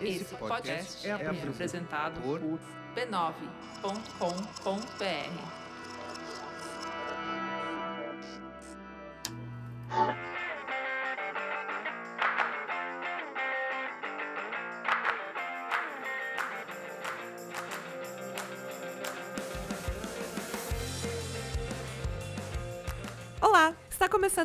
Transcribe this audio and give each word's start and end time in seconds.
Esse 0.00 0.34
podcast 0.36 1.06
é 1.06 1.12
apresentado 1.12 2.18
por 2.22 2.40
b9.com.br. 2.94 5.67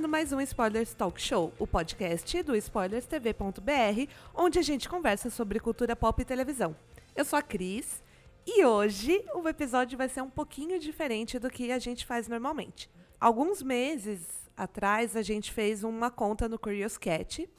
começando 0.04 0.09
mais 0.09 0.33
um 0.33 0.41
Spoilers 0.41 0.93
Talk 0.93 1.21
Show, 1.21 1.54
o 1.57 1.65
podcast 1.65 2.43
do 2.43 2.55
spoilerstv.br, 2.55 4.12
onde 4.34 4.59
a 4.59 4.62
gente 4.62 4.89
conversa 4.89 5.29
sobre 5.29 5.59
cultura 5.59 5.95
pop 5.95 6.21
e 6.21 6.26
televisão. 6.26 6.76
Eu 7.16 7.23
sou 7.23 7.39
a 7.39 7.41
Cris 7.41 8.03
e 8.45 8.66
hoje 8.66 9.23
o 9.34 9.48
episódio 9.48 9.98
vai 9.98 10.09
ser 10.09 10.21
um 10.21 10.29
pouquinho 10.29 10.77
diferente 10.77 11.39
do 11.39 11.49
que 11.49 11.71
a 11.71 11.79
gente 11.79 12.05
faz 12.05 12.27
normalmente. 12.27 12.89
Alguns 13.20 13.62
meses 13.62 14.21
atrás 14.57 15.16
a 15.16 15.21
gente 15.21 15.53
fez 15.53 15.85
uma 15.85 16.12
conta 16.12 16.49
no 16.49 16.59
Curious 16.59 16.98
Cat, 16.98 17.49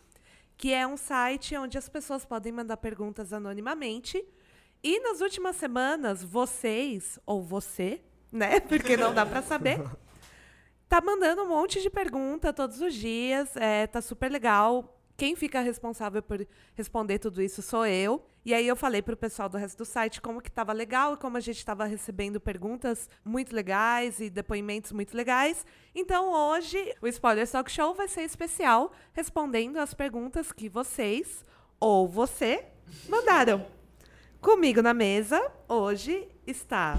que 0.57 0.73
é 0.73 0.87
um 0.87 0.99
site 0.99 1.57
onde 1.57 1.79
as 1.79 1.89
pessoas 1.89 2.27
podem 2.27 2.53
mandar 2.53 2.77
perguntas 2.77 3.33
anonimamente. 3.33 4.23
E 4.83 5.01
nas 5.01 5.23
últimas 5.23 5.57
semanas, 5.57 6.23
vocês 6.23 7.19
ou 7.25 7.43
você, 7.43 8.03
né? 8.31 8.61
Porque 8.69 8.97
não 8.97 9.15
dá 9.15 9.25
para 9.25 9.41
saber 9.41 9.81
tá 10.89 11.01
mandando 11.01 11.43
um 11.43 11.49
monte 11.49 11.81
de 11.81 11.91
pergunta 11.91 12.53
todos 12.53 12.81
os 12.81 12.95
dias, 12.95 13.57
é, 13.57 13.87
tá 13.87 14.01
super 14.01 14.31
legal. 14.31 14.95
Quem 15.17 15.37
fica 15.37 15.61
responsável 15.61 16.23
por 16.23 16.45
responder 16.75 17.19
tudo 17.19 17.41
isso 17.41 17.63
sou 17.63 17.87
eu. 17.87 18.25
E 18.45 18.53
aí 18.53 18.67
eu 18.67 18.77
falei 18.77 19.01
pro 19.01 19.17
pessoal 19.17 19.49
do 19.49 19.57
resto 19.57 19.79
do 19.79 19.85
site 19.85 20.21
como 20.21 20.43
que 20.43 20.51
tava 20.51 20.73
legal 20.73 21.15
e 21.15 21.17
como 21.17 21.37
a 21.37 21.41
gente 21.41 21.57
estava 21.57 21.85
recebendo 21.85 22.41
perguntas 22.41 23.09
muito 23.25 23.55
legais 23.55 24.21
e 24.21 24.29
depoimentos 24.29 24.93
muito 24.93 25.17
legais. 25.17 25.65
Então 25.95 26.31
hoje 26.31 26.95
o 27.01 27.07
Spoiler 27.07 27.49
Talk 27.49 27.71
Show 27.71 27.95
vai 27.95 28.09
ser 28.09 28.23
especial, 28.23 28.93
respondendo 29.13 29.79
as 29.79 29.95
perguntas 29.95 30.53
que 30.53 30.69
vocês 30.69 31.45
ou 31.81 32.09
você 32.09 32.67
mandaram. 33.09 33.65
Comigo 34.41 34.83
na 34.83 34.93
mesa 34.93 35.41
hoje 35.69 36.29
está 36.47 36.99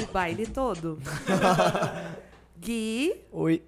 o 0.00 0.06
baile 0.12 0.46
todo. 0.46 0.98
Gui, 2.66 3.24
Oi. 3.30 3.62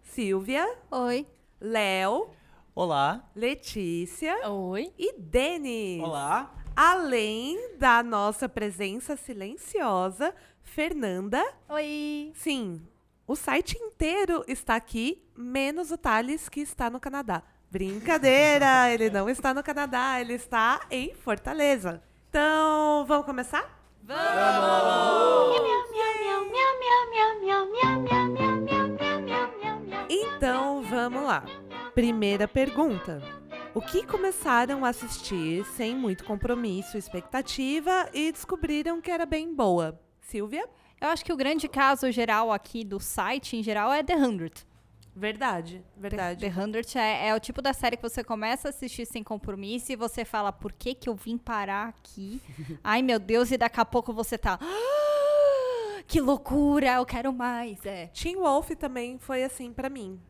Silvia, 0.00 0.64
Oi. 0.88 1.26
Léo, 1.60 2.30
Olá. 2.72 3.28
Letícia 3.34 4.48
Oi. 4.48 4.92
e 4.96 5.12
Denis. 5.18 6.00
Olá. 6.00 6.54
Além 6.76 7.76
da 7.78 8.00
nossa 8.00 8.48
presença 8.48 9.16
silenciosa, 9.16 10.32
Fernanda. 10.62 11.44
Oi. 11.68 12.30
Sim, 12.36 12.80
o 13.26 13.34
site 13.34 13.76
inteiro 13.76 14.44
está 14.46 14.76
aqui, 14.76 15.20
menos 15.36 15.90
o 15.90 15.98
Thales, 15.98 16.48
que 16.48 16.60
está 16.60 16.88
no 16.88 17.00
Canadá. 17.00 17.42
Brincadeira, 17.72 18.88
ele 18.88 19.10
não 19.10 19.28
está 19.28 19.52
no 19.52 19.64
Canadá, 19.64 20.20
ele 20.20 20.34
está 20.34 20.86
em 20.92 21.12
Fortaleza. 21.12 22.00
Então, 22.28 23.04
vamos 23.04 23.26
começar? 23.26 23.84
Então, 24.04 24.16
vamos 24.16 25.64
lá. 30.94 31.44
Primeira 31.94 32.46
pergunta. 32.48 33.20
O 33.74 33.80
que 33.80 34.06
começaram 34.06 34.84
a 34.84 34.88
assistir 34.90 35.64
sem 35.64 35.94
muito 35.96 36.24
compromisso, 36.24 36.96
expectativa 36.96 38.08
e 38.12 38.30
descobriram 38.30 39.00
que 39.00 39.10
era 39.10 39.26
bem 39.26 39.52
boa? 39.54 40.00
Silvia? 40.20 40.68
Eu 41.00 41.08
acho 41.08 41.24
que 41.24 41.32
o 41.32 41.36
grande 41.36 41.68
caso 41.68 42.10
geral 42.10 42.52
aqui 42.52 42.84
do 42.84 43.00
site, 43.00 43.56
em 43.56 43.62
geral, 43.62 43.92
é 43.92 44.02
The 44.02 44.16
100. 44.16 44.50
Verdade, 45.16 45.84
verdade. 45.96 46.40
The 46.40 46.50
100 46.84 47.00
é, 47.02 47.28
é 47.28 47.34
o 47.34 47.40
tipo 47.40 47.60
da 47.60 47.72
série 47.72 47.96
que 47.96 48.02
você 48.02 48.22
começa 48.24 48.68
a 48.68 48.70
assistir 48.70 49.06
sem 49.06 49.22
compromisso 49.22 49.92
e 49.92 49.96
você 49.96 50.24
fala, 50.24 50.52
por 50.52 50.72
que 50.72 50.94
que 50.94 51.08
eu 51.08 51.14
vim 51.14 51.36
parar 51.36 51.88
aqui? 51.88 52.40
Ai, 52.82 53.02
meu 53.02 53.18
Deus, 53.18 53.50
e 53.50 53.56
daqui 53.58 53.80
a 53.80 53.84
pouco 53.84 54.12
você 54.12 54.38
tá... 54.38 54.58
"Ah, 54.60 56.02
que 56.06 56.20
loucura, 56.20 56.94
eu 56.94 57.06
quero 57.06 57.32
mais. 57.32 57.84
É. 57.84 58.06
Teen 58.08 58.36
Wolf 58.36 58.70
também 58.78 59.18
foi 59.18 59.42
assim 59.42 59.72
pra 59.72 59.88
mim. 59.88 60.20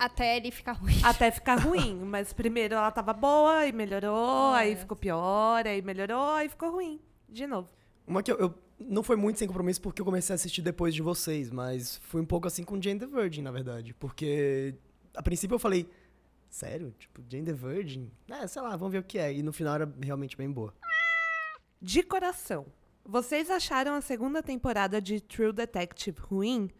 Até 0.00 0.36
ele 0.38 0.50
ficar 0.50 0.72
ruim. 0.72 0.94
Até 1.04 1.30
ficar 1.30 1.56
ruim, 1.60 1.94
mas 2.04 2.32
primeiro 2.32 2.74
ela 2.74 2.90
tava 2.90 3.12
boa 3.12 3.66
e 3.66 3.72
melhorou, 3.72 4.54
É. 4.56 4.60
aí 4.60 4.76
ficou 4.76 4.96
pior, 4.96 5.66
aí 5.66 5.82
melhorou, 5.82 6.30
aí 6.30 6.48
ficou 6.48 6.70
ruim. 6.72 6.98
De 7.28 7.46
novo. 7.46 7.68
Uma 8.06 8.22
que 8.22 8.32
eu, 8.32 8.38
eu- 8.38 8.54
não 8.78 9.02
foi 9.02 9.14
muito 9.14 9.38
sem 9.38 9.46
compromisso 9.46 9.80
porque 9.80 10.00
eu 10.00 10.06
comecei 10.06 10.32
a 10.32 10.36
assistir 10.36 10.62
depois 10.62 10.94
de 10.94 11.02
vocês, 11.02 11.50
mas 11.50 11.98
foi 11.98 12.20
um 12.22 12.24
pouco 12.24 12.46
assim 12.48 12.64
com 12.64 12.80
Jane 12.80 12.98
the 12.98 13.06
Virgin, 13.06 13.42
na 13.42 13.50
verdade. 13.50 13.92
Porque 13.92 14.74
a 15.14 15.22
princípio 15.22 15.54
eu 15.56 15.58
falei, 15.58 15.86
sério? 16.48 16.94
Tipo, 16.98 17.22
Jane 17.28 17.44
the 17.44 17.52
Virgin? 17.52 18.10
É, 18.30 18.46
sei 18.46 18.62
lá, 18.62 18.70
vamos 18.76 18.92
ver 18.92 18.98
o 19.00 19.04
que 19.04 19.18
é. 19.18 19.32
E 19.34 19.42
no 19.42 19.52
final 19.52 19.74
era 19.74 19.94
realmente 20.02 20.34
bem 20.34 20.50
boa. 20.50 20.72
De 21.80 22.02
coração, 22.02 22.66
vocês 23.04 23.50
acharam 23.50 23.94
a 23.94 24.00
segunda 24.00 24.42
temporada 24.42 25.00
de 25.00 25.20
True 25.20 25.52
Detective 25.52 26.18
ruim? 26.20 26.70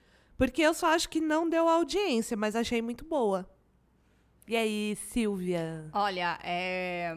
Porque 0.41 0.63
eu 0.63 0.73
só 0.73 0.87
acho 0.95 1.07
que 1.11 1.21
não 1.21 1.47
deu 1.51 1.69
audiência, 1.69 2.35
mas 2.35 2.57
achei 2.57 2.81
muito 2.81 3.05
boa. 3.05 3.47
E 4.49 4.57
aí, 4.57 4.97
Silvia? 4.97 5.85
Olha, 5.93 6.39
é, 6.43 7.15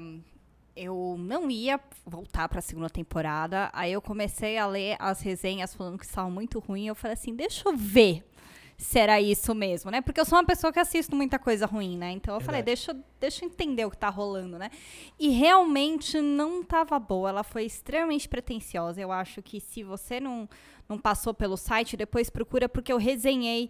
eu 0.76 1.16
não 1.18 1.50
ia 1.50 1.80
voltar 2.06 2.50
pra 2.50 2.60
segunda 2.60 2.90
temporada. 2.90 3.70
Aí 3.72 3.94
eu 3.94 4.02
comecei 4.02 4.58
a 4.58 4.68
ler 4.68 4.98
as 5.00 5.22
resenhas 5.22 5.74
falando 5.74 5.98
que 5.98 6.04
estavam 6.06 6.30
muito 6.32 6.60
ruim. 6.60 6.88
Eu 6.88 6.96
falei 6.96 7.14
assim, 7.14 7.34
deixa 7.34 7.70
eu 7.70 7.78
ver 7.78 8.26
se 8.78 9.00
era 9.00 9.22
isso 9.22 9.56
mesmo, 9.56 9.90
né? 9.90 10.02
Porque 10.02 10.20
eu 10.20 10.26
sou 10.26 10.38
uma 10.38 10.44
pessoa 10.46 10.74
que 10.74 10.80
assisto 10.80 11.16
muita 11.16 11.40
coisa 11.40 11.66
ruim, 11.66 11.98
né? 11.98 12.12
Então 12.12 12.34
eu 12.36 12.42
falei, 12.42 12.62
Verdade. 12.62 12.66
deixa, 12.66 12.92
eu- 12.92 13.04
deixa 13.22 13.46
eu 13.46 13.50
entender 13.50 13.86
o 13.86 13.90
que 13.90 13.98
tá 13.98 14.10
rolando, 14.10 14.58
né? 14.60 14.70
E 15.18 15.30
realmente 15.30 16.20
não 16.20 16.62
tava 16.62 17.00
boa. 17.00 17.30
Ela 17.30 17.44
foi 17.44 17.64
extremamente 17.64 18.28
pretensiosa. 18.28 19.00
Eu 19.00 19.14
acho 19.14 19.42
que 19.42 19.62
se 19.62 19.82
você 19.84 20.20
não, 20.20 20.50
não 20.88 20.98
passou 20.98 21.34
pelo 21.34 21.58
site, 21.58 21.98
depois 21.98 22.30
procura, 22.30 22.68
porque 22.68 22.92
eu 22.92 22.98
resenhei 22.98 23.70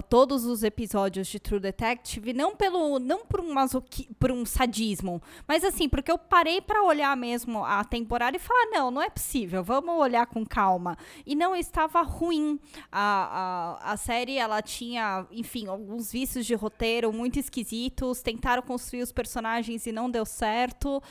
todos 0.00 0.46
os 0.46 0.62
episódios 0.62 1.26
de 1.26 1.38
True 1.38 1.60
Detective, 1.60 2.32
não 2.32 2.56
pelo 2.56 2.98
não 2.98 3.26
por 3.26 3.40
um 3.40 3.52
masoqui, 3.52 4.08
por 4.18 4.30
um 4.30 4.46
sadismo, 4.46 5.20
mas 5.46 5.64
assim, 5.64 5.88
porque 5.88 6.10
eu 6.10 6.16
parei 6.16 6.62
pra 6.62 6.82
olhar 6.82 7.14
mesmo 7.14 7.62
a 7.62 7.84
temporada 7.84 8.36
e 8.36 8.40
falar, 8.40 8.70
não, 8.70 8.90
não 8.90 9.02
é 9.02 9.10
possível, 9.10 9.62
vamos 9.62 9.94
olhar 9.96 10.24
com 10.26 10.46
calma. 10.46 10.96
E 11.26 11.34
não 11.34 11.54
estava 11.54 12.00
ruim. 12.02 12.58
A, 12.90 13.78
a, 13.82 13.92
a 13.92 13.96
série, 13.96 14.38
ela 14.38 14.62
tinha, 14.62 15.26
enfim, 15.30 15.66
alguns 15.66 16.12
vícios 16.12 16.46
de 16.46 16.54
roteiro 16.54 17.12
muito 17.12 17.38
esquisitos, 17.38 18.22
tentaram 18.22 18.62
construir 18.62 19.02
os 19.02 19.12
personagens 19.12 19.86
e 19.86 19.92
não 19.92 20.08
deu 20.08 20.24
certo. 20.24 21.02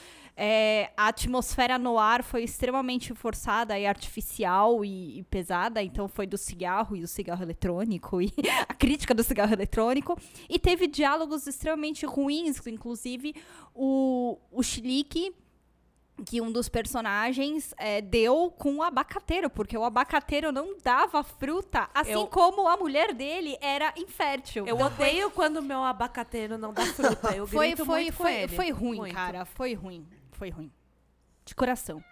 É, 0.43 0.89
a 0.97 1.09
atmosfera 1.09 1.77
no 1.77 1.99
ar 1.99 2.23
foi 2.23 2.43
extremamente 2.43 3.13
forçada 3.13 3.77
e 3.77 3.85
artificial 3.85 4.83
e, 4.83 5.19
e 5.19 5.23
pesada, 5.25 5.83
então 5.83 6.07
foi 6.07 6.25
do 6.25 6.35
cigarro 6.35 6.95
e 6.95 7.03
o 7.03 7.07
cigarro 7.07 7.43
eletrônico 7.43 8.19
e 8.19 8.33
a 8.67 8.73
crítica 8.73 9.13
do 9.13 9.21
cigarro 9.23 9.53
eletrônico. 9.53 10.17
E 10.49 10.57
teve 10.57 10.87
diálogos 10.87 11.45
extremamente 11.45 12.07
ruins, 12.07 12.65
inclusive 12.65 13.35
o, 13.75 14.39
o 14.51 14.63
Chilique 14.63 15.31
que 16.25 16.41
um 16.41 16.51
dos 16.51 16.67
personagens 16.67 17.73
é, 17.77 18.01
deu 18.01 18.51
com 18.57 18.77
o 18.77 18.83
abacateiro, 18.83 19.47
porque 19.49 19.77
o 19.77 19.83
abacateiro 19.83 20.51
não 20.51 20.75
dava 20.83 21.23
fruta, 21.23 21.87
assim 21.93 22.11
Eu- 22.11 22.27
como 22.27 22.67
a 22.67 22.75
mulher 22.77 23.13
dele 23.13 23.57
era 23.61 23.93
infértil. 23.95 24.65
Eu 24.65 24.79
odeio 24.79 25.29
quando 25.29 25.61
meu 25.61 25.83
abacateiro 25.83 26.57
não 26.57 26.73
dá 26.73 26.85
fruta. 26.87 27.35
Eu 27.35 27.45
foi, 27.45 27.75
foi, 27.75 28.11
foi, 28.11 28.47
foi 28.47 28.71
ruim, 28.71 28.97
Muito. 28.97 29.15
cara. 29.15 29.45
Foi 29.45 29.73
ruim. 29.73 30.05
Foi 30.41 30.49
ruim. 30.49 30.71
De 31.45 31.53
coração. 31.53 32.03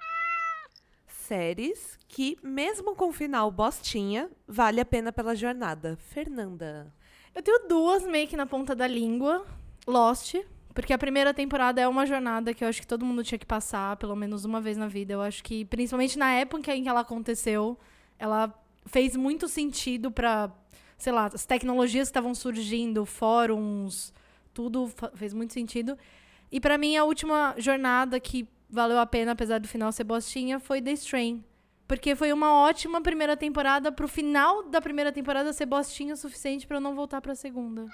Séries 1.08 1.98
que, 2.08 2.38
mesmo 2.44 2.96
com 2.96 3.12
final 3.12 3.50
bostinha, 3.50 4.30
vale 4.48 4.80
a 4.80 4.86
pena 4.86 5.12
pela 5.12 5.36
jornada. 5.36 5.98
Fernanda. 5.98 6.94
Eu 7.34 7.42
tenho 7.42 7.68
duas 7.68 8.06
meio 8.06 8.28
que 8.28 8.38
na 8.38 8.46
ponta 8.46 8.76
da 8.76 8.86
língua. 8.86 9.48
Lost. 9.88 10.36
Porque 10.76 10.94
a 10.94 10.98
primeira 11.00 11.34
temporada 11.34 11.82
é 11.82 11.88
uma 11.88 12.06
jornada 12.06 12.54
que 12.54 12.64
eu 12.64 12.68
acho 12.68 12.82
que 12.82 12.86
todo 12.86 13.04
mundo 13.04 13.24
tinha 13.24 13.40
que 13.40 13.48
passar, 13.48 13.98
pelo 13.98 14.16
menos 14.16 14.46
uma 14.46 14.62
vez 14.62 14.78
na 14.78 14.88
vida. 14.88 15.12
Eu 15.12 15.24
acho 15.24 15.44
que, 15.44 15.66
principalmente 15.66 16.16
na 16.16 16.32
época 16.32 16.76
em 16.76 16.84
que 16.84 16.90
ela 16.90 17.00
aconteceu, 17.00 17.80
ela 18.20 18.54
fez 18.86 19.16
muito 19.16 19.48
sentido 19.48 20.12
pra, 20.12 20.52
sei 21.00 21.12
lá, 21.12 21.32
as 21.34 21.48
tecnologias 21.48 22.10
que 22.10 22.12
estavam 22.12 22.36
surgindo, 22.36 23.08
fóruns, 23.08 24.14
tudo 24.54 24.88
fez 25.16 25.34
muito 25.34 25.52
sentido. 25.52 25.98
E 26.52 26.60
pra 26.60 26.78
mim, 26.78 26.98
a 26.98 27.04
última 27.04 27.54
jornada 27.58 28.20
que 28.20 28.48
valeu 28.70 29.00
a 29.00 29.06
pena, 29.06 29.32
apesar 29.32 29.60
do 29.60 29.68
final 29.68 29.92
ser 29.92 30.04
bostinha, 30.04 30.60
foi 30.60 30.82
The 30.82 30.92
Strain. 30.94 31.44
Porque 31.88 32.16
foi 32.16 32.32
uma 32.32 32.54
ótima 32.54 33.02
primeira 33.02 33.36
temporada 33.36 33.92
pro 33.92 34.08
final 34.08 34.64
da 34.64 34.80
primeira 34.80 35.12
temporada 35.12 35.52
ser 35.52 35.66
bostinha 35.66 36.14
o 36.14 36.18
suficiente 36.18 36.68
pra 36.68 36.78
eu 36.78 36.82
não 36.82 36.96
voltar 36.96 37.20
pra 37.20 37.34
segunda. 37.34 37.88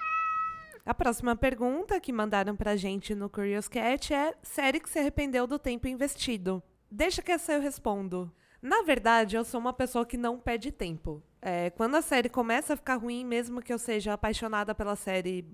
A 0.84 0.94
próxima 0.94 1.34
pergunta 1.34 1.98
que 1.98 2.12
mandaram 2.12 2.54
pra 2.54 2.76
gente 2.76 3.14
no 3.14 3.28
Curious 3.28 3.68
Cat 3.68 4.12
é: 4.12 4.34
série 4.42 4.80
que 4.80 4.88
se 4.88 4.98
arrependeu 4.98 5.46
do 5.46 5.58
tempo 5.58 5.88
investido? 5.88 6.62
Deixa 6.90 7.22
que 7.22 7.32
essa 7.32 7.54
eu 7.54 7.60
respondo. 7.60 8.30
Na 8.62 8.82
verdade, 8.82 9.36
eu 9.36 9.44
sou 9.44 9.60
uma 9.60 9.72
pessoa 9.72 10.06
que 10.06 10.16
não 10.16 10.38
perde 10.38 10.70
tempo. 10.70 11.22
É, 11.40 11.70
quando 11.70 11.94
a 11.94 12.02
série 12.02 12.28
começa 12.28 12.74
a 12.74 12.76
ficar 12.76 12.96
ruim, 12.96 13.24
mesmo 13.24 13.62
que 13.62 13.72
eu 13.72 13.78
seja 13.78 14.12
apaixonada 14.12 14.74
pela 14.74 14.94
série 14.94 15.44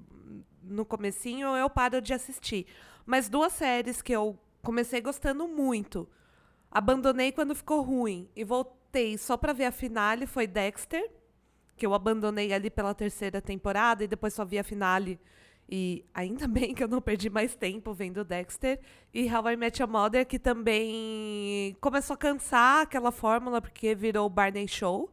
no 0.62 0.84
comecinho, 0.84 1.48
eu 1.56 1.68
paro 1.70 2.00
de 2.00 2.12
assistir. 2.12 2.66
Mas 3.04 3.28
duas 3.28 3.52
séries 3.52 4.00
que 4.00 4.12
eu 4.12 4.38
comecei 4.62 5.00
gostando 5.00 5.48
muito, 5.48 6.08
abandonei 6.70 7.32
quando 7.32 7.54
ficou 7.54 7.82
ruim 7.82 8.28
e 8.34 8.44
voltei 8.44 9.18
só 9.18 9.36
pra 9.36 9.52
ver 9.52 9.64
a 9.64 9.72
finale 9.72 10.26
foi 10.26 10.46
Dexter, 10.46 11.10
que 11.76 11.84
eu 11.84 11.94
abandonei 11.94 12.52
ali 12.52 12.70
pela 12.70 12.94
terceira 12.94 13.40
temporada 13.40 14.04
e 14.04 14.08
depois 14.08 14.34
só 14.34 14.44
vi 14.44 14.58
a 14.58 14.64
finale. 14.64 15.18
E 15.68 16.04
ainda 16.12 16.46
bem 16.48 16.74
que 16.74 16.84
eu 16.84 16.88
não 16.88 17.00
perdi 17.00 17.30
mais 17.30 17.54
tempo 17.56 17.92
vendo 17.92 18.24
Dexter. 18.24 18.78
E 19.12 19.32
How 19.32 19.50
I 19.50 19.56
Met 19.56 19.80
Your 19.80 19.90
Mother, 19.90 20.26
que 20.26 20.38
também 20.38 21.76
começou 21.80 22.14
a 22.14 22.16
cansar 22.16 22.82
aquela 22.82 23.10
fórmula, 23.10 23.60
porque 23.60 23.94
virou 23.94 24.26
o 24.26 24.30
Barney 24.30 24.68
Show. 24.68 25.10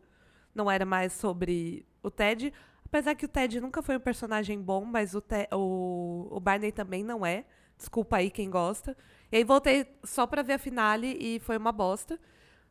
Não 0.54 0.70
era 0.70 0.86
mais 0.86 1.14
sobre 1.14 1.86
o 2.04 2.12
Ted. 2.12 2.54
Apesar 2.86 3.16
que 3.16 3.26
o 3.26 3.30
Ted 3.30 3.62
nunca 3.62 3.82
foi 3.82 3.98
um 3.98 4.00
personagem 4.00 4.60
bom, 4.60 4.84
mas 4.84 5.14
o, 5.14 5.22
Te 5.22 5.48
o, 5.54 6.28
o 6.32 6.40
Barney 6.40 6.72
também 6.72 7.04
não 7.04 7.26
é. 7.26 7.46
Desculpa 7.80 8.18
aí 8.18 8.30
quem 8.30 8.50
gosta. 8.50 8.96
E 9.32 9.38
aí 9.38 9.44
voltei 9.46 9.88
só 10.04 10.28
pra 10.28 10.42
ver 10.42 10.54
a 10.54 10.60
finale 10.60 11.18
e 11.18 11.40
foi 11.40 11.56
uma 11.58 11.72
bosta. 11.72 12.20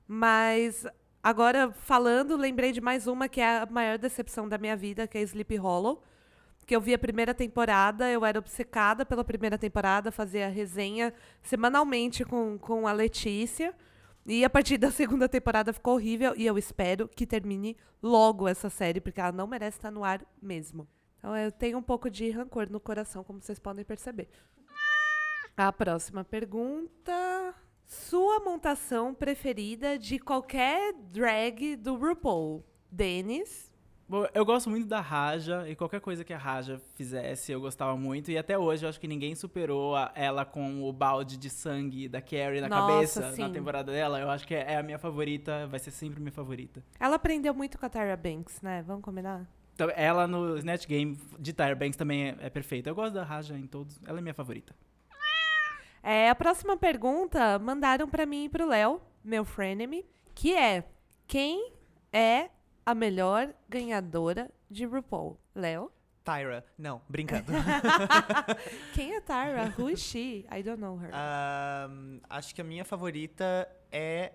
Mas 0.06 0.86
agora, 1.22 1.72
falando, 1.72 2.36
lembrei 2.36 2.72
de 2.72 2.80
mais 2.80 3.06
uma 3.06 3.26
que 3.26 3.40
é 3.40 3.62
a 3.62 3.66
maior 3.66 3.96
decepção 3.96 4.46
da 4.46 4.58
minha 4.58 4.76
vida, 4.76 5.08
que 5.08 5.16
é 5.16 5.22
Sleep 5.22 5.56
Hollow. 5.56 6.02
Que 6.66 6.76
eu 6.76 6.80
vi 6.82 6.92
a 6.92 6.98
primeira 6.98 7.32
temporada, 7.32 8.10
eu 8.10 8.26
era 8.26 8.38
obcecada 8.38 9.06
pela 9.06 9.24
primeira 9.24 9.56
temporada, 9.56 10.12
fazia 10.12 10.50
resenha 10.50 11.14
semanalmente 11.42 12.22
com, 12.26 12.58
com 12.58 12.86
a 12.86 12.92
Letícia. 12.92 13.74
E 14.26 14.44
a 14.44 14.50
partir 14.50 14.76
da 14.76 14.90
segunda 14.90 15.26
temporada 15.26 15.72
ficou 15.72 15.94
horrível 15.94 16.34
e 16.36 16.44
eu 16.44 16.58
espero 16.58 17.08
que 17.08 17.26
termine 17.26 17.74
logo 18.02 18.46
essa 18.46 18.68
série, 18.68 19.00
porque 19.00 19.18
ela 19.18 19.32
não 19.32 19.46
merece 19.46 19.78
estar 19.78 19.90
no 19.90 20.04
ar 20.04 20.20
mesmo. 20.42 20.86
Então 21.16 21.34
eu 21.34 21.50
tenho 21.50 21.78
um 21.78 21.82
pouco 21.82 22.10
de 22.10 22.28
rancor 22.30 22.70
no 22.70 22.78
coração, 22.78 23.24
como 23.24 23.40
vocês 23.40 23.58
podem 23.58 23.86
perceber. 23.86 24.28
A 25.58 25.72
próxima 25.72 26.22
pergunta. 26.24 27.52
Sua 27.84 28.38
montação 28.38 29.12
preferida 29.12 29.98
de 29.98 30.16
qualquer 30.20 30.92
drag 31.12 31.74
do 31.74 31.96
RuPaul? 31.96 32.64
Denis? 32.88 33.72
Bom, 34.08 34.24
eu 34.32 34.44
gosto 34.44 34.70
muito 34.70 34.86
da 34.86 35.00
Raja, 35.00 35.68
e 35.68 35.74
qualquer 35.74 36.00
coisa 36.00 36.22
que 36.22 36.32
a 36.32 36.38
Raja 36.38 36.80
fizesse 36.94 37.50
eu 37.50 37.60
gostava 37.60 37.96
muito. 37.96 38.30
E 38.30 38.38
até 38.38 38.56
hoje 38.56 38.84
eu 38.86 38.88
acho 38.88 39.00
que 39.00 39.08
ninguém 39.08 39.34
superou 39.34 39.96
a- 39.96 40.12
ela 40.14 40.44
com 40.44 40.84
o 40.88 40.92
balde 40.92 41.36
de 41.36 41.50
sangue 41.50 42.08
da 42.08 42.22
Carrie 42.22 42.60
na 42.60 42.68
Nossa, 42.68 42.92
cabeça 42.92 43.32
sim. 43.32 43.42
na 43.42 43.50
temporada 43.50 43.90
dela. 43.90 44.20
Eu 44.20 44.30
acho 44.30 44.46
que 44.46 44.54
é 44.54 44.76
a 44.76 44.82
minha 44.84 44.98
favorita, 44.98 45.66
vai 45.66 45.80
ser 45.80 45.90
sempre 45.90 46.20
minha 46.20 46.30
favorita. 46.32 46.84
Ela 47.00 47.16
aprendeu 47.16 47.52
muito 47.52 47.76
com 47.76 47.84
a 47.84 47.88
Tyra 47.90 48.16
Banks, 48.16 48.62
né? 48.62 48.80
Vamos 48.86 49.02
combinar? 49.02 49.44
Então, 49.74 49.90
ela 49.94 50.24
no 50.28 50.56
Snatch 50.56 50.86
Game 50.86 51.18
de 51.36 51.52
Tyra 51.52 51.74
Banks 51.74 51.96
também 51.96 52.28
é, 52.28 52.36
é 52.42 52.48
perfeita. 52.50 52.88
Eu 52.88 52.94
gosto 52.94 53.14
da 53.14 53.24
Raja 53.24 53.58
em 53.58 53.66
todos, 53.66 54.00
ela 54.06 54.18
é 54.18 54.22
minha 54.22 54.34
favorita. 54.34 54.72
É, 56.02 56.30
a 56.30 56.34
próxima 56.34 56.76
pergunta 56.76 57.58
mandaram 57.58 58.08
pra 58.08 58.26
mim 58.26 58.44
e 58.44 58.48
pro 58.48 58.66
Léo, 58.66 59.00
meu 59.24 59.44
frenemy, 59.44 60.04
que 60.34 60.54
é: 60.54 60.84
quem 61.26 61.72
é 62.12 62.50
a 62.84 62.94
melhor 62.94 63.54
ganhadora 63.68 64.50
de 64.70 64.84
RuPaul? 64.84 65.38
Léo? 65.54 65.90
Tyra. 66.24 66.64
Não, 66.76 67.00
brincando. 67.08 67.50
Quem 68.92 69.14
é 69.14 69.20
Tyra? 69.20 69.74
Who 69.78 69.88
is 69.88 70.00
she? 70.00 70.44
I 70.52 70.62
don't 70.62 70.78
know 70.78 71.00
her. 71.00 71.10
Ahn, 71.14 72.20
acho 72.28 72.54
que 72.54 72.60
a 72.60 72.64
minha 72.64 72.84
favorita 72.84 73.66
é. 73.90 74.32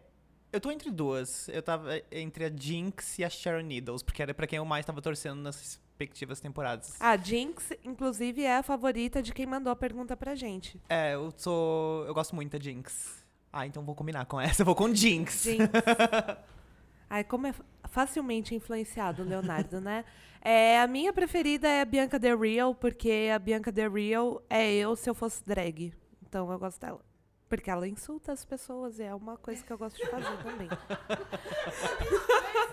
Eu 0.52 0.60
tô 0.60 0.72
entre 0.72 0.90
duas. 0.90 1.48
Eu 1.50 1.62
tava 1.62 2.02
entre 2.12 2.46
a 2.46 2.52
Jinx 2.56 3.20
e 3.20 3.24
a 3.24 3.30
Sharon 3.30 3.62
Needles, 3.62 4.02
porque 4.02 4.24
era 4.24 4.34
pra 4.34 4.48
quem 4.48 4.58
eu 4.58 4.66
mais 4.66 4.86
tava 4.86 5.02
torcendo 5.04 5.42
nas 5.42 5.80
respectivas 6.04 6.40
temporadas. 6.40 6.96
A 7.00 7.16
Jinx, 7.18 7.72
inclusive, 7.84 8.44
é 8.44 8.58
a 8.58 8.64
favorita 8.64 9.22
de 9.22 9.34
quem 9.34 9.46
mandou 9.46 9.72
a 9.72 9.76
pergunta 9.76 10.16
pra 10.16 10.36
gente. 10.36 10.80
É, 10.90 11.14
eu 11.16 11.34
sou. 11.38 12.06
Eu 12.06 12.14
gosto 12.14 12.36
muito 12.36 12.52
da 12.52 12.64
Jinx. 12.64 13.24
Ah, 13.52 13.66
então 13.66 13.84
vou 13.84 13.96
combinar 13.96 14.26
com 14.26 14.40
essa. 14.40 14.62
Eu 14.62 14.66
vou 14.66 14.76
com 14.76 14.94
Jinx. 14.94 15.44
Jinx. 15.44 15.70
Ai, 17.10 17.24
como 17.24 17.48
é 17.48 17.54
facilmente 17.86 18.56
influenciado 18.56 19.22
o 19.22 19.26
Leonardo, 19.26 19.80
né? 19.80 20.04
É, 20.42 20.82
a 20.82 20.88
minha 20.88 21.14
preferida 21.14 21.68
é 21.68 21.82
a 21.82 21.86
Bianca 21.86 22.20
Del 22.20 22.40
Rio, 22.40 22.76
porque 22.76 23.30
a 23.34 23.40
Bianca 23.40 23.72
Del 23.72 23.94
Rio 23.94 24.42
é 24.50 24.74
eu 24.74 24.96
se 24.96 25.10
eu 25.10 25.14
fosse 25.14 25.46
drag. 25.46 25.94
Então 26.28 26.52
eu 26.52 26.60
gosto 26.60 26.82
dela. 26.82 27.00
Porque 27.54 27.70
ela 27.70 27.88
insulta 27.88 28.32
as 28.32 28.44
pessoas 28.44 28.98
e 28.98 29.04
é 29.04 29.14
uma 29.14 29.38
coisa 29.38 29.64
que 29.64 29.72
eu 29.72 29.78
gosto 29.78 29.96
de 29.96 30.10
fazer 30.10 30.38
também. 30.42 30.68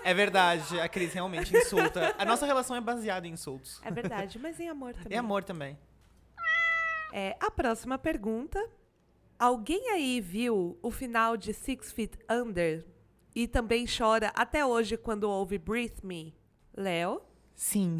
É 0.03 0.11
verdade, 0.11 0.79
a 0.79 0.89
Cris 0.89 1.13
realmente 1.13 1.55
insulta. 1.55 2.15
A 2.17 2.25
nossa 2.25 2.47
relação 2.47 2.75
é 2.75 2.81
baseada 2.81 3.27
em 3.27 3.33
insultos. 3.33 3.79
É 3.83 3.91
verdade, 3.91 4.39
mas 4.39 4.59
em 4.59 4.67
amor 4.67 4.95
também. 4.95 5.11
E 5.11 5.15
amor 5.15 5.43
também. 5.43 5.77
É, 7.13 7.37
a 7.39 7.51
próxima 7.51 7.99
pergunta. 7.99 8.59
Alguém 9.37 9.91
aí 9.91 10.19
viu 10.19 10.79
o 10.81 10.89
final 10.89 11.37
de 11.37 11.53
Six 11.53 11.91
Feet 11.91 12.17
Under 12.27 12.83
e 13.35 13.47
também 13.47 13.85
chora 13.85 14.31
até 14.33 14.65
hoje 14.65 14.97
quando 14.97 15.25
ouve 15.29 15.59
Breathe 15.59 16.03
Me? 16.03 16.35
Léo? 16.75 17.21
Sim. 17.55 17.97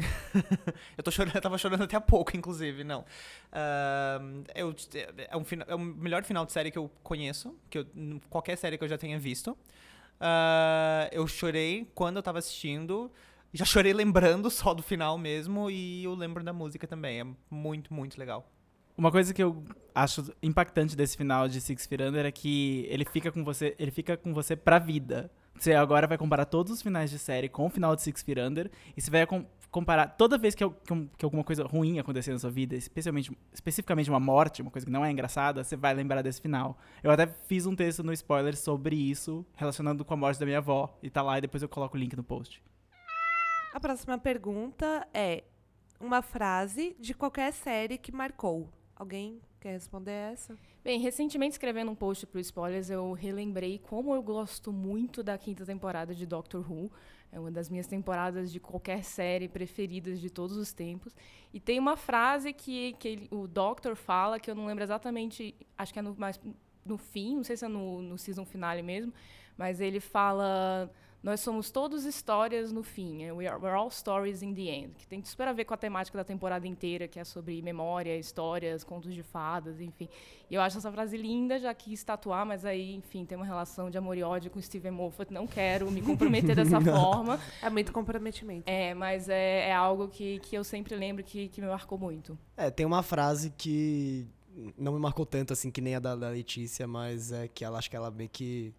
eu 0.98 1.04
tô 1.04 1.10
chorando, 1.10 1.34
eu 1.36 1.40
tava 1.40 1.56
chorando 1.56 1.84
até 1.84 1.96
há 1.96 2.00
pouco, 2.00 2.36
inclusive, 2.36 2.82
não. 2.82 3.04
Ahn, 3.52 4.42
eu, 4.54 4.74
é, 5.28 5.36
um, 5.36 5.44
fina- 5.44 5.64
é 5.68 5.74
o 5.74 5.78
melhor 5.78 6.24
final 6.24 6.44
de 6.44 6.52
série 6.52 6.70
que 6.70 6.78
eu 6.78 6.90
conheço, 7.02 7.56
que 7.70 7.78
eu, 7.78 7.86
qualquer 8.28 8.56
série 8.56 8.76
que 8.76 8.82
eu 8.84 8.88
já 8.88 8.98
tenha 8.98 9.18
visto. 9.18 9.56
Ah, 10.20 11.08
eu 11.12 11.26
chorei 11.26 11.90
quando 11.94 12.16
eu 12.16 12.22
tava 12.22 12.38
assistindo. 12.38 13.10
Já 13.52 13.64
chorei 13.64 13.92
lembrando 13.92 14.50
só 14.50 14.72
do 14.74 14.82
final 14.82 15.16
mesmo, 15.18 15.70
e 15.70 16.04
eu 16.04 16.14
lembro 16.14 16.42
da 16.42 16.52
música 16.52 16.86
também. 16.86 17.20
É 17.20 17.26
muito, 17.50 17.92
muito 17.92 18.18
legal. 18.18 18.50
Uma 18.96 19.10
coisa 19.10 19.32
que 19.32 19.42
eu 19.42 19.62
acho 19.94 20.32
impactante 20.42 20.96
desse 20.96 21.16
final 21.16 21.48
de 21.48 21.60
Six 21.60 21.86
Feet 21.86 22.00
Under 22.02 22.24
é 22.26 22.32
que 22.32 22.86
ele 22.88 23.04
fica 23.04 23.30
com 23.30 23.44
você, 23.44 23.74
ele 23.78 23.90
fica 23.90 24.16
com 24.16 24.32
você 24.34 24.56
pra 24.56 24.78
vida. 24.78 25.30
Você 25.58 25.74
agora 25.74 26.06
vai 26.06 26.18
comparar 26.18 26.44
todos 26.44 26.72
os 26.72 26.82
finais 26.82 27.10
de 27.10 27.18
série 27.18 27.48
com 27.48 27.66
o 27.66 27.70
final 27.70 27.94
de 27.94 28.02
Six 28.02 28.22
Feet 28.22 28.38
Under 28.38 28.70
e 28.96 29.00
você 29.00 29.10
vai 29.10 29.26
com- 29.26 29.46
comparar 29.70 30.06
toda 30.08 30.36
vez 30.36 30.54
que, 30.54 30.68
que 30.68 31.08
que 31.16 31.24
alguma 31.24 31.44
coisa 31.44 31.64
ruim 31.64 31.98
acontecer 31.98 32.32
na 32.32 32.38
sua 32.38 32.50
vida, 32.50 32.74
especialmente, 32.74 33.30
especificamente 33.52 34.10
uma 34.10 34.18
morte, 34.20 34.60
uma 34.60 34.70
coisa 34.70 34.84
que 34.84 34.92
não 34.92 35.04
é 35.04 35.10
engraçada, 35.10 35.62
você 35.62 35.76
vai 35.76 35.94
lembrar 35.94 36.20
desse 36.22 36.40
final. 36.40 36.76
Eu 37.02 37.10
até 37.10 37.26
fiz 37.26 37.64
um 37.64 37.76
texto 37.76 38.02
no 38.02 38.12
spoiler 38.12 38.56
sobre 38.56 38.96
isso, 38.96 39.46
relacionando 39.54 40.04
com 40.04 40.14
a 40.14 40.16
morte 40.16 40.40
da 40.40 40.46
minha 40.46 40.58
avó, 40.58 40.98
e 41.02 41.08
tá 41.08 41.22
lá 41.22 41.38
e 41.38 41.40
depois 41.40 41.62
eu 41.62 41.68
coloco 41.68 41.96
o 41.96 42.00
link 42.00 42.16
no 42.16 42.24
post. 42.24 42.62
A 43.72 43.80
próxima 43.80 44.18
pergunta 44.18 45.06
é 45.14 45.44
uma 46.00 46.20
frase 46.20 46.96
de 46.98 47.14
qualquer 47.14 47.52
série 47.52 47.96
que 47.96 48.10
marcou. 48.12 48.68
Alguém 48.96 49.40
quer 49.62 49.72
responder 49.72 50.10
essa? 50.32 50.56
Bem, 50.84 51.00
recentemente 51.00 51.52
escrevendo 51.52 51.90
um 51.90 51.94
post 51.94 52.26
pro 52.26 52.40
Spoilers, 52.40 52.90
eu 52.90 53.12
relembrei 53.12 53.78
como 53.78 54.14
eu 54.14 54.22
gosto 54.22 54.72
muito 54.72 55.22
da 55.22 55.38
quinta 55.38 55.64
temporada 55.64 56.14
de 56.14 56.26
Doctor 56.26 56.60
Who. 56.70 56.90
É 57.30 57.40
uma 57.40 57.50
das 57.50 57.70
minhas 57.70 57.86
temporadas 57.86 58.52
de 58.52 58.60
qualquer 58.60 59.02
série 59.04 59.48
preferidas 59.48 60.20
de 60.20 60.28
todos 60.28 60.56
os 60.56 60.72
tempos. 60.72 61.14
E 61.54 61.60
tem 61.60 61.78
uma 61.78 61.96
frase 61.96 62.52
que, 62.52 62.92
que 62.94 63.08
ele- 63.08 63.28
o 63.30 63.46
Doctor 63.46 63.96
fala, 63.96 64.38
que 64.38 64.50
eu 64.50 64.54
não 64.54 64.66
lembro 64.66 64.82
exatamente, 64.84 65.54
acho 65.78 65.92
que 65.92 65.98
é 65.98 66.02
no, 66.02 66.14
mais, 66.16 66.38
no 66.84 66.98
fim, 66.98 67.36
não 67.36 67.44
sei 67.44 67.56
se 67.56 67.64
é 67.64 67.68
no, 67.68 68.02
no 68.02 68.18
season 68.18 68.44
finale 68.44 68.82
mesmo, 68.82 69.12
mas 69.56 69.80
ele 69.80 70.00
fala. 70.00 70.90
Nós 71.22 71.40
somos 71.40 71.70
todos 71.70 72.04
histórias 72.04 72.72
no 72.72 72.82
fim. 72.82 73.22
é, 73.22 73.32
We 73.32 73.46
are, 73.46 73.56
we're 73.62 73.76
all 73.76 73.90
stories 73.90 74.42
in 74.42 74.54
the 74.54 74.62
end. 74.62 74.94
Que 74.98 75.06
tem 75.06 75.24
super 75.24 75.46
a 75.46 75.52
ver 75.52 75.64
com 75.64 75.72
a 75.72 75.76
temática 75.76 76.18
da 76.18 76.24
temporada 76.24 76.66
inteira, 76.66 77.06
que 77.06 77.20
é 77.20 77.24
sobre 77.24 77.62
memória, 77.62 78.16
histórias, 78.18 78.82
contos 78.82 79.14
de 79.14 79.22
fadas, 79.22 79.80
enfim. 79.80 80.08
E 80.50 80.54
eu 80.54 80.60
acho 80.60 80.78
essa 80.78 80.90
frase 80.90 81.16
linda, 81.16 81.58
já 81.60 81.72
quis 81.72 82.02
tatuar, 82.02 82.44
mas 82.44 82.64
aí, 82.64 82.94
enfim, 82.94 83.24
tem 83.24 83.36
uma 83.36 83.46
relação 83.46 83.88
de 83.88 83.96
amor 83.96 84.18
e 84.18 84.22
ódio 84.22 84.50
com 84.50 84.58
o 84.58 84.62
Steven 84.62 84.90
Moffat. 84.90 85.32
Não 85.32 85.46
quero 85.46 85.90
me 85.90 86.02
comprometer 86.02 86.56
dessa 86.56 86.80
forma. 86.82 87.38
É 87.62 87.70
muito 87.70 87.92
comprometimento. 87.92 88.64
É, 88.66 88.92
mas 88.92 89.28
é, 89.28 89.68
é 89.68 89.72
algo 89.72 90.08
que, 90.08 90.40
que 90.40 90.56
eu 90.56 90.64
sempre 90.64 90.96
lembro 90.96 91.22
que, 91.22 91.48
que 91.48 91.60
me 91.60 91.68
marcou 91.68 91.96
muito. 91.96 92.36
É, 92.56 92.68
tem 92.70 92.84
uma 92.84 93.02
frase 93.02 93.50
que 93.56 94.26
não 94.76 94.92
me 94.92 94.98
marcou 94.98 95.24
tanto 95.24 95.52
assim 95.52 95.70
que 95.70 95.80
nem 95.80 95.94
a 95.94 96.00
da, 96.00 96.16
da 96.16 96.28
Letícia, 96.28 96.86
mas 96.86 97.32
é 97.32 97.48
que 97.48 97.64
ela 97.64 97.78
acho 97.78 97.88
que 97.88 97.96
ela 97.96 98.10
meio 98.10 98.28
que. 98.28 98.74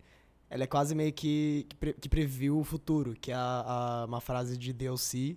Ela 0.53 0.65
é 0.65 0.67
quase 0.67 0.93
meio 0.93 1.11
que, 1.11 1.65
que, 1.67 1.75
pre- 1.75 1.93
que 1.93 2.07
previu 2.07 2.59
o 2.59 2.63
futuro, 2.63 3.15
que 3.19 3.31
é 3.31 3.35
a, 3.35 3.39
a- 3.65 4.05
uma 4.05 4.21
frase 4.21 4.55
de 4.55 4.71
DLC, 4.71 5.35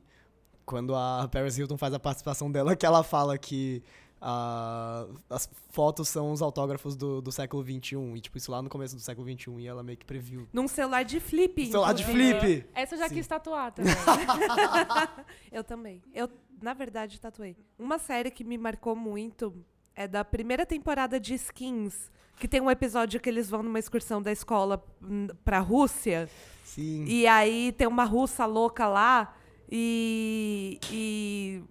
quando 0.66 0.94
a 0.94 1.26
Paris 1.32 1.56
Hilton 1.56 1.78
faz 1.78 1.94
a 1.94 1.98
participação 1.98 2.50
dela, 2.52 2.76
que 2.76 2.84
ela 2.84 3.02
fala 3.02 3.38
que 3.38 3.82
ah, 4.20 5.06
as 5.30 5.48
fotos 5.70 6.08
são 6.08 6.32
os 6.32 6.42
autógrafos 6.42 6.96
do, 6.96 7.22
do 7.22 7.32
século 7.32 7.62
XXI, 7.62 7.96
e 8.14 8.20
tipo, 8.20 8.36
isso 8.36 8.50
lá 8.50 8.60
no 8.60 8.68
começo 8.68 8.94
do 8.94 9.00
século 9.00 9.26
XXI, 9.26 9.52
e 9.60 9.66
ela 9.66 9.82
meio 9.82 9.96
que 9.96 10.04
previu. 10.04 10.46
Num 10.52 10.68
celular 10.68 11.02
de 11.02 11.18
flip. 11.18 11.66
Celular 11.66 11.94
de 11.94 12.04
flip! 12.04 12.66
Essa 12.74 12.94
eu 12.94 12.98
já 12.98 13.08
Sim. 13.08 13.14
quis 13.14 13.26
tatuar 13.26 13.72
também. 13.72 13.94
Eu 15.50 15.64
também. 15.64 16.02
Eu 16.12 16.28
na 16.60 16.72
verdade, 16.74 17.20
tatuei. 17.20 17.56
Uma 17.78 17.98
série 17.98 18.30
que 18.30 18.42
me 18.44 18.56
marcou 18.58 18.96
muito 18.96 19.54
é 19.94 20.08
da 20.08 20.24
primeira 20.24 20.64
temporada 20.66 21.20
de 21.20 21.34
Skins, 21.34 22.10
que 22.38 22.46
tem 22.46 22.60
um 22.60 22.70
episódio 22.70 23.18
que 23.18 23.28
eles 23.28 23.48
vão 23.48 23.62
numa 23.62 23.78
excursão 23.78 24.20
da 24.20 24.30
escola 24.30 24.84
hum, 25.02 25.26
pra 25.44 25.58
Rússia. 25.58 26.28
Sim. 26.64 27.04
E 27.06 27.26
aí 27.26 27.72
tem 27.72 27.86
uma 27.86 28.04
russa 28.04 28.44
louca 28.44 28.86
lá 28.86 29.34
e, 29.70 30.78
e 30.90 31.62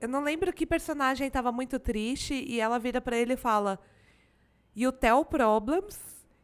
eu 0.00 0.08
não 0.08 0.22
lembro 0.22 0.52
que 0.52 0.66
personagem 0.66 1.26
estava 1.26 1.52
muito 1.52 1.78
triste 1.78 2.34
e 2.34 2.60
ela 2.60 2.78
vira 2.78 3.00
pra 3.00 3.16
ele 3.16 3.34
e 3.34 3.36
fala: 3.36 3.78
You 4.74 4.92
tell 4.92 5.24
problems, 5.24 5.98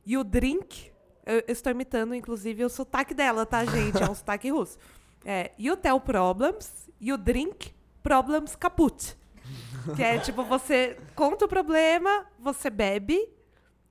you 0.07 0.23
drink. 0.23 0.91
Eu, 1.25 1.37
eu 1.47 1.53
estou 1.53 1.71
imitando, 1.71 2.15
inclusive, 2.15 2.65
o 2.65 2.69
sotaque 2.69 3.15
dela, 3.15 3.47
tá, 3.47 3.65
gente? 3.65 4.03
É 4.03 4.11
um 4.11 4.15
sotaque 4.15 4.51
russo. 4.51 4.79
É, 5.25 5.53
you 5.59 5.77
tell 5.77 6.01
problems, 6.01 6.89
you 7.01 7.17
drink, 7.17 7.75
problems 8.03 8.55
kaput. 8.57 9.17
Que 9.97 10.03
é 10.03 10.19
tipo, 10.19 10.45
você 10.45 10.99
conta 11.15 11.47
o 11.47 11.49
problema, 11.49 12.27
você 12.39 12.69
bebe 12.69 13.29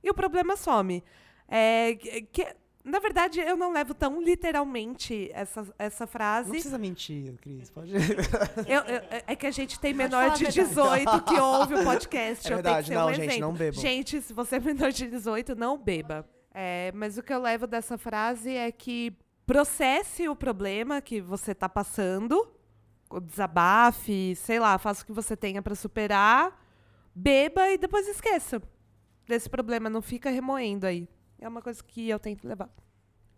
e 0.02 0.10
o 0.10 0.14
problema 0.14 0.56
some. 0.56 1.02
É, 1.48 1.94
que- 2.32 2.46
na 2.82 2.98
verdade, 2.98 3.40
eu 3.40 3.56
não 3.58 3.72
levo 3.72 3.92
tão 3.92 4.22
literalmente 4.22 5.30
essa, 5.34 5.66
essa 5.78 6.04
Não 6.04 6.10
frase. 6.10 6.50
precisa 6.50 6.78
mentir, 6.78 7.34
Cris. 7.42 7.68
Pode... 7.70 7.92
Eu- 8.66 8.80
eu- 8.80 9.02
é 9.26 9.36
que 9.36 9.46
a 9.46 9.50
gente 9.50 9.78
tem 9.78 9.92
menor 9.92 10.30
de 10.30 10.44
verdade. 10.44 10.68
18 10.68 11.22
que 11.24 11.38
ouve 11.38 11.74
o 11.74 11.84
podcast. 11.84 12.48
É 12.48 12.52
eu 12.52 12.56
verdade, 12.56 12.86
tenho 12.88 12.88
que 12.88 12.88
ser 12.88 12.94
não, 12.94 13.06
um 13.10 13.14
gente, 13.14 13.26
exemplo. 13.28 13.40
não 13.40 13.52
bebam. 13.52 13.80
Gente, 13.80 14.22
se 14.22 14.32
você 14.32 14.56
é 14.56 14.60
menor 14.60 14.90
de 14.92 15.06
18, 15.08 15.54
não 15.54 15.76
beba. 15.76 16.26
É, 16.54 16.90
mas 16.94 17.18
o 17.18 17.22
que 17.22 17.32
eu 17.32 17.40
levo 17.40 17.66
dessa 17.66 17.98
frase 17.98 18.50
é 18.56 18.72
que 18.72 19.12
processe 19.46 20.26
o 20.28 20.34
problema 20.34 21.00
que 21.02 21.20
você 21.20 21.52
está 21.52 21.68
passando, 21.68 22.48
o 23.10 23.20
desabafe, 23.20 24.34
sei 24.36 24.58
lá, 24.58 24.78
faça 24.78 25.02
o 25.02 25.06
que 25.06 25.12
você 25.12 25.36
tenha 25.36 25.60
para 25.60 25.74
superar, 25.74 26.64
beba 27.14 27.68
e 27.70 27.76
depois 27.76 28.08
esqueça 28.08 28.62
desse 29.30 29.48
problema, 29.48 29.88
não 29.88 30.02
fica 30.02 30.28
remoendo 30.28 30.86
aí. 30.86 31.08
É 31.38 31.48
uma 31.48 31.62
coisa 31.62 31.82
que 31.82 32.08
eu 32.08 32.18
tento 32.18 32.46
levar. 32.46 32.68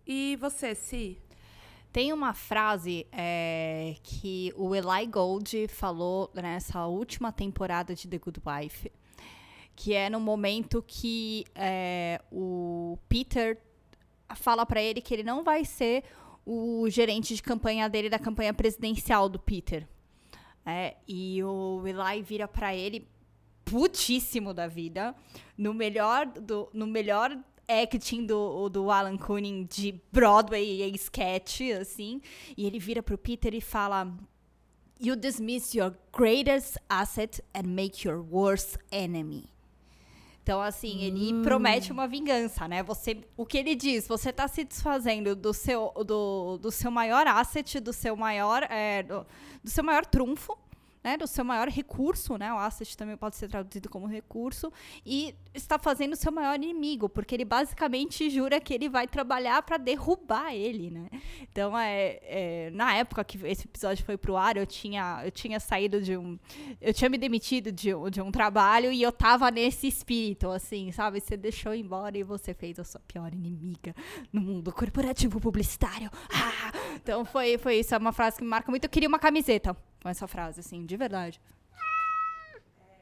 E 0.04 0.36
você, 0.40 0.74
Si? 0.74 1.18
Tem 1.92 2.12
uma 2.12 2.32
frase 2.32 3.06
é, 3.12 3.96
que 4.02 4.52
o 4.56 4.74
Eli 4.74 5.06
Gold 5.06 5.68
falou 5.68 6.30
nessa 6.34 6.86
última 6.86 7.30
temporada 7.30 7.94
de 7.94 8.08
The 8.08 8.18
Good 8.18 8.40
Wife, 8.44 8.90
que 9.76 9.92
é 9.92 10.08
no 10.08 10.18
momento 10.18 10.82
que 10.86 11.44
é, 11.54 12.18
o 12.32 12.98
Peter 13.08 13.60
fala 14.34 14.64
pra 14.64 14.82
ele 14.82 15.02
que 15.02 15.12
ele 15.12 15.22
não 15.22 15.44
vai 15.44 15.66
ser 15.66 16.02
o 16.46 16.88
gerente 16.88 17.34
de 17.34 17.42
campanha 17.42 17.88
dele 17.90 18.08
da 18.08 18.18
campanha 18.18 18.54
presidencial 18.54 19.28
do 19.28 19.38
Peter. 19.38 19.86
É, 20.64 20.96
e 21.06 21.42
o 21.42 21.82
Eli 21.86 22.22
vira 22.22 22.48
pra 22.48 22.74
ele 22.74 23.06
putíssimo 23.72 24.52
da 24.52 24.66
vida, 24.66 25.14
no 25.56 25.72
melhor 25.72 26.26
do, 26.26 26.68
no 26.74 26.86
melhor 26.86 27.34
acting 27.66 28.26
do, 28.26 28.68
do 28.68 28.90
Alan 28.90 29.16
Cumming 29.16 29.64
de 29.64 29.98
Broadway 30.12 30.82
e 30.82 30.94
sketch, 30.94 31.62
assim. 31.80 32.20
E 32.54 32.66
ele 32.66 32.78
vira 32.78 33.02
pro 33.02 33.16
Peter 33.16 33.54
e 33.54 33.62
fala: 33.62 34.14
You 35.00 35.16
dismiss 35.16 35.74
your 35.74 35.96
greatest 36.12 36.76
asset 36.86 37.42
and 37.54 37.62
make 37.62 38.06
your 38.06 38.22
worst 38.30 38.76
enemy. 38.90 39.48
Então, 40.42 40.60
assim, 40.60 41.04
ele 41.04 41.40
promete 41.42 41.92
uma 41.92 42.08
vingança, 42.08 42.66
né? 42.66 42.82
Você, 42.82 43.24
o 43.36 43.46
que 43.46 43.56
ele 43.56 43.76
diz? 43.76 44.08
Você 44.08 44.32
tá 44.32 44.48
se 44.48 44.64
desfazendo 44.64 45.36
do 45.36 45.54
seu, 45.54 45.92
do, 46.04 46.58
do 46.58 46.70
seu 46.72 46.90
maior 46.90 47.28
asset, 47.28 47.78
do 47.78 47.92
seu 47.92 48.16
maior, 48.16 48.64
é, 48.64 49.04
do, 49.04 49.24
do 49.62 49.70
seu 49.70 49.84
maior 49.84 50.04
trunfo, 50.04 50.58
né? 51.02 51.16
Do 51.16 51.26
seu 51.26 51.44
maior 51.44 51.68
recurso, 51.68 52.36
né? 52.36 52.52
O 52.52 52.58
asset 52.58 52.96
também 52.96 53.16
pode 53.16 53.36
ser 53.36 53.48
traduzido 53.48 53.88
como 53.88 54.06
recurso. 54.06 54.72
E 55.04 55.34
está 55.54 55.78
fazendo 55.78 56.12
o 56.12 56.16
seu 56.16 56.32
maior 56.32 56.54
inimigo, 56.56 57.08
porque 57.08 57.34
ele 57.34 57.44
basicamente 57.44 58.30
jura 58.30 58.60
que 58.60 58.72
ele 58.72 58.88
vai 58.88 59.06
trabalhar 59.06 59.62
para 59.62 59.76
derrubar 59.76 60.54
ele, 60.54 60.90
né? 60.90 61.08
Então, 61.42 61.76
é, 61.76 62.18
é, 62.22 62.70
na 62.72 62.94
época 62.94 63.22
que 63.24 63.38
esse 63.46 63.66
episódio 63.66 64.04
foi 64.04 64.16
pro 64.16 64.36
ar, 64.36 64.56
eu 64.56 64.66
tinha, 64.66 65.20
eu 65.24 65.30
tinha 65.30 65.58
saído 65.60 66.00
de 66.00 66.16
um. 66.16 66.38
Eu 66.80 66.94
tinha 66.94 67.08
me 67.10 67.18
demitido 67.18 67.70
de, 67.72 67.94
um- 67.94 68.08
de 68.08 68.20
um 68.20 68.30
trabalho 68.30 68.92
e 68.92 69.02
eu 69.02 69.12
tava 69.12 69.50
nesse 69.50 69.86
espírito, 69.86 70.48
assim, 70.50 70.90
sabe? 70.92 71.20
Você 71.20 71.36
deixou 71.36 71.74
embora 71.74 72.16
e 72.16 72.22
você 72.22 72.54
fez 72.54 72.78
a 72.78 72.84
sua 72.84 73.00
pior 73.00 73.32
inimiga 73.32 73.94
no 74.32 74.40
mundo 74.40 74.72
corporativo 74.72 75.40
publicitário. 75.40 76.10
Ah! 76.32 76.72
Então, 76.96 77.24
foi, 77.24 77.58
foi 77.58 77.76
isso. 77.80 77.94
É 77.94 77.98
uma 77.98 78.12
frase 78.12 78.36
que 78.38 78.44
me 78.44 78.48
marca 78.50 78.70
muito. 78.70 78.84
Eu 78.84 78.90
queria 78.90 79.08
uma 79.08 79.18
camiseta 79.18 79.76
com 80.02 80.08
essa 80.08 80.26
frase, 80.26 80.60
assim, 80.60 80.84
de 80.84 80.96
verdade. 80.96 81.40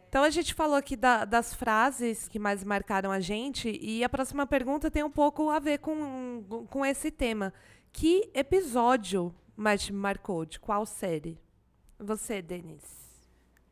Então 0.09 0.25
a 0.25 0.31
gente 0.31 0.55
falou 0.55 0.75
aqui 0.77 0.97
da- 0.97 1.25
das 1.25 1.55
frases 1.55 2.27
que 2.29 2.39
mais 2.39 2.65
marcaram 2.65 3.13
a 3.13 3.21
gente 3.21 3.71
e 3.81 4.03
a 4.03 4.09
próxima 4.09 4.45
pergunta 4.47 4.91
tem 4.91 5.05
um 5.05 5.11
pouco 5.11 5.49
a 5.51 5.59
ver 5.61 5.79
com, 5.79 6.45
com 6.69 6.85
esse 6.85 7.11
tema. 7.13 7.53
Que 7.93 8.29
episódio 8.35 9.33
mais 9.57 9.83
te 9.83 9.93
marcou? 9.93 10.45
De 10.45 10.59
qual 10.59 10.85
série? 10.85 11.39
Você, 11.99 12.43
Denise. 12.43 12.99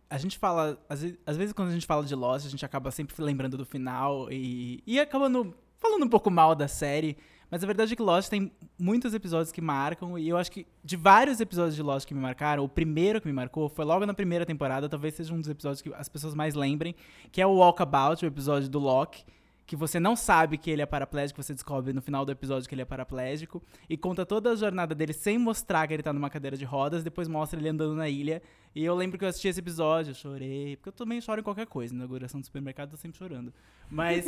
A 0.08 0.16
gente 0.16 0.38
fala, 0.38 0.80
às 0.88 1.02
vezes, 1.02 1.18
às 1.26 1.36
vezes 1.36 1.52
quando 1.52 1.68
a 1.68 1.72
gente 1.72 1.86
fala 1.86 2.04
de 2.04 2.14
Lost, 2.14 2.46
a 2.46 2.50
gente 2.50 2.64
acaba 2.64 2.90
sempre 2.90 3.20
lembrando 3.22 3.56
do 3.58 3.66
final 3.66 4.30
e, 4.30 4.82
e 4.86 4.98
acabando 5.00 5.54
falando 5.78 6.04
um 6.04 6.08
pouco 6.08 6.30
mal 6.30 6.54
da 6.54 6.68
série. 6.68 7.16
Mas 7.50 7.64
a 7.64 7.66
verdade 7.66 7.92
é 7.92 7.96
que 7.96 8.02
Lost 8.02 8.28
tem 8.28 8.52
muitos 8.78 9.14
episódios 9.14 9.50
que 9.50 9.60
marcam, 9.60 10.18
e 10.18 10.28
eu 10.28 10.36
acho 10.36 10.52
que 10.52 10.66
de 10.84 10.96
vários 10.96 11.40
episódios 11.40 11.74
de 11.74 11.82
Lost 11.82 12.06
que 12.06 12.14
me 12.14 12.20
marcaram, 12.20 12.62
o 12.62 12.68
primeiro 12.68 13.20
que 13.20 13.26
me 13.26 13.32
marcou 13.32 13.68
foi 13.68 13.84
logo 13.84 14.04
na 14.04 14.12
primeira 14.12 14.44
temporada, 14.44 14.88
talvez 14.88 15.14
seja 15.14 15.32
um 15.32 15.40
dos 15.40 15.48
episódios 15.48 15.80
que 15.80 15.92
as 15.94 16.08
pessoas 16.08 16.34
mais 16.34 16.54
lembrem, 16.54 16.94
que 17.32 17.40
é 17.40 17.46
o 17.46 17.54
Walkabout, 17.54 18.24
o 18.24 18.28
episódio 18.28 18.68
do 18.68 18.78
Locke, 18.78 19.24
que 19.68 19.76
você 19.76 20.00
não 20.00 20.16
sabe 20.16 20.56
que 20.56 20.70
ele 20.70 20.80
é 20.80 20.86
paraplégico, 20.86 21.42
você 21.42 21.52
descobre 21.52 21.92
no 21.92 22.00
final 22.00 22.24
do 22.24 22.32
episódio 22.32 22.66
que 22.66 22.74
ele 22.74 22.80
é 22.80 22.86
paraplégico, 22.86 23.62
e 23.86 23.98
conta 23.98 24.24
toda 24.24 24.50
a 24.50 24.56
jornada 24.56 24.94
dele 24.94 25.12
sem 25.12 25.36
mostrar 25.36 25.86
que 25.86 25.92
ele 25.92 26.02
tá 26.02 26.10
numa 26.10 26.30
cadeira 26.30 26.56
de 26.56 26.64
rodas, 26.64 27.04
depois 27.04 27.28
mostra 27.28 27.60
ele 27.60 27.68
andando 27.68 27.94
na 27.94 28.08
ilha. 28.08 28.42
E 28.74 28.82
eu 28.82 28.94
lembro 28.94 29.18
que 29.18 29.26
eu 29.26 29.28
assisti 29.28 29.46
esse 29.46 29.60
episódio, 29.60 30.12
eu 30.12 30.14
chorei, 30.14 30.76
porque 30.76 30.88
eu 30.88 30.92
também 30.92 31.20
choro 31.20 31.42
em 31.42 31.44
qualquer 31.44 31.66
coisa, 31.66 31.92
na 31.92 31.98
inauguração 31.98 32.40
do 32.40 32.46
supermercado 32.46 32.88
eu 32.88 32.90
tô 32.92 32.96
sempre 32.96 33.18
chorando. 33.18 33.52
Mas 33.90 34.24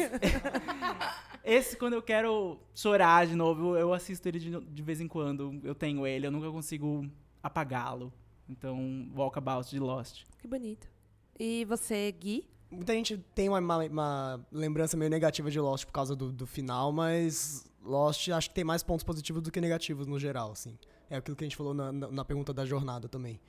esse, 1.42 1.75
quando 1.75 1.94
eu 1.94 2.02
quero 2.02 2.61
chorar 2.75 3.26
de 3.26 3.35
novo, 3.35 3.78
eu 3.78 3.94
assisto 3.94 4.28
ele 4.28 4.38
de, 4.38 4.50
de 4.50 4.82
vez 4.82 5.00
em 5.00 5.09
quando, 5.09 5.59
eu 5.64 5.75
tenho 5.75 6.06
ele, 6.06 6.26
eu 6.26 6.30
nunca 6.30 6.50
consigo 6.50 7.11
apagá-lo. 7.42 8.12
Então, 8.47 9.11
Walkabout 9.16 9.70
de 9.70 9.78
Lost. 9.78 10.25
Que 10.38 10.47
bonito. 10.47 10.87
E 11.38 11.64
você, 11.64 12.12
Gui? 12.12 12.47
Muita 12.71 12.93
gente 12.93 13.17
tem 13.35 13.49
uma, 13.49 13.59
uma- 13.59 14.47
lembrança 14.53 14.97
meio 14.97 15.11
negativa 15.11 15.50
de 15.50 15.59
Lost 15.59 15.85
por 15.87 15.93
causa 15.93 16.15
do, 16.15 16.31
do 16.31 16.47
final, 16.47 16.93
mas 16.93 17.65
Lost 17.83 18.29
acho 18.29 18.49
que 18.49 18.55
tem 18.55 18.62
mais 18.65 18.83
pontos 18.83 19.03
positivos 19.03 19.43
do 19.43 19.50
que 19.50 19.61
negativos 19.61 20.07
no 20.07 20.19
geral, 20.19 20.53
assim. 20.53 20.79
É 21.09 21.17
aquilo 21.17 21.37
que 21.37 21.43
a 21.43 21.47
gente 21.47 21.57
falou 21.57 21.75
na, 21.75 21.91
na, 21.91 22.09
na 22.09 22.25
pergunta 22.25 22.55
da 22.55 22.65
jornada 22.65 23.09
também. 23.09 23.41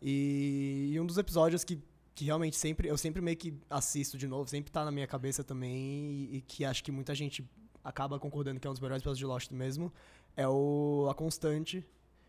E, 0.00 0.90
e 0.92 0.98
um 1.00 1.04
dos 1.04 1.18
episódios 1.18 1.62
que, 1.64 1.78
que 2.14 2.24
realmente 2.24 2.56
sempre, 2.56 2.88
eu 2.88 2.96
sempre 2.96 3.20
meio 3.20 3.36
que 3.36 3.54
assisto 3.68 4.16
de 4.16 4.26
novo, 4.26 4.48
sempre 4.48 4.72
tá 4.72 4.84
na 4.84 4.90
minha 4.90 5.06
cabeça 5.06 5.44
também, 5.44 6.28
e, 6.32 6.36
e 6.36 6.40
que 6.40 6.64
acho 6.64 6.82
que 6.82 6.90
muita 6.90 7.14
gente 7.14 7.44
acaba 7.84 8.18
concordando 8.18 8.58
que 8.58 8.66
é 8.66 8.70
um 8.70 8.72
dos 8.72 8.80
melhores 8.80 9.02
episódios 9.02 9.18
de 9.18 9.26
Lost 9.26 9.50
mesmo, 9.52 9.92
é 10.34 10.48
o 10.48 11.08
A 11.10 11.14
Constante, 11.14 11.86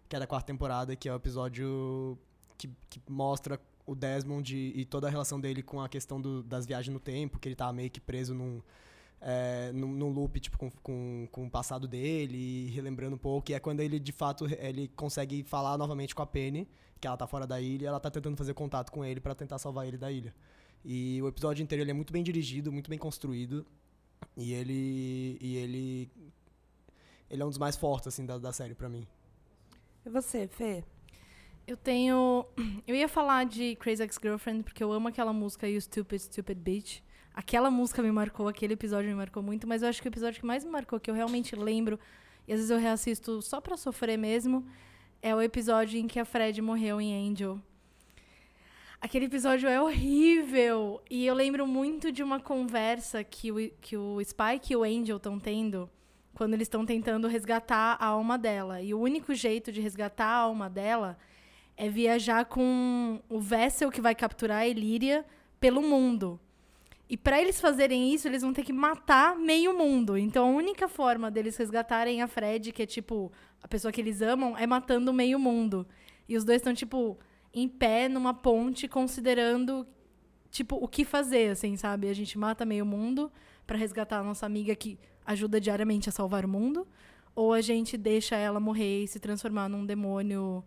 que 0.10 0.16
é 0.16 0.20
da 0.20 0.28
quarta 0.28 0.48
temporada, 0.48 0.96
que 0.96 1.08
é 1.08 1.14
o 1.14 1.16
episódio 1.16 2.18
que, 2.58 2.70
que 2.90 3.02
mostra 3.10 3.60
o 3.86 3.96
Desmond 3.96 4.56
e, 4.56 4.82
e 4.82 4.86
toda 4.86 5.08
a 5.08 5.10
relação 5.10 5.40
dele 5.40 5.62
com 5.62 5.82
a 5.82 5.90
questão 5.90 6.22
do- 6.22 6.42
das 6.44 6.66
viagens 6.66 6.94
no 6.94 7.00
tempo, 7.00 7.40
que 7.40 7.48
ele 7.48 7.56
tá 7.56 7.72
meio 7.74 7.90
que 7.90 8.00
preso 8.00 8.34
num, 8.34 8.62
é, 9.20 9.72
num, 9.74 9.94
num 9.94 10.10
loop, 10.10 10.40
tipo, 10.40 10.58
com, 10.58 10.70
com, 10.72 11.28
com 11.32 11.46
o 11.48 11.50
passado 11.50 11.88
dele, 11.88 12.38
e 12.38 12.68
relembrando 12.72 13.16
um 13.16 13.20
pouco, 13.20 13.52
e 13.52 13.54
é 13.54 13.60
quando 13.60 13.80
ele, 13.82 14.00
de 14.00 14.12
fato, 14.12 14.46
ele 14.60 14.88
consegue 14.96 15.44
falar 15.44 15.78
novamente 15.78 16.14
com 16.16 16.22
a 16.22 16.26
Penny, 16.26 16.68
que 17.00 17.08
ela 17.08 17.18
tá 17.18 17.28
fora 17.28 17.46
da 17.46 17.60
ilha, 17.60 17.84
e 17.84 17.88
ela 17.88 18.00
tá 18.00 18.10
tentando 18.10 18.38
fazer 18.38 18.54
contato 18.54 18.92
com 18.92 19.04
ele 19.04 19.20
pra 19.20 19.36
tentar 19.36 19.58
salvar 19.60 19.86
ele 19.88 19.98
da 19.98 20.12
ilha. 20.12 20.34
E 20.86 21.22
o 21.22 21.28
episódio 21.28 21.62
inteiro 21.64 21.82
ele 21.84 21.92
é 21.92 21.94
muito 21.94 22.12
bem 22.14 22.24
dirigido, 22.24 22.72
muito 22.72 22.90
bem 22.90 23.00
construído, 23.00 23.66
e 24.38 24.54
ele 24.54 25.38
e 25.42 25.58
ele 25.58 26.10
ele 27.30 27.42
é 27.42 27.46
um 27.46 27.50
dos 27.50 27.58
mais 27.58 27.76
fortes 27.76 28.08
assim 28.08 28.26
da, 28.26 28.38
da 28.38 28.54
série 28.54 28.74
pra 28.76 28.88
mim. 28.88 29.06
E 30.06 30.10
você, 30.10 30.48
Fê? 30.48 30.84
Eu 31.66 31.78
tenho. 31.78 32.46
Eu 32.86 32.96
ia 32.96 33.08
falar 33.08 33.46
de 33.46 33.76
Crazy 33.78 34.04
Ex-Girlfriend, 34.04 34.64
porque 34.64 34.84
eu 34.84 34.92
amo 34.92 35.08
aquela 35.08 35.32
música 35.32 35.68
You 35.68 35.80
Stupid, 35.80 36.20
Stupid 36.20 36.58
Bitch. 36.58 37.00
Aquela 37.34 37.72
música 37.72 38.02
me 38.04 38.12
marcou, 38.12 38.48
aquele 38.48 38.74
episódio 38.74 39.10
me 39.10 39.16
marcou 39.16 39.42
muito, 39.42 39.66
mas 39.66 39.82
eu 39.82 39.90
acho 39.90 40.02
que 40.02 40.08
o 40.08 40.12
episódio 40.12 40.40
que 40.40 40.46
mais 40.46 40.64
me 40.64 40.70
marcou, 40.70 41.00
que 41.00 41.10
eu 41.10 41.16
realmente 41.16 41.56
lembro, 41.56 42.00
e 42.48 42.54
às 42.54 42.60
vezes 42.60 42.70
eu 42.70 42.78
reassisto 42.78 43.42
só 43.42 43.60
pra 43.60 43.76
sofrer 43.76 44.18
mesmo, 44.18 44.68
é 45.22 45.34
o 45.34 45.42
episódio 45.42 45.98
em 45.98 46.06
que 46.06 46.20
a 46.20 46.26
Fred 46.26 46.62
morreu 46.62 47.02
em 47.02 47.32
Angel. 47.32 47.60
Aquele 49.02 49.26
episódio 49.26 49.68
é 49.68 49.82
horrível! 49.82 51.02
E 51.10 51.26
eu 51.26 51.34
lembro 51.34 51.66
muito 51.66 52.12
de 52.12 52.22
uma 52.22 52.40
conversa 52.40 53.24
que 53.24 53.52
o, 53.52 53.56
que 53.82 53.98
o 53.98 54.24
Spike 54.24 54.74
e 54.74 54.76
o 54.76 54.84
Angel 54.84 55.18
estão 55.18 55.40
tendo 55.40 55.90
quando 56.36 56.54
eles 56.54 56.66
estão 56.66 56.86
tentando 56.86 57.28
resgatar 57.28 57.98
a 58.00 58.08
alma 58.08 58.38
dela. 58.38 58.82
E 58.82 58.94
o 58.94 59.00
único 59.00 59.34
jeito 59.34 59.72
de 59.72 59.82
resgatar 59.82 60.26
a 60.26 60.38
alma 60.38 60.70
dela 60.70 61.18
é 61.76 61.90
viajar 61.90 62.46
com 62.46 63.20
o 63.30 63.40
vessel 63.40 63.92
que 63.92 64.02
vai 64.02 64.14
capturar 64.16 64.60
a 64.60 64.68
Ilíria 64.68 65.26
pelo 65.60 65.82
mundo. 65.82 66.40
E 67.10 67.18
pra 67.18 67.42
eles 67.42 67.60
fazerem 67.60 68.14
isso, 68.14 68.28
eles 68.28 68.42
vão 68.42 68.54
ter 68.54 68.64
que 68.64 68.74
matar 68.74 69.36
meio 69.36 69.78
mundo. 69.78 70.18
Então 70.18 70.48
a 70.48 70.52
única 70.52 70.88
forma 70.88 71.30
deles 71.30 71.58
resgatarem 71.58 72.22
a 72.22 72.28
Fred, 72.28 72.72
que 72.72 72.84
é 72.84 72.86
tipo 72.86 73.32
a 73.62 73.68
pessoa 73.68 73.92
que 73.92 74.02
eles 74.02 74.22
amam, 74.22 74.58
é 74.58 74.66
matando 74.66 75.14
meio 75.14 75.38
mundo. 75.38 75.88
E 76.28 76.36
os 76.36 76.44
dois 76.44 76.58
estão 76.58 76.74
tipo 76.74 77.18
em 77.54 77.68
pé 77.68 78.10
numa 78.10 78.34
ponte 78.34 78.88
considerando 78.88 79.86
tipo 80.50 80.76
o 80.76 80.88
que 80.88 81.04
fazer, 81.04 81.52
assim, 81.52 81.76
sabe? 81.76 82.10
A 82.10 82.14
gente 82.14 82.38
mata 82.38 82.66
meio 82.66 82.86
mundo 82.86 83.32
pra 83.66 83.78
resgatar 83.78 84.20
a 84.20 84.24
nossa 84.24 84.46
amiga 84.46 84.76
que 84.76 84.98
ajuda 85.26 85.60
diariamente 85.60 86.10
a 86.10 86.12
salvar 86.12 86.46
o 86.46 86.50
mundo, 86.50 86.88
ou 87.36 87.54
a 87.54 87.62
gente 87.62 87.98
deixa 87.98 88.36
ela 88.36 88.60
morrer 88.60 89.04
e 89.04 89.08
se 89.08 89.20
transformar 89.20 89.70
num 89.70 89.86
demônio, 89.86 90.64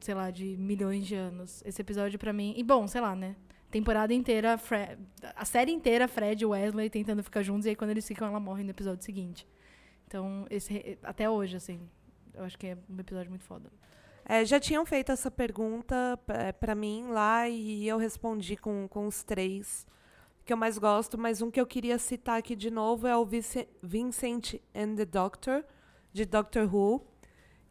sei 0.00 0.14
lá, 0.14 0.30
de 0.30 0.56
milhões 0.56 1.06
de 1.06 1.14
anos. 1.14 1.62
Esse 1.64 1.80
episódio 1.82 2.18
pra 2.18 2.32
mim, 2.32 2.54
e 2.56 2.62
bom, 2.62 2.86
sei 2.86 3.00
lá, 3.00 3.14
né? 3.14 3.36
Temporada 3.70 4.14
inteira, 4.14 4.56
Fre- 4.56 4.96
a 5.34 5.44
série 5.44 5.72
inteira, 5.72 6.06
Fred 6.06 6.42
e 6.42 6.46
Wesley 6.46 6.88
tentando 6.88 7.22
ficar 7.24 7.42
juntos, 7.42 7.66
e 7.66 7.70
aí 7.70 7.76
quando 7.76 7.90
eles 7.90 8.06
ficam, 8.06 8.28
ela 8.28 8.38
morre 8.38 8.62
no 8.62 8.70
episódio 8.70 9.04
seguinte. 9.04 9.46
Então, 10.06 10.46
esse, 10.48 10.96
até 11.02 11.28
hoje, 11.28 11.56
assim, 11.56 11.80
eu 12.34 12.44
acho 12.44 12.56
que 12.56 12.68
é 12.68 12.78
um 12.88 13.00
episódio 13.00 13.30
muito 13.30 13.44
foda. 13.44 13.70
É, 14.26 14.44
já 14.44 14.58
tinham 14.60 14.86
feito 14.86 15.12
essa 15.12 15.30
pergunta 15.30 16.18
é, 16.28 16.52
pra 16.52 16.74
mim 16.74 17.08
lá 17.08 17.48
e 17.48 17.86
eu 17.86 17.98
respondi 17.98 18.56
com, 18.56 18.86
com 18.88 19.06
os 19.06 19.22
três 19.22 19.86
que 20.46 20.52
eu 20.52 20.56
mais 20.56 20.78
gosto, 20.78 21.18
mas 21.18 21.42
um 21.42 21.50
que 21.50 21.60
eu 21.60 21.66
queria 21.66 21.98
citar 21.98 22.38
aqui 22.38 22.54
de 22.54 22.70
novo 22.70 23.06
é 23.06 23.16
o 23.16 23.26
Vincent 23.82 24.54
and 24.74 24.94
the 24.94 25.04
Doctor, 25.04 25.64
de 26.12 26.24
Doctor 26.24 26.72
Who, 26.72 27.04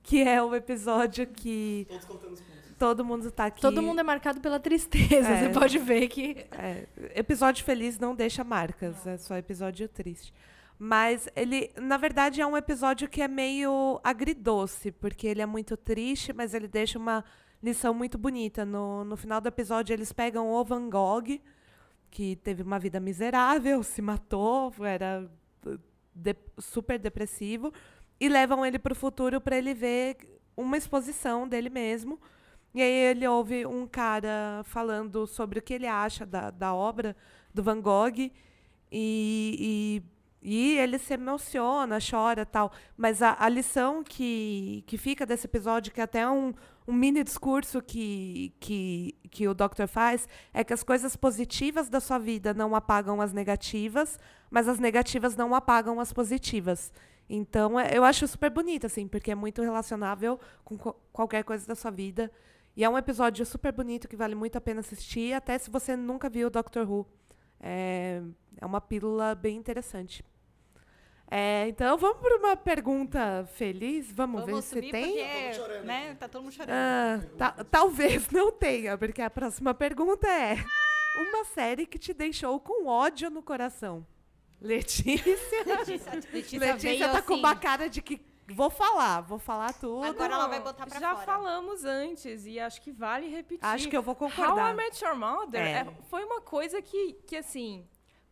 que 0.04 0.22
é 0.22 0.42
o 0.44 0.54
episódio 0.54 1.26
que 1.28 1.88
Todos 1.90 2.06
contando 2.06 2.34
os 2.34 2.42
pontos. 2.42 2.76
todo 2.78 3.06
mundo 3.06 3.32
tá 3.32 3.46
aqui. 3.46 3.62
Todo 3.62 3.82
mundo 3.82 4.00
é 4.00 4.04
marcado 4.04 4.40
pela 4.42 4.60
tristeza, 4.60 5.30
É. 5.30 5.48
você 5.48 5.50
pode 5.60 5.78
ver 5.80 6.08
que... 6.10 6.46
É, 6.52 6.86
episódio 7.16 7.64
feliz 7.64 7.98
não 7.98 8.14
deixa 8.14 8.44
marcas, 8.44 9.08
é 9.08 9.18
só 9.18 9.36
episódio 9.38 9.88
triste. 9.88 10.34
Mas 10.78 11.30
ele, 11.36 11.72
na 11.78 11.96
verdade, 11.98 12.42
é 12.42 12.46
um 12.46 12.58
episódio 12.58 13.08
que 13.08 13.22
é 13.22 13.28
meio 13.28 14.02
agridoce, 14.04 14.92
porque 14.92 15.28
ele 15.28 15.42
é 15.42 15.46
muito 15.46 15.78
triste, 15.78 16.34
mas 16.34 16.54
ele 16.54 16.68
deixa 16.68 17.00
uma 17.00 17.24
lição 17.62 17.94
muito 17.94 18.18
bonita. 18.18 18.66
No, 18.66 19.06
no 19.06 19.16
final 19.16 19.40
do 19.40 19.48
episódio, 19.48 19.94
eles 19.94 20.12
pegam 20.12 20.50
o 20.52 20.64
Van 20.66 20.90
Gogh, 20.90 21.40
que 22.12 22.36
teve 22.38 22.62
uma 22.64 22.78
vida 22.80 23.00
miserável, 23.00 23.82
se 23.84 24.02
matou, 24.02 24.74
era 24.82 25.30
de- 26.14 26.36
super 26.60 27.00
depressivo, 27.00 27.72
e 28.24 28.30
levam 28.30 28.66
ele 28.66 28.80
para 28.80 28.94
o 28.94 28.96
futuro 28.96 29.42
para 29.42 29.58
ele 29.58 29.74
ver 29.74 30.16
uma 30.56 30.78
exposição 30.78 31.46
dele 31.46 31.70
mesmo. 31.70 32.18
E 32.74 32.82
aí 32.82 32.90
ele 32.90 33.28
ouve 33.28 33.66
um 33.66 33.86
cara 33.86 34.62
falando 34.64 35.28
sobre 35.28 35.60
o 35.60 35.62
que 35.62 35.74
ele 35.74 35.88
acha 35.88 36.26
da, 36.26 36.50
da 36.50 36.74
obra 36.74 37.18
do 37.54 37.62
Van 37.62 37.82
Gogh 37.82 38.18
e, 38.18 38.32
e, 38.90 40.02
e 40.42 40.78
ele 40.78 40.98
se 40.98 41.16
emociona, 41.16 41.98
chora 42.00 42.46
tal. 42.46 42.72
Mas 42.96 43.22
a, 43.22 43.36
a 43.38 43.50
lição 43.50 44.02
que, 44.02 44.86
que 44.88 44.98
fica 44.98 45.26
desse 45.26 45.46
episódio, 45.46 45.92
que 45.92 46.00
é 46.00 46.06
até 46.06 46.26
um, 46.26 46.54
um 46.88 46.94
mini 46.94 47.26
discurso 47.26 47.82
que, 47.82 48.54
que, 48.58 49.18
que 49.32 49.50
o 49.50 49.54
Doctor 49.54 49.86
faz, 49.86 50.30
é 50.54 50.64
que 50.64 50.72
as 50.72 50.82
coisas 50.82 51.18
positivas 51.18 51.90
da 51.90 52.00
sua 52.00 52.20
vida 52.20 52.54
não 52.54 52.74
apagam 52.74 53.20
as 53.20 53.34
negativas, 53.34 54.18
mas 54.50 54.70
as 54.70 54.80
negativas 54.80 55.36
não 55.36 55.54
apagam 55.54 56.00
as 56.00 56.14
positivas. 56.14 56.90
Então, 57.30 57.80
é- 57.80 57.96
eu 57.98 58.04
acho 58.04 58.28
super 58.28 58.50
bonito, 58.50 58.86
assim, 58.86 59.08
porque 59.08 59.32
é 59.32 59.36
muito 59.36 59.62
relacionável 59.62 60.40
com 60.64 60.78
co- 60.78 60.94
qualquer 61.12 61.44
coisa 61.44 61.66
da 61.66 61.76
sua 61.76 61.90
vida. 61.92 62.32
E 62.76 62.84
é 62.84 62.90
um 62.90 62.98
episódio 62.98 63.46
super 63.46 63.72
bonito 63.72 64.08
que 64.08 64.16
vale 64.16 64.36
muito 64.36 64.58
a 64.58 64.62
pena 64.62 64.80
assistir, 64.82 65.34
até 65.34 65.58
se 65.58 65.70
você 65.70 65.96
nunca 65.96 66.30
viu 66.30 66.50
Doctor 66.50 66.90
Who. 66.90 67.06
É, 67.60 68.22
é 68.60 68.66
uma 68.66 68.82
pílula 68.82 69.36
bem 69.36 69.56
interessante. 69.58 70.24
É, 71.32 71.68
então, 71.68 71.98
vamos 71.98 72.18
para 72.20 72.38
uma 72.38 72.56
pergunta 72.56 73.46
feliz? 73.54 74.12
Vamos, 74.12 74.42
ver 74.46 74.62
se 74.62 74.76
tem. 74.92 75.14
porque, 75.14 75.80
né, 75.84 76.14
tá 76.16 76.28
todo 76.28 76.44
mundo 76.44 76.52
chorando. 76.54 76.72
Ah, 76.76 77.20
ta- 77.38 77.64
talvez 77.64 78.30
não 78.30 78.52
tenha, 78.52 78.98
porque 78.98 79.22
a 79.22 79.30
próxima 79.30 79.74
pergunta 79.74 80.28
é: 80.28 80.56
Uma 81.30 81.46
série 81.46 81.86
que 81.88 81.98
te 81.98 82.14
deixou 82.14 82.60
com 82.60 82.86
ódio 82.88 83.30
no 83.32 83.42
coração. 83.42 84.06
Letícia. 84.68 85.38
Letícia, 85.66 86.60
Letícia, 86.60 87.10
tá 87.10 87.22
com 87.22 87.34
assim, 87.34 87.40
uma 87.42 87.56
cara 87.56 87.90
de 87.90 88.02
que 88.02 88.22
vou 88.48 88.70
falar, 88.70 89.22
vou 89.22 89.38
falar 89.40 89.74
tudo. 89.74 90.04
Agora 90.06 90.34
ela 90.34 90.48
vai 90.48 90.62
botar 90.62 90.86
pra 90.86 91.00
Já 91.00 91.14
fora. 91.14 91.26
falamos 91.26 91.84
antes 91.84 92.46
e 92.46 92.60
acho 92.60 92.82
que 92.82 92.92
vale 92.92 93.28
repetir. 93.28 93.66
Acho 93.66 93.90
que 93.90 93.96
eu 93.98 94.02
vou 94.02 94.16
How 94.20 94.28
I 94.28 94.32
concordar. 94.32 94.74
Met 94.76 95.04
Your 95.04 95.16
Mother 95.16 95.62
É. 95.62 95.72
é- 95.80 95.88
foi 96.10 96.24
uma 96.24 96.42
coisa 96.42 96.82
que, 96.82 97.14
que, 97.28 97.36
assim... 97.36 97.86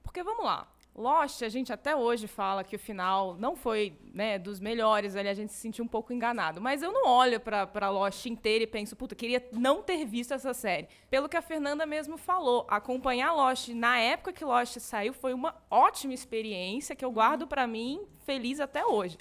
Porque, 0.04 0.24
vamos 0.24 0.44
lá, 0.46 0.68
Lost, 0.94 1.42
a 1.42 1.50
gente 1.50 1.72
até 1.72 1.96
hoje 1.96 2.28
fala 2.28 2.66
que 2.66 2.76
o 2.76 2.80
final 2.80 3.38
não 3.38 3.56
foi 3.56 3.98
né, 4.14 4.38
dos 4.38 4.60
melhores, 4.60 5.16
ali 5.16 5.30
a 5.30 5.34
gente 5.34 5.54
se 5.54 5.60
sentiu 5.60 5.86
um 5.86 5.88
pouco 5.88 6.12
enganado. 6.12 6.60
Mas 6.60 6.84
eu 6.84 6.92
não 6.92 7.08
olho 7.08 7.40
pra 7.40 7.90
Lost 7.90 8.26
inteira 8.26 8.66
e 8.66 8.68
penso, 8.68 8.96
puta, 8.96 9.16
queria 9.16 9.48
não 9.54 9.82
ter 9.82 10.06
visto 10.06 10.34
essa 10.34 10.54
série. 10.54 10.90
Pelo 11.10 11.30
que 11.30 11.38
a 11.38 11.42
Fernanda 11.42 11.86
mesmo 11.86 12.18
falou, 12.18 12.68
acompanhar 12.70 13.34
Lost 13.34 13.70
na 13.70 13.98
época 14.00 14.34
que 14.34 14.44
Lost 14.44 14.78
saiu 14.80 15.14
foi 15.14 15.34
uma 15.34 15.56
ótima 15.70 16.14
experiência 16.14 16.96
que 16.96 17.06
eu 17.06 17.12
guardo 17.12 17.48
pra 17.48 17.66
mim 17.66 18.06
feliz 18.26 18.60
até 18.60 18.86
hoje. 18.86 19.18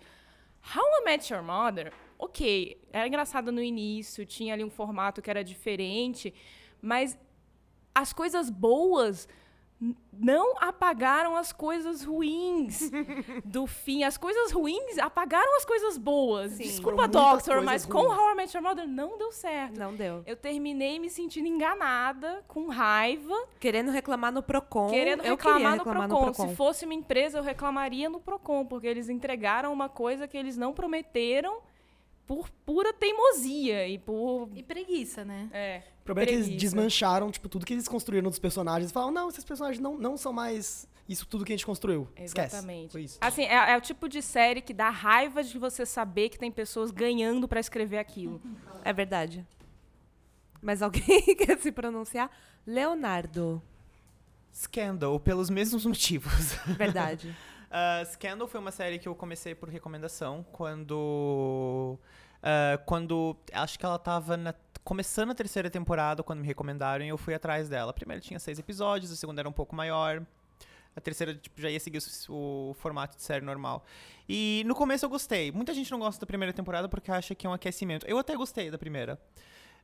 How 0.74 0.82
I 1.00 1.04
Met 1.04 1.32
Your 1.32 1.42
Mother, 1.42 1.92
ok, 2.18 2.80
era 2.92 3.06
engraçado 3.06 3.52
no 3.52 3.62
início, 3.62 4.26
tinha 4.26 4.54
ali 4.54 4.64
um 4.64 4.70
formato 4.70 5.22
que 5.22 5.30
era 5.30 5.42
diferente, 5.42 6.34
mas 6.82 7.16
as 7.94 8.12
coisas 8.12 8.50
boas 8.50 9.28
não 10.12 10.54
apagaram 10.60 11.36
as 11.36 11.52
coisas 11.52 12.04
ruins 12.04 12.90
do 13.44 13.66
fim. 13.66 14.04
As 14.04 14.18
coisas 14.18 14.52
ruins 14.52 14.98
apagaram 14.98 15.56
as 15.56 15.64
coisas 15.64 15.96
boas. 15.96 16.52
Sim. 16.52 16.64
Desculpa, 16.64 17.08
Doctor, 17.08 17.62
mas 17.62 17.86
com 17.86 18.02
ruins. 18.02 18.18
How 18.18 18.32
I 18.32 18.34
Met 18.34 18.54
Your 18.56 18.62
Mother 18.62 18.86
não 18.86 19.16
deu 19.16 19.32
certo. 19.32 19.78
Não 19.78 19.94
deu. 19.94 20.22
Eu 20.26 20.36
terminei 20.36 20.98
me 20.98 21.08
sentindo 21.08 21.48
enganada, 21.48 22.44
com 22.46 22.68
raiva, 22.68 23.34
Querendo 23.58 23.90
reclamar 23.90 24.30
no 24.32 24.42
Procon. 24.42 24.90
querendo 24.90 25.22
eu 25.24 25.36
reclamar, 25.36 25.72
no, 25.72 25.78
reclamar 25.78 26.08
Procon. 26.08 26.26
no 26.26 26.32
Procon. 26.34 26.48
Se 26.50 26.56
fosse 26.56 26.84
uma 26.84 26.94
empresa, 26.94 27.38
eu 27.38 27.42
reclamaria 27.42 28.10
no 28.10 28.20
Procon, 28.20 28.66
porque 28.66 28.86
eles 28.86 29.08
entregaram 29.08 29.72
uma 29.72 29.88
coisa 29.88 30.28
que 30.28 30.36
eles 30.36 30.56
não 30.58 30.74
prometeram 30.74 31.58
por 32.30 32.48
pura 32.64 32.92
teimosia 32.92 33.88
e 33.88 33.98
por. 33.98 34.48
E 34.54 34.62
preguiça, 34.62 35.24
né? 35.24 35.50
É, 35.52 35.82
O 36.00 36.04
problema 36.04 36.22
é 36.22 36.26
que 36.28 36.34
eles 36.34 36.46
preguiça. 36.46 36.64
desmancharam, 36.64 37.28
tipo, 37.28 37.48
tudo 37.48 37.66
que 37.66 37.72
eles 37.72 37.88
construíram 37.88 38.30
dos 38.30 38.38
personagens. 38.38 38.92
E 38.92 38.94
falaram, 38.94 39.10
não, 39.12 39.28
esses 39.28 39.42
personagens 39.42 39.82
não, 39.82 39.98
não 39.98 40.16
são 40.16 40.32
mais 40.32 40.88
isso 41.08 41.26
tudo 41.26 41.44
que 41.44 41.52
a 41.52 41.56
gente 41.56 41.66
construiu. 41.66 42.06
Esquece. 42.16 42.54
Exatamente. 42.54 42.92
Foi 42.92 43.02
isso. 43.02 43.18
Assim, 43.20 43.42
é, 43.42 43.72
é 43.72 43.76
o 43.76 43.80
tipo 43.80 44.08
de 44.08 44.22
série 44.22 44.60
que 44.60 44.72
dá 44.72 44.90
raiva 44.90 45.42
de 45.42 45.58
você 45.58 45.84
saber 45.84 46.28
que 46.28 46.38
tem 46.38 46.52
pessoas 46.52 46.92
ganhando 46.92 47.48
pra 47.48 47.58
escrever 47.58 47.98
aquilo. 47.98 48.40
É 48.84 48.92
verdade. 48.92 49.44
Mas 50.62 50.82
alguém 50.82 51.02
quer 51.36 51.58
se 51.58 51.72
pronunciar? 51.72 52.30
Leonardo. 52.64 53.60
Scandal, 54.54 55.18
pelos 55.18 55.50
mesmos 55.50 55.84
motivos. 55.84 56.54
Verdade. 56.78 57.36
Uh, 57.70 58.04
Scandal 58.06 58.48
foi 58.48 58.58
uma 58.58 58.72
série 58.72 58.98
que 58.98 59.06
eu 59.06 59.14
comecei 59.14 59.54
por 59.54 59.68
recomendação 59.68 60.44
quando. 60.50 61.96
Uh, 62.42 62.82
quando. 62.84 63.36
Acho 63.52 63.78
que 63.78 63.84
ela 63.84 63.98
tava 63.98 64.36
na- 64.36 64.54
começando 64.84 65.30
a 65.30 65.34
terceira 65.34 65.70
temporada 65.70 66.22
quando 66.22 66.40
me 66.40 66.46
recomendaram 66.46 67.04
eu 67.04 67.18
fui 67.18 67.34
atrás 67.34 67.68
dela. 67.68 67.90
A 67.90 67.94
primeira 67.94 68.20
tinha 68.20 68.38
seis 68.38 68.58
episódios, 68.58 69.12
a 69.12 69.16
segunda 69.16 69.40
era 69.40 69.48
um 69.48 69.52
pouco 69.52 69.74
maior. 69.74 70.22
A 70.96 71.00
terceira 71.00 71.34
tipo, 71.34 71.60
já 71.60 71.70
ia 71.70 71.78
seguir 71.78 71.98
o, 72.28 72.70
o 72.70 72.74
formato 72.74 73.16
de 73.16 73.22
série 73.22 73.44
normal. 73.44 73.84
E 74.28 74.64
no 74.66 74.74
começo 74.74 75.04
eu 75.04 75.08
gostei. 75.08 75.52
Muita 75.52 75.72
gente 75.72 75.90
não 75.90 76.00
gosta 76.00 76.20
da 76.20 76.26
primeira 76.26 76.52
temporada 76.52 76.88
porque 76.88 77.12
acha 77.12 77.34
que 77.34 77.46
é 77.46 77.50
um 77.50 77.52
aquecimento. 77.52 78.04
Eu 78.06 78.18
até 78.18 78.34
gostei 78.34 78.70
da 78.70 78.78
primeira. 78.78 79.18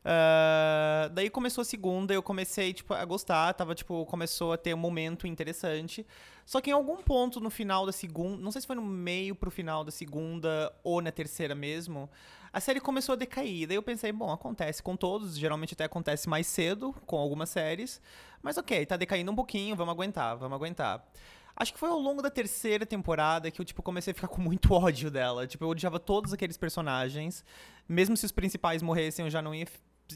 Ah, 0.09 1.11
daí 1.13 1.29
começou 1.29 1.63
a 1.63 1.65
segunda, 1.65 2.15
eu 2.15 2.23
comecei 2.23 2.73
tipo, 2.73 2.95
a 2.95 3.05
gostar, 3.05 3.53
tava, 3.55 3.75
tipo, 3.75 4.07
começou 4.07 4.53
a 4.53 4.57
ter 4.57 4.73
um 4.73 4.79
momento 4.79 5.27
interessante. 5.27 6.07
Só 6.45 6.61
que 6.61 6.71
em 6.71 6.73
algum 6.73 7.03
ponto 7.03 7.41
no 7.41 7.51
final 7.51 7.85
da 7.85 7.91
segunda, 7.91 8.41
não 8.41 8.53
sei 8.53 8.61
se 8.61 8.69
foi 8.69 8.77
no 8.77 8.83
meio 8.83 9.35
pro 9.35 9.51
final 9.51 9.83
da 9.83 9.91
segunda 9.91 10.73
ou 10.85 11.03
na 11.03 11.11
terceira 11.11 11.57
mesmo, 11.57 12.09
a 12.57 12.61
série 12.61 12.81
começou 12.81 13.13
a 13.13 13.17
decair. 13.17 13.69
Daí 13.69 13.77
eu 13.77 13.83
pensei, 13.83 14.11
bom, 14.11 14.33
acontece 14.33 14.83
com 14.83 14.97
todos, 14.97 15.37
geralmente 15.37 15.75
até 15.75 15.85
acontece 15.85 16.27
mais 16.27 16.47
cedo 16.47 16.95
com 17.05 17.19
algumas 17.19 17.51
séries, 17.51 18.01
mas 18.43 18.57
ok, 18.57 18.87
tá 18.87 18.97
decaindo 18.97 19.31
um 19.31 19.35
pouquinho, 19.35 19.77
vamos 19.77 19.93
aguentar, 19.93 20.39
vamos 20.39 20.57
aguentar. 20.57 21.07
Acho 21.55 21.75
que 21.75 21.79
foi 21.79 21.91
ao 21.91 21.99
longo 21.99 22.23
da 22.23 22.31
terceira 22.31 22.87
temporada 22.87 23.51
que 23.51 23.61
eu, 23.61 23.65
tipo, 23.65 23.83
comecei 23.83 24.13
a 24.13 24.15
ficar 24.15 24.29
com 24.29 24.41
muito 24.41 24.73
ódio 24.73 25.11
dela. 25.11 25.47
Tipo, 25.47 25.67
eu 25.67 25.69
odiava 25.69 26.01
todos 26.01 26.33
aqueles 26.33 26.57
personagens. 26.57 27.45
Mesmo 27.87 28.17
se 28.17 28.25
os 28.25 28.33
principais 28.33 28.81
morressem, 28.81 29.27
eu 29.27 29.31
já 29.31 29.43
não 29.43 29.55
ia, 29.55 29.69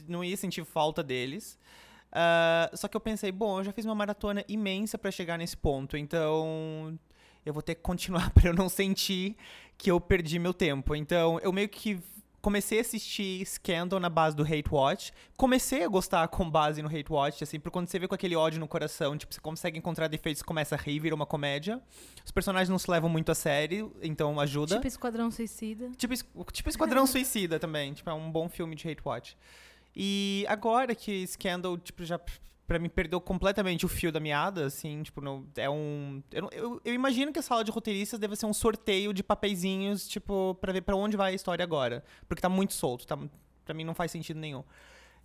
não 0.09 0.25
ia 0.25 0.35
sentir 0.35 0.65
falta 0.65 1.03
deles. 1.03 1.59
Ah, 2.11 2.71
só 2.73 2.89
que 2.89 2.97
eu 2.97 3.01
pensei, 3.03 3.31
bom, 3.31 3.59
eu 3.59 3.65
já 3.65 3.73
fiz 3.73 3.85
uma 3.85 3.95
maratona 3.95 4.47
imensa 4.49 4.97
pra 4.97 5.11
chegar 5.11 5.37
nesse 5.37 5.59
ponto, 5.59 5.95
então 5.95 6.99
eu 7.45 7.53
vou 7.53 7.63
ter 7.63 7.75
que 7.75 7.83
continuar 7.83 8.31
pra 8.33 8.49
eu 8.49 8.55
não 8.55 8.71
sentir 8.71 9.37
que 9.77 9.91
eu 9.91 10.01
perdi 10.01 10.39
meu 10.39 10.55
tempo. 10.55 10.95
Então, 10.97 11.39
eu 11.41 11.53
meio 11.53 11.69
que 11.69 12.03
comecei 12.41 12.79
a 12.79 12.81
assistir 12.81 13.45
Scandal 13.45 14.01
na 14.01 14.09
base 14.09 14.37
do 14.37 14.43
Hate 14.43 14.69
Watch. 14.71 15.13
Comecei 15.37 15.85
a 15.85 15.89
gostar 15.89 16.27
com 16.29 16.49
base 16.49 16.83
no 16.83 16.89
Hate 16.89 17.11
Watch, 17.11 17.45
assim, 17.45 17.59
porque 17.59 17.73
quando 17.73 17.89
você 17.89 17.99
vê 17.99 18.09
com 18.09 18.15
aquele 18.15 18.37
ódio 18.37 18.59
no 18.59 18.69
coração, 18.69 19.17
tipo, 19.17 19.33
você 19.33 19.41
consegue 19.41 19.79
encontrar 19.79 20.09
defeitos, 20.09 20.43
começa 20.43 20.75
a 20.75 20.79
rir, 20.79 20.99
vira 20.99 21.15
uma 21.15 21.27
comédia. 21.27 21.81
Os 22.25 22.31
personagens 22.31 22.69
não 22.69 22.79
se 22.79 22.91
levam 22.91 23.11
muito 23.11 23.31
a 23.31 23.35
sério, 23.35 23.95
então 24.03 24.39
ajuda. 24.41 24.77
Tipo 24.77 24.87
Esquadrão 24.87 25.31
Suicida. 25.31 25.91
Tipo, 25.97 26.15
tipo 26.53 26.69
Esquadrão 26.69 27.07
Suicida 27.09 27.59
também. 27.59 27.93
Tipo, 27.93 28.11
é 28.11 28.15
um 28.15 28.31
bom 28.31 28.49
filme 28.49 28.75
de 28.75 28.89
hate 28.89 29.03
watch. 29.05 29.37
E 29.95 30.45
agora 30.49 30.95
que 30.95 31.27
Scandal, 31.27 31.77
tipo, 31.79 32.05
já 32.05 32.19
pra 32.71 32.79
mim 32.79 32.89
perdeu 32.89 33.21
completamente 33.21 33.85
o 33.85 33.89
fio 33.89 34.13
da 34.13 34.21
meada, 34.21 34.67
assim, 34.67 35.03
tipo, 35.03 35.21
não, 35.21 35.45
é 35.57 35.69
um... 35.69 36.23
Eu, 36.31 36.49
eu, 36.53 36.81
eu 36.85 36.95
imagino 36.95 37.33
que 37.33 37.39
a 37.41 37.43
sala 37.43 37.65
de 37.65 37.71
roteiristas 37.73 38.21
deve 38.21 38.37
ser 38.37 38.47
um 38.47 38.53
sorteio 38.53 39.13
de 39.13 39.25
papeizinhos, 39.25 40.07
tipo, 40.09 40.55
pra 40.61 40.73
ver 40.73 40.83
pra 40.83 40.95
onde 40.95 41.17
vai 41.17 41.33
a 41.33 41.35
história 41.35 41.65
agora. 41.65 42.05
Porque 42.29 42.41
tá 42.41 42.49
muito 42.49 42.73
solto, 42.73 43.09
tá, 43.09 43.19
pra 43.65 43.75
mim 43.75 43.83
não 43.83 43.93
faz 43.93 44.13
sentido 44.13 44.39
nenhum. 44.39 44.63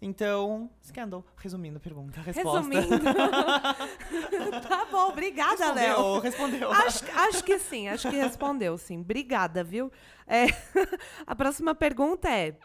Então, 0.01 0.71
Scandal, 0.83 1.23
resumindo 1.37 1.77
a 1.77 1.79
pergunta, 1.79 2.19
a 2.19 2.23
resposta. 2.23 2.61
Resumindo. 2.67 2.97
tá 4.67 4.87
bom, 4.89 5.09
obrigada, 5.09 5.71
Léo. 5.71 6.17
Respondeu, 6.17 6.71
respondeu. 6.71 6.71
Acho, 6.71 7.05
acho 7.11 7.43
que 7.43 7.59
sim, 7.59 7.87
acho 7.89 8.09
que 8.09 8.15
respondeu, 8.15 8.75
sim. 8.75 9.01
Obrigada, 9.01 9.63
viu? 9.63 9.91
É, 10.25 10.45
a 11.27 11.35
próxima 11.35 11.75
pergunta 11.75 12.27
é: 12.27 12.57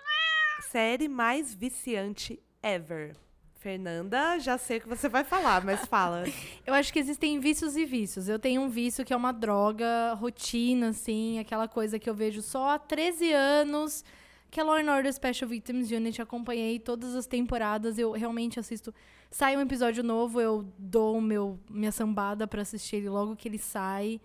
série 0.70 1.06
mais 1.06 1.54
viciante 1.54 2.42
ever? 2.62 3.14
Fernanda, 3.60 4.38
já 4.38 4.56
sei 4.56 4.78
o 4.78 4.80
que 4.80 4.88
você 4.88 5.06
vai 5.06 5.22
falar, 5.22 5.62
mas 5.62 5.84
fala. 5.84 6.24
Eu 6.66 6.72
acho 6.72 6.90
que 6.90 6.98
existem 6.98 7.38
vícios 7.38 7.76
e 7.76 7.84
vícios. 7.84 8.26
Eu 8.26 8.38
tenho 8.38 8.62
um 8.62 8.70
vício 8.70 9.04
que 9.04 9.12
é 9.12 9.16
uma 9.16 9.32
droga, 9.32 10.14
rotina, 10.14 10.88
assim, 10.88 11.38
aquela 11.38 11.68
coisa 11.68 11.98
que 11.98 12.08
eu 12.08 12.14
vejo 12.14 12.40
só 12.40 12.70
há 12.70 12.78
13 12.78 13.30
anos, 13.32 14.02
que 14.50 14.58
é 14.58 14.64
Law 14.64 14.76
and 14.76 14.90
Order 14.90 15.12
Special 15.12 15.46
Victims 15.46 15.90
Unit. 15.90 16.22
Acompanhei 16.22 16.78
todas 16.78 17.14
as 17.14 17.26
temporadas, 17.26 17.98
eu 17.98 18.12
realmente 18.12 18.58
assisto. 18.58 18.94
Sai 19.30 19.58
um 19.58 19.60
episódio 19.60 20.02
novo, 20.02 20.40
eu 20.40 20.66
dou 20.78 21.20
meu, 21.20 21.60
minha 21.68 21.92
sambada 21.92 22.46
pra 22.46 22.62
assistir 22.62 22.96
ele 22.96 23.10
logo 23.10 23.36
que 23.36 23.46
ele 23.46 23.58
sai. 23.58 24.22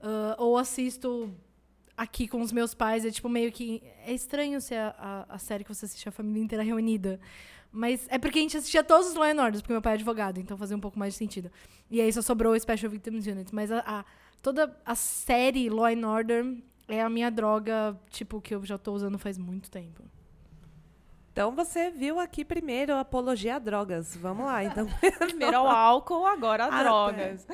Ah, 0.00 0.36
ou 0.38 0.56
assisto 0.56 1.30
aqui 1.94 2.26
com 2.26 2.40
os 2.40 2.50
meus 2.50 2.74
pais. 2.74 3.04
É 3.04 3.10
tipo 3.10 3.28
meio 3.28 3.52
que. 3.52 3.82
É 4.06 4.12
estranho 4.12 4.60
ser 4.60 4.76
a, 4.76 4.94
a, 5.28 5.34
a 5.34 5.38
série 5.38 5.64
que 5.64 5.72
você 5.74 5.84
assiste 5.84 6.08
a 6.08 6.12
família 6.12 6.42
inteira 6.42 6.64
reunida. 6.64 7.20
Mas 7.72 8.06
é 8.10 8.18
porque 8.18 8.38
a 8.38 8.42
gente 8.42 8.56
assistia 8.56 8.82
todos 8.82 9.08
os 9.08 9.14
Law 9.14 9.24
and 9.30 9.40
Orders, 9.42 9.62
porque 9.62 9.72
meu 9.72 9.82
pai 9.82 9.92
é 9.92 9.94
advogado, 9.94 10.38
então 10.40 10.56
fazia 10.56 10.76
um 10.76 10.80
pouco 10.80 10.98
mais 10.98 11.12
de 11.14 11.18
sentido. 11.18 11.50
E 11.90 12.00
aí 12.00 12.12
só 12.12 12.20
sobrou 12.20 12.52
o 12.52 12.58
Special 12.58 12.90
Victims 12.90 13.26
Unit. 13.26 13.54
Mas 13.54 13.70
a, 13.70 13.78
a- 13.86 14.04
toda 14.42 14.76
a 14.84 14.94
série 14.96 15.70
Law 15.70 15.86
and 15.86 16.06
Order 16.08 16.56
é 16.88 17.00
a 17.00 17.08
minha 17.08 17.30
droga, 17.30 17.96
tipo, 18.10 18.40
que 18.40 18.52
eu 18.54 18.64
já 18.66 18.76
tô 18.76 18.92
usando 18.92 19.18
faz 19.18 19.38
muito 19.38 19.70
tempo. 19.70 20.02
Então 21.32 21.54
você 21.54 21.90
viu 21.92 22.18
aqui 22.18 22.44
primeiro 22.44 22.92
a 22.94 23.00
apologia 23.00 23.54
a 23.54 23.58
drogas. 23.60 24.16
Vamos 24.16 24.46
lá, 24.46 24.64
então. 24.64 24.86
Primeiro 25.20 25.56
ao 25.58 25.68
álcool, 25.68 26.26
agora 26.26 26.64
a 26.64 26.80
Ah, 26.80 26.82
drogas. 26.82 27.46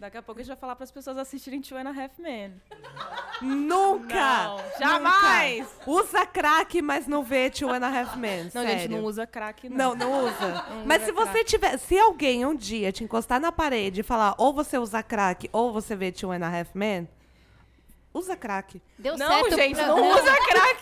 Daqui 0.00 0.16
a 0.16 0.22
pouco 0.22 0.40
a 0.40 0.42
gente 0.42 0.48
vai 0.48 0.56
falar 0.56 0.74
para 0.76 0.84
as 0.84 0.90
pessoas 0.90 1.18
assistirem 1.18 1.60
Two 1.60 1.76
and 1.76 1.88
a 1.88 1.90
Half 1.90 2.18
Men. 2.18 2.54
Nunca! 3.42 4.14
Não, 4.46 4.60
jamais! 4.78 5.58
Nunca. 5.60 5.90
Usa 5.90 6.26
crack, 6.26 6.80
mas 6.82 7.06
não 7.06 7.22
vê 7.22 7.50
Two 7.50 7.70
and 7.70 7.84
a 7.84 7.88
Half 8.00 8.16
Men. 8.16 8.44
Não, 8.44 8.50
sério. 8.62 8.68
gente, 8.78 8.88
não 8.90 9.04
usa 9.04 9.26
crack, 9.26 9.68
não. 9.68 9.76
Não, 9.76 9.94
não 9.94 10.24
usa. 10.26 10.64
Não 10.70 10.86
Mas 10.86 11.02
usa 11.02 11.06
se 11.06 11.12
você 11.12 11.30
crack. 11.32 11.44
tiver. 11.44 11.78
Se 11.78 11.98
alguém 11.98 12.44
um 12.46 12.54
dia 12.54 12.90
te 12.92 13.04
encostar 13.04 13.40
na 13.40 13.52
parede 13.52 14.00
e 14.00 14.04
falar 14.04 14.34
ou 14.38 14.52
você 14.52 14.78
usa 14.78 15.02
crack 15.02 15.48
ou 15.52 15.72
você 15.72 15.94
vê 15.96 16.10
Two 16.12 16.30
and 16.32 16.44
a 16.44 16.48
Half 16.60 16.70
Men, 16.74 17.08
usa 18.14 18.36
crack. 18.36 18.80
Deu 18.98 19.16
Não, 19.18 19.28
certo. 19.28 19.54
gente, 19.56 19.74
pra- 19.76 19.86
não 19.86 20.10
usa 20.12 20.36
crack. 20.48 20.80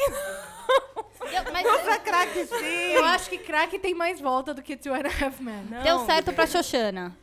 Deu, 1.31 1.53
mas 1.53 1.67
Usa 1.67 1.99
crack 1.99 2.47
sim! 2.47 2.93
Eu 2.93 3.05
acho 3.07 3.31
que 3.31 3.39
crack 3.39 3.79
tem 3.79 3.95
mais 3.95 4.21
volta 4.21 4.53
do 4.55 4.63
que 4.63 4.77
Two 4.77 4.93
and 4.95 5.03
a 5.07 5.25
Half 5.27 5.41
Men. 5.41 5.65
deu 5.83 6.05
certo 6.07 6.33
pra 6.33 6.47
Xoxana. 6.47 7.17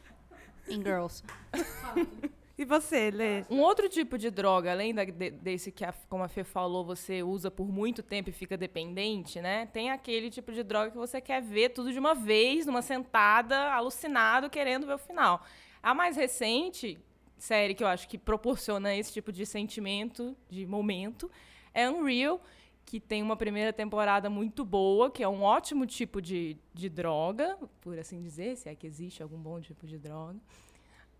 Em 0.67 0.81
Girls. 0.81 1.23
E 2.61 2.65
você, 2.65 3.09
Lê? 3.09 3.43
Um 3.49 3.59
outro 3.59 3.89
tipo 3.89 4.19
de 4.19 4.29
droga, 4.29 4.71
além 4.71 4.93
da- 4.93 5.03
de- 5.03 5.31
desse 5.31 5.71
que, 5.71 5.83
a, 5.83 5.91
como 6.07 6.23
a 6.23 6.27
Fê 6.27 6.43
falou, 6.43 6.85
você 6.85 7.23
usa 7.23 7.49
por 7.49 7.67
muito 7.67 8.03
tempo 8.03 8.29
e 8.29 8.31
fica 8.31 8.55
dependente, 8.55 9.41
né? 9.41 9.65
Tem 9.65 9.89
aquele 9.89 10.29
tipo 10.29 10.51
de 10.51 10.61
droga 10.61 10.91
que 10.91 10.97
você 10.97 11.19
quer 11.19 11.41
ver 11.41 11.69
tudo 11.69 11.91
de 11.91 11.97
uma 11.97 12.13
vez, 12.13 12.67
numa 12.67 12.83
sentada, 12.83 13.73
alucinado, 13.73 14.47
querendo 14.47 14.85
ver 14.85 14.93
o 14.93 14.97
final. 14.99 15.43
A 15.81 15.95
mais 15.95 16.15
recente 16.15 16.99
série 17.35 17.73
que 17.73 17.83
eu 17.83 17.87
acho 17.87 18.07
que 18.07 18.15
proporciona 18.15 18.93
esse 18.95 19.11
tipo 19.11 19.31
de 19.31 19.43
sentimento, 19.43 20.37
de 20.47 20.63
momento, 20.67 21.31
é 21.73 21.89
Unreal, 21.89 22.39
que 22.85 22.99
tem 22.99 23.23
uma 23.23 23.35
primeira 23.35 23.73
temporada 23.73 24.29
muito 24.29 24.63
boa, 24.63 25.09
que 25.09 25.23
é 25.23 25.27
um 25.27 25.41
ótimo 25.41 25.87
tipo 25.87 26.21
de, 26.21 26.55
de 26.75 26.89
droga, 26.89 27.57
por 27.81 27.97
assim 27.97 28.21
dizer, 28.21 28.55
se 28.55 28.69
é 28.69 28.75
que 28.75 28.85
existe 28.85 29.23
algum 29.23 29.39
bom 29.39 29.59
tipo 29.59 29.87
de 29.87 29.97
droga. 29.97 30.39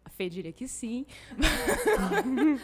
A 0.06 0.10
Fê 0.10 0.30
diria 0.30 0.52
que 0.52 0.68
sim. 0.68 1.06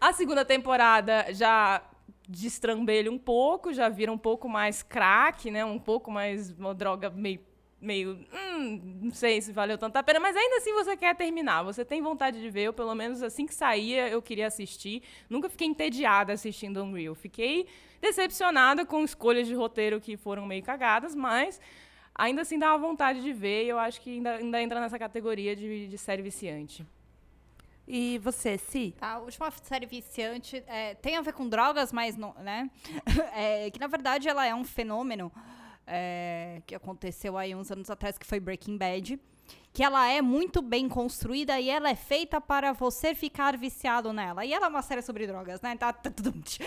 A 0.00 0.12
segunda 0.12 0.44
temporada 0.44 1.26
já 1.32 1.82
destrambelha 2.28 3.10
um 3.10 3.18
pouco, 3.18 3.72
já 3.72 3.88
vira 3.88 4.12
um 4.12 4.18
pouco 4.18 4.48
mais 4.48 4.82
crack, 4.82 5.50
né? 5.50 5.64
Um 5.64 5.78
pouco 5.78 6.10
mais 6.10 6.50
uma 6.52 6.74
droga 6.74 7.10
meio 7.10 7.40
meio, 7.80 8.18
hum, 8.32 8.98
não 9.02 9.12
sei 9.12 9.40
se 9.40 9.52
valeu 9.52 9.78
tanto 9.78 9.96
a 9.96 10.02
pena, 10.02 10.18
mas 10.18 10.36
ainda 10.36 10.56
assim 10.56 10.72
você 10.72 10.96
quer 10.96 11.14
terminar, 11.14 11.62
você 11.62 11.84
tem 11.84 12.02
vontade 12.02 12.40
de 12.40 12.50
ver, 12.50 12.62
eu 12.62 12.72
pelo 12.72 12.94
menos 12.94 13.22
assim 13.22 13.46
que 13.46 13.54
saía 13.54 14.08
eu 14.08 14.20
queria 14.20 14.48
assistir, 14.48 15.02
nunca 15.30 15.48
fiquei 15.48 15.68
entediada 15.68 16.32
assistindo 16.32 16.82
Unreal, 16.82 17.14
fiquei 17.14 17.68
decepcionada 18.00 18.84
com 18.84 19.04
escolhas 19.04 19.46
de 19.46 19.54
roteiro 19.54 20.00
que 20.00 20.16
foram 20.16 20.44
meio 20.44 20.62
cagadas, 20.62 21.14
mas 21.14 21.60
ainda 22.18 22.42
assim 22.42 22.58
dava 22.58 22.76
vontade 22.76 23.22
de 23.22 23.32
ver 23.32 23.64
e 23.64 23.68
eu 23.68 23.78
acho 23.78 24.00
que 24.00 24.10
ainda, 24.10 24.32
ainda 24.32 24.60
entra 24.60 24.80
nessa 24.80 24.98
categoria 24.98 25.54
de, 25.54 25.86
de 25.86 25.96
série 25.96 26.20
viciante. 26.20 26.84
E 27.86 28.18
você, 28.18 28.58
Si? 28.58 28.94
Tá, 28.98 29.12
a 29.12 29.18
última 29.20 29.50
série 29.62 29.86
viciante 29.86 30.62
é, 30.66 30.94
tem 30.96 31.16
a 31.16 31.22
ver 31.22 31.32
com 31.32 31.48
drogas, 31.48 31.90
mas 31.90 32.16
não, 32.16 32.34
né? 32.34 32.70
É, 33.32 33.70
que 33.70 33.78
na 33.78 33.86
verdade 33.86 34.28
ela 34.28 34.44
é 34.44 34.54
um 34.54 34.64
fenômeno 34.64 35.32
é, 35.86 36.60
que 36.66 36.74
aconteceu 36.74 37.38
aí 37.38 37.54
uns 37.54 37.70
anos 37.70 37.88
atrás, 37.88 38.18
que 38.18 38.26
foi 38.26 38.40
Breaking 38.40 38.76
Bad. 38.76 39.18
Que 39.72 39.84
ela 39.84 40.08
é 40.10 40.20
muito 40.20 40.60
bem 40.60 40.88
construída 40.88 41.60
e 41.60 41.70
ela 41.70 41.88
é 41.90 41.94
feita 41.94 42.40
para 42.40 42.72
você 42.72 43.14
ficar 43.14 43.56
viciado 43.56 44.12
nela. 44.12 44.44
E 44.44 44.52
ela 44.52 44.66
é 44.66 44.68
uma 44.68 44.82
série 44.82 45.02
sobre 45.02 45.26
drogas, 45.26 45.60
né? 45.60 45.76
Tá, 45.76 45.92
tch. 45.92 46.58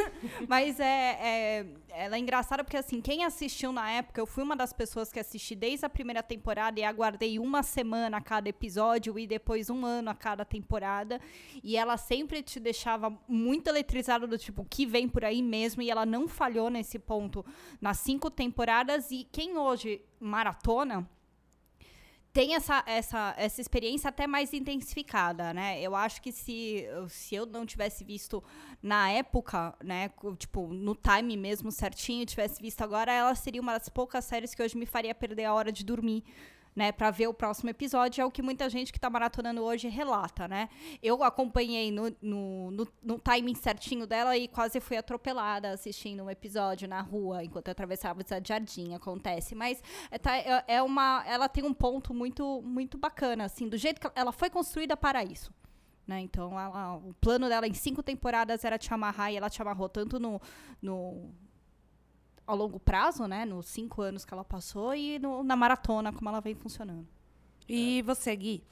Mas 0.48 0.80
é, 0.80 1.18
é- 1.20 1.66
ela 1.90 2.16
é 2.16 2.18
engraçada 2.18 2.64
porque, 2.64 2.76
assim, 2.76 3.00
quem 3.00 3.24
assistiu 3.24 3.72
na 3.72 3.88
época, 3.90 4.20
eu 4.20 4.26
fui 4.26 4.42
uma 4.42 4.56
das 4.56 4.72
pessoas 4.72 5.12
que 5.12 5.20
assisti 5.20 5.54
desde 5.54 5.86
a 5.86 5.88
primeira 5.88 6.22
temporada 6.22 6.80
e 6.80 6.82
aguardei 6.84 7.38
uma 7.38 7.62
semana 7.62 8.16
a 8.16 8.20
cada 8.20 8.48
episódio 8.48 9.16
e 9.18 9.26
depois 9.26 9.70
um 9.70 9.84
ano 9.86 10.10
a 10.10 10.14
cada 10.14 10.44
temporada. 10.44 11.20
E 11.62 11.76
ela 11.76 11.96
sempre 11.96 12.42
te 12.42 12.58
deixava 12.58 13.16
muito 13.28 13.68
eletrizado 13.68 14.26
do 14.26 14.36
tipo, 14.36 14.66
que 14.68 14.84
vem 14.86 15.08
por 15.08 15.24
aí 15.24 15.40
mesmo. 15.40 15.82
E 15.82 15.90
ela 15.90 16.04
não 16.04 16.26
falhou 16.26 16.68
nesse 16.68 16.98
ponto 16.98 17.44
nas 17.80 17.98
cinco 17.98 18.28
temporadas. 18.30 19.10
E 19.10 19.24
quem 19.30 19.56
hoje 19.56 20.02
maratona 20.18 21.08
tem 22.36 22.54
essa, 22.54 22.84
essa, 22.84 23.34
essa 23.38 23.62
experiência 23.62 24.10
até 24.10 24.26
mais 24.26 24.52
intensificada, 24.52 25.54
né? 25.54 25.80
Eu 25.80 25.96
acho 25.96 26.20
que 26.20 26.30
se, 26.30 26.84
se 27.08 27.34
eu 27.34 27.46
não 27.46 27.64
tivesse 27.64 28.04
visto 28.04 28.44
na 28.82 29.10
época, 29.10 29.74
né, 29.82 30.10
tipo, 30.36 30.66
no 30.66 30.94
time 30.94 31.34
mesmo 31.34 31.72
certinho, 31.72 32.26
tivesse 32.26 32.60
visto 32.60 32.82
agora, 32.82 33.10
ela 33.10 33.34
seria 33.34 33.62
uma 33.62 33.78
das 33.78 33.88
poucas 33.88 34.22
séries 34.26 34.54
que 34.54 34.62
hoje 34.62 34.76
me 34.76 34.84
faria 34.84 35.14
perder 35.14 35.46
a 35.46 35.54
hora 35.54 35.72
de 35.72 35.82
dormir. 35.82 36.22
Né, 36.76 36.92
para 36.92 37.10
ver 37.10 37.26
o 37.26 37.32
próximo 37.32 37.70
episódio, 37.70 38.20
é 38.20 38.24
o 38.26 38.30
que 38.30 38.42
muita 38.42 38.68
gente 38.68 38.92
que 38.92 39.00
tá 39.00 39.08
maratonando 39.08 39.62
hoje 39.62 39.88
relata, 39.88 40.46
né? 40.46 40.68
Eu 41.02 41.24
acompanhei 41.24 41.90
no, 41.90 42.14
no, 42.20 42.70
no, 42.70 42.88
no 43.02 43.18
timing 43.18 43.54
certinho 43.54 44.06
dela 44.06 44.36
e 44.36 44.46
quase 44.46 44.78
fui 44.78 44.94
atropelada 44.98 45.70
assistindo 45.70 46.22
um 46.22 46.28
episódio 46.28 46.86
na 46.86 47.00
rua 47.00 47.42
enquanto 47.42 47.68
eu 47.68 47.72
atravessava 47.72 48.20
o 48.20 48.46
jardim, 48.46 48.92
acontece. 48.92 49.54
Mas 49.54 49.82
é, 50.10 50.18
tá- 50.18 50.36
é- 50.36 50.64
é 50.68 50.82
uma, 50.82 51.24
ela 51.26 51.48
tem 51.48 51.64
um 51.64 51.72
ponto 51.72 52.12
muito, 52.12 52.60
muito 52.60 52.98
bacana, 52.98 53.44
assim, 53.46 53.66
do 53.70 53.78
jeito 53.78 53.98
que 53.98 54.10
ela 54.14 54.30
foi 54.30 54.50
construída 54.50 54.98
para 54.98 55.24
isso. 55.24 55.50
Né? 56.06 56.20
Então, 56.20 56.60
ela- 56.60 56.96
o 56.96 57.14
plano 57.14 57.48
dela 57.48 57.66
em 57.66 57.72
cinco 57.72 58.02
temporadas 58.02 58.66
era 58.66 58.76
te 58.76 58.92
amarrar 58.92 59.32
e 59.32 59.36
ela 59.38 59.48
te 59.48 59.62
amarrou 59.62 59.88
tanto 59.88 60.20
no, 60.20 60.38
no 60.82 61.32
ao 62.46 62.56
longo 62.56 62.78
prazo, 62.78 63.26
né? 63.26 63.44
Nos 63.44 63.66
cinco 63.66 64.02
anos 64.02 64.24
que 64.24 64.32
ela 64.32 64.44
passou 64.44 64.94
e 64.94 65.18
no- 65.18 65.42
na 65.42 65.56
maratona, 65.56 66.12
como 66.12 66.28
ela 66.28 66.40
vem 66.40 66.54
funcionando. 66.54 67.06
E 67.68 68.02
você, 68.02 68.34
Gui? 68.36 68.62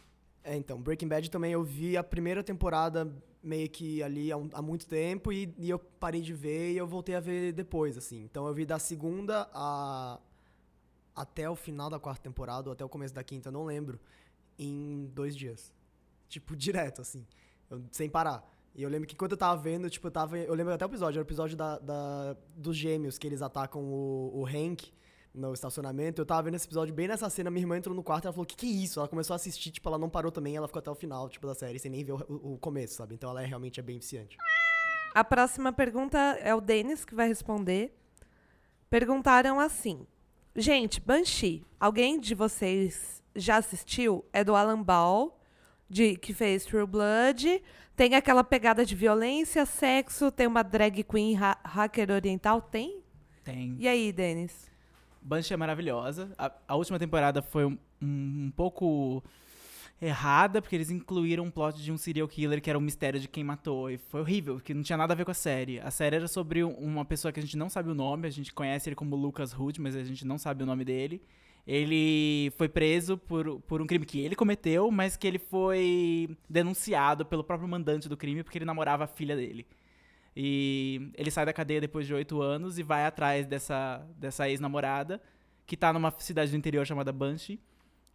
É, 0.43 0.57
então, 0.57 0.81
Breaking 0.81 1.09
Bad 1.09 1.31
também 1.31 1.53
eu 1.53 1.65
vi 1.65 1.97
a 1.97 2.05
primeira 2.05 2.43
temporada 2.45 3.11
meio 3.43 3.69
que 3.69 4.03
ali 4.03 4.31
há, 4.31 4.37
um- 4.37 4.51
há 4.53 4.63
muito 4.63 4.87
tempo 4.87 5.33
e, 5.33 5.53
e 5.59 5.69
eu 5.69 5.79
parei 5.79 6.21
de 6.23 6.33
ver 6.33 6.73
e 6.73 6.77
eu 6.77 6.87
voltei 6.87 7.15
a 7.15 7.21
ver 7.21 7.53
depois, 7.53 7.97
assim. 7.99 8.23
Então 8.25 8.47
eu 8.47 8.55
vi 8.55 8.65
da 8.65 8.79
segunda 8.79 9.49
a, 9.53 10.19
até 11.15 11.49
o 11.49 11.55
final 11.57 11.91
da 11.91 11.99
quarta 11.99 12.23
temporada 12.23 12.69
ou 12.69 12.73
até 12.73 12.85
o 12.85 12.89
começo 12.89 13.15
da 13.15 13.23
quinta, 13.25 13.51
não 13.51 13.65
lembro, 13.65 13.99
em 14.59 15.07
dois 15.15 15.37
dias. 15.37 15.73
Tipo, 16.29 16.55
direto, 16.57 17.01
assim, 17.03 17.27
eu- 17.71 17.83
sem 17.91 18.09
parar. 18.09 18.49
E 18.75 18.83
eu 18.83 18.89
lembro 18.91 19.07
que 19.07 19.15
quando 19.15 19.33
eu 19.33 19.39
tava 19.39 19.61
vendo, 19.61 19.89
tipo, 19.89 20.07
eu 20.07 20.11
tava. 20.11 20.37
Eu 20.39 20.53
lembro 20.55 20.73
até 20.75 20.85
o 20.85 20.89
episódio, 20.89 21.19
era 21.19 21.25
o 21.25 21.27
episódio 21.29 21.57
da, 21.57 21.79
da- 21.79 22.37
dos 22.57 22.77
gêmeos, 22.77 23.17
que 23.19 23.27
eles 23.27 23.41
atacam 23.41 23.81
o, 23.83 24.41
o 24.41 24.47
Hank 24.47 24.93
no 25.33 25.53
estacionamento. 25.55 26.21
Eu 26.21 26.27
tava 26.27 26.43
vendo 26.43 26.55
esse 26.57 26.67
episódio 26.67 26.93
bem 26.93 27.07
nessa 27.07 27.31
cena, 27.31 27.51
minha 27.51 27.63
irmã 27.63 27.77
entrou 27.77 27.95
no 27.95 28.03
quarto 28.03 28.25
e 28.25 28.27
ela 28.27 28.33
falou: 28.33 28.45
que 28.47 28.57
que 28.57 28.67
é 28.67 28.71
isso? 28.71 28.99
Ela 28.99 29.09
começou 29.09 29.33
a 29.35 29.37
assistir, 29.37 29.71
tipo, 29.71 29.89
ela 29.89 29.97
não 29.99 30.11
parou 30.11 30.33
também, 30.33 30.57
ela 30.57 30.67
ficou 30.67 30.81
até 30.81 30.91
o 30.91 30.95
final, 30.95 31.29
tipo, 31.29 31.47
da 31.47 31.55
série, 31.55 31.79
sem 31.79 31.91
nem 31.91 32.03
ver 32.05 32.13
o, 32.13 32.17
o- 32.55 32.59
começo, 32.59 32.95
sabe? 32.95 33.15
Então 33.15 33.31
ela 33.31 33.43
é, 33.43 33.47
realmente 33.47 33.79
é 33.79 33.83
bem 33.83 33.99
viciante. 33.99 34.37
A 35.15 35.23
próxima 35.23 35.73
pergunta 35.73 36.19
é 36.41 36.53
o 36.53 36.61
Denis 36.61 37.05
que 37.05 37.15
vai 37.15 37.29
responder. 37.29 37.95
Perguntaram 38.91 39.59
assim: 39.61 40.07
Gente, 40.57 41.01
Banshee, 41.01 41.65
alguém 41.79 42.19
de 42.19 42.35
vocês 42.35 43.23
já 43.37 43.57
assistiu? 43.57 44.25
É 44.33 44.45
do 44.45 44.55
Alan 44.55 44.83
Ball, 44.83 45.39
de, 45.89 46.17
que 46.17 46.33
fez 46.33 46.65
True 46.65 46.87
Blood. 46.87 47.63
Tem 47.97 48.15
aquela 48.15 48.43
pegada 48.43 48.85
de 48.85 48.95
violência, 48.95 49.65
sexo, 49.65 50.31
tem 50.33 50.47
uma 50.47 50.63
drag 50.65 51.05
queen 51.05 51.37
ha- 51.37 51.59
hacker 51.65 52.11
oriental? 52.11 52.61
Tem? 52.61 53.01
Tem. 53.45 53.77
E 53.79 53.87
aí, 53.87 54.13
Denis? 54.13 54.71
Banshee 55.23 55.55
é 55.55 55.57
maravilhosa. 55.57 56.33
A, 56.37 56.53
a 56.69 56.75
última 56.77 56.99
temporada 56.99 57.41
foi 57.41 57.65
um, 57.65 57.79
um, 58.03 58.47
um 58.47 58.53
pouco 58.55 59.23
errada, 60.03 60.61
porque 60.61 60.75
eles 60.75 60.91
incluíram 60.91 61.45
um 61.45 61.51
plot 61.51 61.81
de 61.81 61.93
um 61.93 61.97
serial 61.97 62.27
killer 62.27 62.61
que 62.61 62.69
era 62.69 62.79
o 62.79 62.83
mistério 62.83 63.21
de 63.21 63.29
quem 63.29 63.45
matou. 63.45 63.89
E 63.91 63.97
foi 63.97 64.21
horrível, 64.21 64.55
porque 64.57 64.75
não 64.75 64.83
tinha 64.83 64.97
nada 64.99 65.13
a 65.15 65.17
ver 65.17 65.25
com 65.25 65.31
a 65.31 65.35
série. 65.35 65.79
A 65.81 65.91
série 65.91 66.17
era 66.17 66.27
sobre 66.29 66.65
um- 66.65 66.73
uma 66.75 67.05
pessoa 67.05 67.31
que 67.33 67.39
a 67.39 67.43
gente 67.43 67.57
não 67.57 67.71
sabe 67.71 67.91
o 67.91 67.95
nome, 67.95 68.27
a 68.27 68.31
gente 68.31 68.53
conhece 68.53 68.89
ele 68.89 68.97
como 68.97 69.15
Lucas 69.15 69.53
Hood, 69.59 69.81
mas 69.81 69.95
a 69.95 70.03
gente 70.03 70.27
não 70.27 70.37
sabe 70.37 70.65
o 70.65 70.67
nome 70.67 70.85
dele. 70.85 71.23
Ele 71.67 72.53
foi 72.57 72.69
preso 72.69 73.17
por, 73.17 73.61
por 73.61 73.81
um 73.81 73.87
crime 73.87 74.05
que 74.05 74.21
ele 74.21 74.37
cometeu, 74.37 74.91
mas 74.91 75.17
que 75.17 75.27
ele 75.27 75.39
foi 75.39 76.37
denunciado 76.49 77.25
pelo 77.25 77.43
próprio 77.43 77.69
mandante 77.69 78.09
do 78.09 78.17
crime 78.17 78.43
porque 78.43 78.59
ele 78.59 78.67
namorava 78.67 79.05
a 79.05 79.07
filha 79.07 79.35
dele. 79.35 79.67
E 80.37 81.11
ele 81.15 81.31
sai 81.31 81.47
da 81.47 81.53
cadeia 81.53 81.81
depois 81.81 82.07
de 82.07 82.13
oito 82.13 82.43
anos 82.43 82.79
e 82.79 82.83
vai 82.83 83.07
atrás 83.07 83.47
dessa, 83.47 84.07
dessa 84.17 84.49
ex-namorada, 84.49 85.23
que 85.67 85.77
tá 85.77 85.93
numa 85.93 86.13
cidade 86.19 86.51
do 86.51 86.57
interior 86.57 86.85
chamada 86.85 87.13
Banshee. 87.13 87.59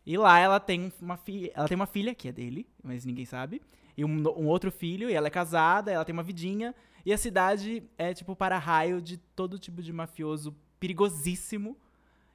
E 0.06 0.18
lá 0.18 0.38
ela 0.40 0.60
tem 0.60 0.92
uma 1.02 1.18
filha, 1.18 1.52
ela 1.56 1.68
tem 1.68 1.76
uma 1.76 1.86
filha 1.86 2.14
que 2.14 2.28
é 2.28 2.32
dele, 2.32 2.68
mas 2.84 3.06
ninguém 3.06 3.26
sabe. 3.26 3.62
E 3.98 4.06
um, 4.06 4.10
um 4.38 4.48
outro 4.48 4.72
filho, 4.72 5.10
e 5.10 5.14
ela 5.14 5.28
é 5.28 5.32
casada, 5.32 5.92
ela 5.92 6.06
tem 6.06 6.14
uma 6.14 6.24
vidinha. 6.24 6.76
E 7.06 7.14
a 7.14 7.18
cidade 7.18 7.84
é 7.98 8.14
tipo 8.14 8.36
para-raio 8.36 9.02
de 9.02 9.18
todo 9.18 9.58
tipo 9.58 9.82
de 9.82 9.92
mafioso 9.92 10.56
perigosíssimo. 10.80 11.78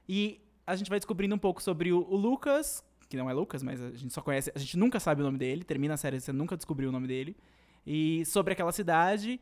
E 0.07 0.41
a 0.65 0.75
gente 0.75 0.89
vai 0.89 0.99
descobrindo 0.99 1.35
um 1.35 1.39
pouco 1.39 1.61
sobre 1.61 1.91
o, 1.91 1.99
o 2.09 2.15
Lucas, 2.15 2.83
que 3.09 3.15
não 3.17 3.29
é 3.29 3.33
Lucas, 3.33 3.61
mas 3.61 3.81
a 3.81 3.91
gente 3.91 4.13
só 4.13 4.21
conhece, 4.21 4.51
a 4.55 4.59
gente 4.59 4.77
nunca 4.77 4.99
sabe 4.99 5.21
o 5.21 5.23
nome 5.25 5.37
dele, 5.37 5.63
termina 5.63 5.93
a 5.93 5.97
série, 5.97 6.19
você 6.19 6.31
nunca 6.31 6.55
descobriu 6.55 6.89
o 6.89 6.91
nome 6.91 7.07
dele. 7.07 7.35
E 7.85 8.25
sobre 8.25 8.53
aquela 8.53 8.71
cidade. 8.71 9.39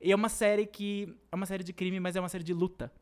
E 0.00 0.12
é 0.12 0.14
uma 0.14 0.28
série 0.28 0.66
que. 0.66 1.16
É 1.32 1.34
uma 1.36 1.46
série 1.46 1.64
de 1.64 1.72
crime, 1.72 1.98
mas 1.98 2.14
é 2.16 2.20
uma 2.20 2.28
série 2.28 2.44
de 2.44 2.52
luta. 2.52 2.92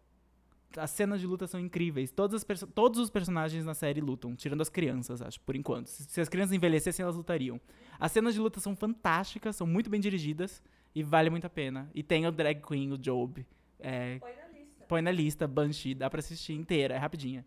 As 0.76 0.90
cenas 0.90 1.20
de 1.20 1.26
luta 1.26 1.46
são 1.46 1.58
incríveis. 1.60 2.10
Todas 2.10 2.34
as 2.34 2.44
perso- 2.44 2.66
todos 2.66 2.98
os 3.00 3.10
personagens 3.10 3.64
na 3.64 3.74
série 3.74 4.00
lutam, 4.00 4.34
tirando 4.34 4.60
as 4.60 4.68
crianças, 4.68 5.20
acho, 5.22 5.40
por 5.40 5.54
enquanto. 5.56 5.86
Se, 5.88 6.04
se 6.04 6.20
as 6.20 6.28
crianças 6.28 6.52
envelhecessem, 6.52 7.02
elas 7.02 7.16
lutariam. 7.16 7.60
As 7.98 8.10
cenas 8.12 8.34
de 8.34 8.40
luta 8.40 8.58
são 8.60 8.74
fantásticas, 8.76 9.56
são 9.56 9.66
muito 9.66 9.88
bem 9.90 10.00
dirigidas 10.00 10.62
e 10.94 11.02
vale 11.02 11.30
muito 11.30 11.46
a 11.46 11.50
pena. 11.50 11.90
E 11.94 12.02
tem 12.02 12.26
o 12.26 12.32
Drag 12.32 12.60
Queen, 12.60 12.92
o 12.92 12.98
Job. 12.98 13.44
É, 13.80 14.18
põe 14.18 14.32
na 14.32 14.46
lista. 14.52 14.84
Põe 14.88 15.02
na 15.02 15.10
lista, 15.10 15.46
Banshee, 15.48 15.94
dá 15.94 16.08
pra 16.10 16.18
assistir 16.20 16.54
inteira, 16.54 16.94
é 16.94 16.98
rapidinha. 16.98 17.44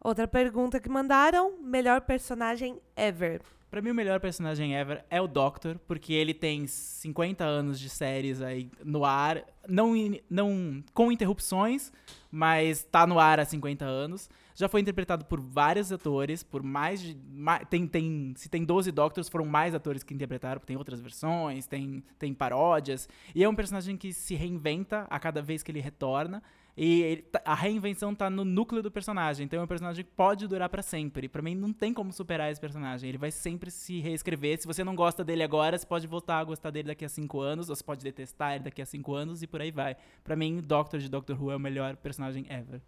Outra 0.00 0.26
pergunta 0.28 0.78
que 0.80 0.88
mandaram: 0.88 1.58
melhor 1.60 2.00
personagem 2.02 2.78
ever. 2.96 3.40
Pra 3.70 3.82
mim, 3.82 3.90
o 3.90 3.94
melhor 3.94 4.18
personagem 4.18 4.74
ever 4.74 5.04
é 5.10 5.20
o 5.20 5.28
Doctor, 5.28 5.78
porque 5.86 6.14
ele 6.14 6.32
tem 6.32 6.66
50 6.66 7.44
anos 7.44 7.78
de 7.78 7.90
séries 7.90 8.40
aí 8.40 8.70
no 8.82 9.04
ar, 9.04 9.44
não, 9.68 9.92
não 10.30 10.82
com 10.94 11.12
interrupções, 11.12 11.92
mas 12.30 12.82
tá 12.82 13.06
no 13.06 13.18
ar 13.18 13.38
há 13.38 13.44
50 13.44 13.84
anos. 13.84 14.30
Já 14.54 14.70
foi 14.70 14.80
interpretado 14.80 15.26
por 15.26 15.38
vários 15.38 15.92
atores, 15.92 16.42
por 16.42 16.62
mais 16.62 17.00
de. 17.02 17.14
ma- 17.30 17.58
tem, 17.58 17.86
tem, 17.86 18.32
se 18.36 18.48
tem 18.48 18.64
12 18.64 18.90
Doctors, 18.90 19.28
foram 19.28 19.44
mais 19.44 19.74
atores 19.74 20.02
que 20.02 20.14
interpretaram, 20.14 20.60
tem 20.62 20.76
outras 20.78 20.98
versões, 21.00 21.66
tem, 21.66 22.02
tem 22.18 22.32
paródias. 22.32 23.06
E 23.34 23.44
é 23.44 23.48
um 23.48 23.54
personagem 23.54 23.98
que 23.98 24.14
se 24.14 24.34
reinventa 24.34 25.06
a 25.10 25.20
cada 25.20 25.42
vez 25.42 25.62
que 25.62 25.70
ele 25.70 25.80
retorna. 25.80 26.42
E 26.80 27.02
ele 27.02 27.22
tá- 27.22 27.42
a 27.44 27.56
reinvenção 27.56 28.14
tá 28.14 28.30
no 28.30 28.44
núcleo 28.44 28.80
do 28.80 28.88
personagem. 28.88 29.44
Então 29.44 29.58
é 29.58 29.62
um 29.64 29.66
personagem 29.66 30.04
que 30.04 30.10
pode 30.12 30.46
durar 30.46 30.68
pra 30.68 30.80
sempre. 30.80 31.28
Pra 31.28 31.42
mim 31.42 31.56
não 31.56 31.72
tem 31.72 31.92
como 31.92 32.12
superar 32.12 32.52
esse 32.52 32.60
personagem. 32.60 33.08
Ele 33.08 33.18
vai 33.18 33.32
sempre 33.32 33.68
se 33.68 33.98
reescrever. 33.98 34.60
Se 34.60 34.66
você 34.66 34.84
não 34.84 34.94
gosta 34.94 35.24
dele 35.24 35.42
agora, 35.42 35.76
você 35.76 35.84
pode 35.84 36.06
voltar 36.06 36.38
a 36.38 36.44
gostar 36.44 36.70
dele 36.70 36.86
daqui 36.86 37.04
a 37.04 37.08
cinco 37.08 37.40
anos. 37.40 37.68
Ou 37.68 37.74
você 37.74 37.82
pode 37.82 38.04
detestar 38.04 38.54
ele 38.54 38.62
daqui 38.62 38.80
a 38.80 38.86
cinco 38.86 39.12
anos 39.12 39.42
e 39.42 39.46
por 39.48 39.60
aí 39.60 39.72
vai. 39.72 39.96
Pra 40.22 40.36
mim, 40.36 40.60
Doctor 40.60 41.00
de 41.00 41.08
Doctor 41.08 41.42
Who 41.42 41.50
é 41.50 41.56
o 41.56 41.60
melhor 41.60 41.96
personagem 41.96 42.46
ever. 42.48 42.80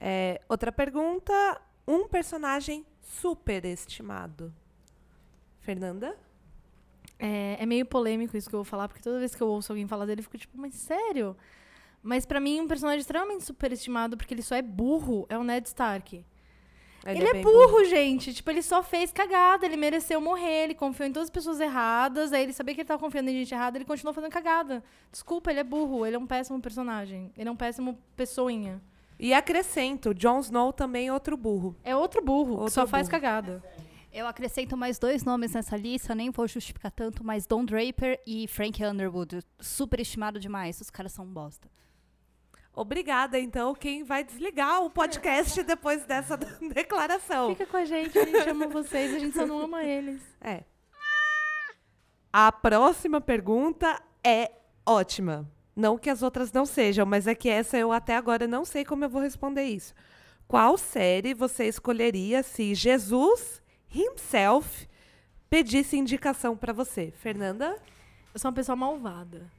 É, 0.00 0.40
outra 0.48 0.70
pergunta: 0.70 1.60
um 1.84 2.06
personagem 2.06 2.86
superestimado. 3.02 4.54
Fernanda? 5.60 6.16
É, 7.18 7.56
é 7.60 7.66
meio 7.66 7.86
polêmico 7.86 8.36
isso 8.36 8.48
que 8.48 8.54
eu 8.54 8.58
vou 8.58 8.64
falar, 8.64 8.86
porque 8.86 9.02
toda 9.02 9.18
vez 9.18 9.34
que 9.34 9.42
eu 9.42 9.48
ouço 9.48 9.72
alguém 9.72 9.88
falar 9.88 10.06
dele, 10.06 10.20
eu 10.20 10.24
fico 10.24 10.38
tipo, 10.38 10.56
mas 10.56 10.74
sério? 10.74 11.36
Mas 12.06 12.24
pra 12.24 12.38
mim, 12.38 12.60
um 12.60 12.68
personagem 12.68 13.00
extremamente 13.00 13.44
superestimado, 13.44 14.16
porque 14.16 14.32
ele 14.32 14.42
só 14.42 14.54
é 14.54 14.62
burro, 14.62 15.26
é 15.28 15.36
o 15.36 15.42
Ned 15.42 15.66
Stark. 15.66 16.24
Ele, 17.04 17.24
é, 17.24 17.32
bem 17.32 17.42
burro, 17.42 17.84
gente. 17.84 18.32
Tipo, 18.32 18.50
ele 18.50 18.62
só 18.62 18.82
fez 18.82 19.12
cagada. 19.12 19.64
Ele 19.64 19.76
mereceu 19.76 20.20
morrer. 20.20 20.64
Ele 20.64 20.74
confiou 20.74 21.08
em 21.08 21.12
todas 21.12 21.28
as 21.28 21.30
pessoas 21.30 21.60
erradas. 21.60 22.32
Aí 22.32 22.42
ele 22.42 22.52
sabia 22.52 22.74
que 22.74 22.80
ele 22.80 22.88
tava 22.88 23.00
confiando 23.00 23.30
em 23.30 23.34
gente 23.34 23.54
errada. 23.54 23.78
Ele 23.78 23.84
continuou 23.84 24.12
fazendo 24.12 24.30
cagada. 24.30 24.82
Desculpa, 25.12 25.50
ele 25.50 25.60
é 25.60 25.64
burro. 25.64 26.04
Ele 26.04 26.16
é 26.16 26.18
um 26.18 26.26
péssimo 26.26 26.60
personagem. 26.60 27.30
Ele 27.36 27.48
é 27.48 27.52
um 27.52 27.56
péssimo 27.56 27.96
pessoinha. 28.16 28.82
E 29.20 29.32
acrescento: 29.32 30.12
Jon 30.12 30.40
Snow 30.40 30.72
também 30.72 31.08
é 31.08 31.12
outro 31.12 31.36
burro. 31.36 31.76
É 31.84 31.94
outro 31.94 32.20
burro 32.20 32.52
Outro 32.52 32.66
que 32.66 32.72
só 32.72 32.86
faz 32.88 33.08
burro. 33.08 33.20
cagada. 33.20 33.62
Eu 34.12 34.26
acrescento 34.26 34.76
mais 34.76 34.98
dois 34.98 35.22
nomes 35.24 35.52
nessa 35.52 35.76
lista, 35.76 36.14
nem 36.14 36.30
vou 36.30 36.48
justificar 36.48 36.90
tanto, 36.90 37.22
mas 37.22 37.46
Don 37.46 37.64
Draper 37.64 38.20
e 38.26 38.48
Frank 38.48 38.82
Underwood. 38.82 39.40
Super 39.60 40.00
estimado 40.00 40.40
demais, 40.40 40.80
os 40.80 40.90
caras 40.90 41.12
são 41.12 41.24
um 41.24 41.32
bosta. 41.32 41.68
Obrigada, 42.76 43.38
então, 43.40 43.74
quem 43.74 44.04
vai 44.04 44.22
desligar 44.22 44.84
o 44.84 44.90
podcast 44.90 45.62
depois 45.64 46.04
dessa 46.04 46.36
declaração. 46.74 47.48
Fica 47.48 47.64
com 47.64 47.78
a 47.78 47.86
gente, 47.86 48.18
a 48.18 48.24
gente 48.26 48.50
ama 48.50 48.66
vocês, 48.66 49.14
a 49.14 49.18
gente 49.18 49.34
só 49.34 49.46
não 49.46 49.60
ama 49.60 49.82
eles. 49.82 50.20
É. 50.42 50.62
A 52.30 52.52
próxima 52.52 53.18
pergunta 53.18 53.98
é 54.22 54.52
ótima. 54.84 55.50
Não 55.74 55.96
que 55.96 56.10
as 56.10 56.22
outras 56.22 56.52
não 56.52 56.66
sejam, 56.66 57.06
mas 57.06 57.26
é 57.26 57.34
que 57.34 57.48
essa 57.48 57.78
eu 57.78 57.90
até 57.90 58.14
agora 58.14 58.46
não 58.46 58.62
sei 58.62 58.84
como 58.84 59.04
eu 59.04 59.08
vou 59.08 59.22
responder 59.22 59.64
isso. 59.64 59.94
Qual 60.46 60.76
série 60.76 61.32
você 61.32 61.64
escolheria 61.64 62.42
se 62.42 62.74
Jesus 62.74 63.62
himself 63.90 64.86
pedisse 65.48 65.96
indicação 65.96 66.54
pra 66.54 66.74
você? 66.74 67.10
Fernanda? 67.10 67.74
Eu 68.34 68.38
sou 68.38 68.50
uma 68.50 68.54
pessoa 68.54 68.76
malvada. 68.76 69.50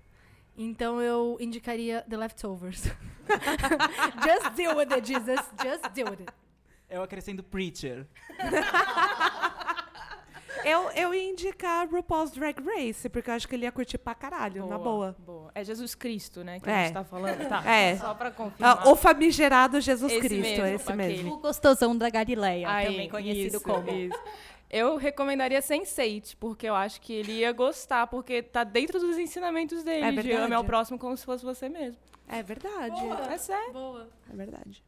Então 0.58 1.00
eu 1.02 1.38
indicaria 1.40 2.04
The 2.10 2.18
Leftovers. 2.18 2.84
Just 4.26 4.56
deal 4.56 4.76
with 4.76 4.92
it, 4.92 5.06
Jesus. 5.08 5.40
Just 5.64 5.88
deal 5.94 6.10
with 6.10 6.22
it. 6.22 6.32
Eu 6.90 7.04
acrescento 7.04 7.44
Preacher. 7.44 8.08
Eu, 10.66 10.90
eu 10.96 11.14
ia 11.14 11.30
indicar 11.30 11.88
RuPaul's 11.88 12.32
Drag 12.32 12.56
Race, 12.62 13.08
porque 13.08 13.30
eu 13.30 13.36
acho 13.36 13.48
que 13.48 13.56
ele 13.56 13.64
ia 13.66 13.72
curtir 13.72 13.98
pra 13.98 14.16
caralho, 14.16 14.66
na 14.66 14.78
boa. 14.78 15.16
boa. 15.20 15.52
É 15.54 15.64
Jesus 15.64 15.94
Cristo, 15.96 16.44
né? 16.44 16.60
Que 16.60 16.70
É. 16.70 16.74
a 16.74 16.84
gente 16.86 16.94
tá 16.94 17.04
falando. 17.04 17.48
Tá. 17.48 17.64
É. 17.72 17.96
Só 17.96 18.14
pra 18.16 18.32
confirmar. 18.32 18.80
Ah, 18.84 18.90
o 18.90 18.96
famigerado 18.96 19.80
Jesus 19.80 20.12
Esse 20.12 20.20
Cristo, 20.28 20.42
mesmo, 20.62 20.66
esse 20.66 20.92
aquele. 20.92 20.98
mesmo. 21.16 21.34
O 21.36 21.38
gostosão 21.38 21.96
da 21.96 22.10
Galileia, 22.10 22.68
Aí, 22.70 22.88
também 22.88 23.10
conhecido 23.10 23.58
isso, 23.58 23.62
como. 23.64 23.90
isso. 23.92 24.20
Eu 24.70 24.98
recomendaria 24.98 25.60
Sense8, 25.62 26.36
porque 26.40 26.68
eu 26.68 26.76
acho 26.76 27.00
que 27.00 27.14
ele 27.14 27.32
ia 27.34 27.52
gostar, 27.54 28.06
porque 28.08 28.44
tá 28.44 28.64
dentro 28.66 29.00
dos 29.00 29.18
ensinamentos 29.18 29.84
dele, 29.84 30.06
É 30.06 30.10
de 30.12 30.16
verdade. 30.22 30.44
ame 30.44 30.56
ao 30.56 30.64
próximo 30.64 31.00
como 31.00 31.16
se 31.16 31.24
fosse 31.26 31.44
você 31.46 31.70
mesmo. 31.70 32.00
É 32.28 32.44
verdade. 32.44 33.00
É 33.32 33.38
sério. 33.38 33.72
Boa. 33.72 34.10
É 34.30 34.36
verdade. 34.36 34.84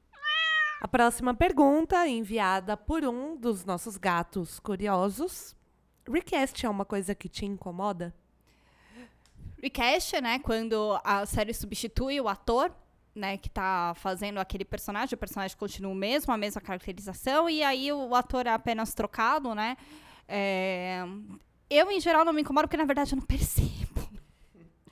A 0.82 0.88
próxima 0.88 1.34
pergunta, 1.34 2.06
enviada 2.08 2.76
por 2.76 3.04
um 3.06 3.36
dos 3.38 3.63
nossos 3.65 3.96
gatos 3.98 4.60
curiosos. 4.60 5.56
Recast 6.10 6.65
é 6.65 6.70
uma 6.70 6.86
coisa 6.86 7.13
que 7.15 7.30
te 7.30 7.46
incomoda? 7.46 8.13
Recast, 9.62 10.20
né? 10.22 10.39
Quando 10.39 11.00
a 11.04 11.26
série 11.26 11.54
substitui 11.54 12.20
o 12.22 12.28
ator, 12.30 12.72
né, 13.15 13.38
que 13.38 13.50
tá 13.50 13.93
fazendo 13.95 14.39
aquele 14.39 14.63
personagem, 14.63 15.15
o 15.15 15.17
personagem 15.17 15.58
continua 15.58 15.91
o 15.91 15.95
mesmo, 15.95 16.34
a 16.34 16.38
mesma 16.38 16.62
caracterização, 16.62 17.50
e 17.50 17.63
aí 17.63 17.91
o 17.91 18.15
ator 18.15 18.48
é 18.48 18.52
apenas 18.52 18.93
trocado, 18.93 19.54
né? 19.56 19.76
É, 20.28 21.04
Eu, 21.69 21.91
em 21.91 22.00
geral, 22.00 22.24
não 22.24 22.34
me 22.34 22.41
incomodo, 22.41 22.67
porque 22.67 22.78
na 22.78 22.86
verdade 22.86 23.13
eu 23.13 23.17
não 23.17 23.26
percebo. 23.26 24.00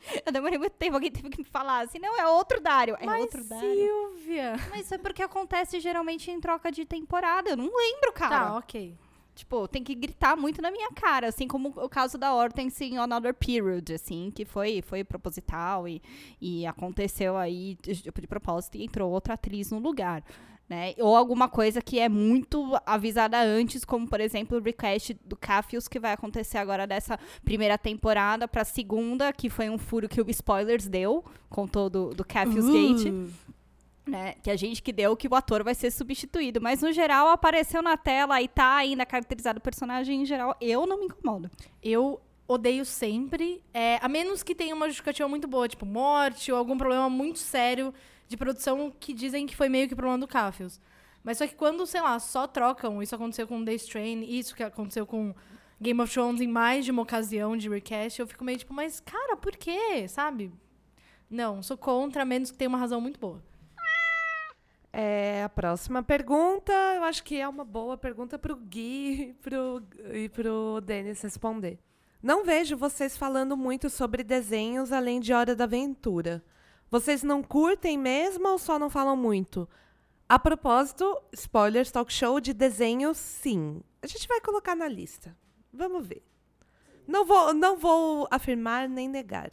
Eu 0.25 0.31
demorei 0.31 0.57
muito 0.57 0.73
tempo, 0.73 0.95
alguém 0.95 1.11
teve 1.11 1.29
que 1.29 1.39
me 1.39 1.43
falar 1.43 1.83
assim, 1.83 1.99
não, 1.99 2.17
é 2.17 2.25
outro 2.27 2.61
Dário. 2.61 2.95
É 2.97 3.05
Mas 3.05 3.21
outro 3.23 3.43
Dário. 3.43 3.69
Silvia. 3.69 4.55
Mas 4.69 4.89
é 4.89 4.97
porque 4.97 5.21
acontece 5.21 5.81
geralmente 5.81 6.31
em 6.31 6.39
troca 6.39 6.71
de 6.71 6.85
temporada. 6.85 7.49
Eu 7.49 7.57
não 7.57 7.65
lembro, 7.75 8.13
cara. 8.13 8.45
Tá, 8.45 8.57
ok. 8.57 8.97
Tipo, 9.37 9.67
tem 9.67 9.83
que 9.83 9.93
gritar 9.93 10.35
muito 10.35 10.63
na 10.63 10.71
minha 10.71 10.91
cara, 10.91 11.27
assim 11.27 11.47
como 11.47 11.69
o 11.69 11.87
caso 11.87 12.17
da 12.17 12.33
Hortense 12.33 12.85
em 12.85 12.97
Another 12.97 13.35
Period, 13.35 13.93
assim, 13.93 14.31
que 14.33 14.43
foi, 14.43 14.81
foi 14.81 15.03
proposital 15.03 15.87
e, 15.87 16.01
e 16.41 16.65
aconteceu 16.65 17.37
aí 17.37 17.77
de, 17.81 18.11
propósito 18.27 18.77
e 18.77 18.83
entrou 18.83 19.11
outra 19.11 19.35
atriz 19.35 19.69
no 19.69 19.77
lugar. 19.77 20.23
Né? 20.67 20.95
Ou 20.97 21.15
alguma 21.15 21.47
coisa 21.47 21.81
que 21.83 21.99
é 21.99 22.09
muito 22.09 22.77
avisada 22.83 23.39
antes, 23.39 23.85
como 23.85 24.07
por 24.07 24.19
exemplo 24.19 24.57
o 24.57 24.61
request 24.61 25.13
do 25.23 25.37
Cafius 25.37 25.87
que 25.87 25.99
vai 25.99 26.13
acontecer 26.13 26.57
agora 26.57 26.87
dessa 26.87 27.17
primeira 27.45 27.77
temporada 27.77 28.47
para 28.47 28.63
a 28.63 28.65
segunda, 28.65 29.31
que 29.31 29.49
foi 29.51 29.69
um 29.69 29.77
furo 29.77 30.09
que 30.09 30.19
o 30.19 30.29
Spoilers 30.29 30.87
deu, 30.87 31.23
contou 31.47 31.89
do, 31.89 32.09
do 32.09 32.25
Cafius 32.25 32.65
Gate 32.65 33.13
né? 34.07 34.35
Que 34.43 34.49
a 34.49 34.55
gente 34.55 34.81
que 34.81 34.93
deu 34.93 35.15
que 35.15 35.27
o 35.27 35.35
ator 35.35 35.63
vai 35.63 35.75
ser 35.75 35.91
substituído. 35.91 36.61
Mas 36.61 36.81
no 36.81 36.91
geral 36.91 37.27
apareceu 37.29 37.81
na 37.81 37.97
tela 37.97 38.41
e 38.41 38.47
tá 38.47 38.77
ainda 38.77 39.05
caracterizado 39.05 39.59
o 39.59 39.61
personagem 39.61 40.21
em 40.21 40.25
geral. 40.25 40.55
Eu 40.61 40.85
não 40.85 40.99
me 40.99 41.05
incomodo. 41.05 41.49
Eu 41.81 42.21
odeio 42.47 42.85
sempre, 42.85 43.61
é, 43.73 43.99
a 44.01 44.07
menos 44.07 44.41
que 44.41 44.55
tenha 44.55 44.73
uma 44.73 44.87
justificativa 44.87 45.27
muito 45.27 45.47
boa, 45.47 45.67
tipo 45.67 45.85
morte 45.85 46.51
ou 46.51 46.57
algum 46.57 46.77
problema 46.77 47.09
muito 47.09 47.39
sério 47.39 47.93
de 48.27 48.37
produção 48.37 48.93
que 48.97 49.13
dizem 49.13 49.45
que 49.45 49.55
foi 49.55 49.67
meio 49.67 49.87
que 49.87 49.95
problema 49.95 50.17
do 50.17 50.27
Cafios. 50.27 50.79
Mas 51.23 51.37
só 51.39 51.45
que 51.45 51.55
quando, 51.55 51.85
sei 51.85 51.99
lá, 51.99 52.17
só 52.19 52.47
trocam, 52.47 53.03
isso 53.03 53.13
aconteceu 53.13 53.45
com 53.47 53.63
The 53.65 53.73
Strain, 53.73 54.23
isso 54.23 54.55
que 54.55 54.63
aconteceu 54.63 55.05
com 55.05 55.35
Game 55.79 55.99
of 56.01 56.11
Thrones 56.11 56.39
em 56.39 56.47
mais 56.47 56.85
de 56.85 56.91
uma 56.91 57.01
ocasião 57.01 57.57
de 57.57 57.67
recast, 57.67 58.19
eu 58.19 58.27
fico 58.27 58.45
meio 58.45 58.57
tipo, 58.57 58.73
mas 58.73 59.01
cara, 59.01 59.35
por 59.35 59.55
quê? 59.57 60.07
Sabe? 60.07 60.51
Não, 61.29 61.61
sou 61.61 61.77
contra, 61.77 62.21
a 62.21 62.25
menos 62.25 62.49
que 62.49 62.57
tenha 62.57 62.69
uma 62.69 62.77
razão 62.77 63.01
muito 63.01 63.19
boa. 63.19 63.43
É, 64.99 65.43
a 65.43 65.49
próxima 65.49 66.01
pergunta, 66.01 66.73
eu 66.73 67.03
acho 67.03 67.23
que 67.23 67.39
é 67.39 67.47
uma 67.47 67.63
boa 67.63 67.95
pergunta 67.95 68.39
para 68.39 68.51
o 68.51 68.55
Gui 68.55 69.35
pro, 69.43 69.83
e 70.11 70.27
para 70.27 70.51
o 70.51 70.81
Denis 70.81 71.21
responder. 71.21 71.77
Não 72.19 72.43
vejo 72.43 72.75
vocês 72.75 73.15
falando 73.15 73.55
muito 73.55 73.91
sobre 73.91 74.23
desenhos 74.23 74.91
além 74.91 75.19
de 75.19 75.31
Hora 75.31 75.55
da 75.55 75.65
Aventura. 75.65 76.43
Vocês 76.89 77.21
não 77.21 77.43
curtem 77.43 77.95
mesmo 77.95 78.47
ou 78.47 78.57
só 78.57 78.79
não 78.79 78.89
falam 78.89 79.15
muito? 79.15 79.69
A 80.27 80.39
propósito, 80.39 81.05
spoilers, 81.31 81.91
talk 81.91 82.11
show 82.11 82.39
de 82.39 82.51
desenhos, 82.51 83.19
sim. 83.19 83.83
A 84.01 84.07
gente 84.07 84.27
vai 84.27 84.41
colocar 84.41 84.75
na 84.75 84.87
lista. 84.87 85.37
Vamos 85.71 86.07
ver. 86.07 86.25
Não 87.07 87.23
vou, 87.23 87.53
não 87.53 87.77
vou 87.77 88.27
afirmar 88.31 88.89
nem 88.89 89.07
negar. 89.07 89.51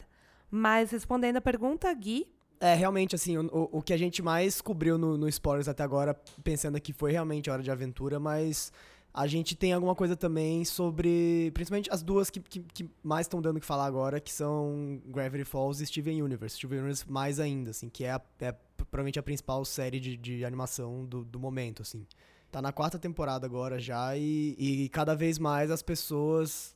Mas 0.49 0.89
respondendo 0.89 1.37
a 1.37 1.41
pergunta, 1.41 1.93
Gui, 1.93 2.34
É, 2.65 2.73
realmente, 2.73 3.13
assim, 3.13 3.37
o, 3.37 3.69
o- 3.71 3.81
que 3.81 3.93
a 3.93 3.97
gente 3.97 4.21
mais 4.23 4.59
cobriu 4.59 4.97
no, 4.97 5.17
no 5.17 5.27
Spoilers 5.29 5.67
até 5.67 5.83
agora, 5.83 6.13
pensando 6.43 6.79
que 6.81 6.91
foi 6.93 7.11
realmente 7.11 7.49
Hora 7.49 7.61
de 7.61 7.69
Aventura, 7.69 8.19
mas 8.19 8.71
a 9.13 9.27
gente 9.27 9.55
tem 9.55 9.71
alguma 9.71 9.93
coisa 9.93 10.15
também 10.15 10.65
sobre, 10.65 11.51
principalmente 11.53 11.89
as 11.91 12.01
duas 12.01 12.29
que, 12.29 12.39
que, 12.39 12.59
que 12.61 12.89
mais 13.03 13.25
estão 13.27 13.39
dando 13.41 13.59
que 13.59 13.65
falar 13.65 13.85
agora, 13.85 14.19
que 14.19 14.31
são 14.33 14.99
Gravity 15.05 15.45
Falls 15.45 15.81
e 15.81 15.85
Steven 15.85 16.21
Universe. 16.23 16.55
Steven 16.57 16.79
Universe 16.79 17.09
mais 17.09 17.39
ainda, 17.39 17.69
assim, 17.69 17.87
que 17.87 18.03
é, 18.03 18.11
a- 18.11 18.21
é 18.41 18.51
provavelmente 18.77 19.19
a 19.19 19.23
principal 19.23 19.63
série 19.63 19.99
de, 19.99 20.17
de 20.17 20.43
animação 20.43 21.05
do, 21.05 21.23
do 21.23 21.39
momento, 21.39 21.81
assim. 21.81 22.05
Tá 22.51 22.61
na 22.61 22.71
quarta 22.71 22.97
temporada 22.97 23.45
agora 23.45 23.79
já 23.79 24.17
e, 24.17 24.55
e 24.57 24.89
cada 24.89 25.13
vez 25.13 25.37
mais 25.39 25.69
as 25.69 25.81
pessoas 25.81 26.74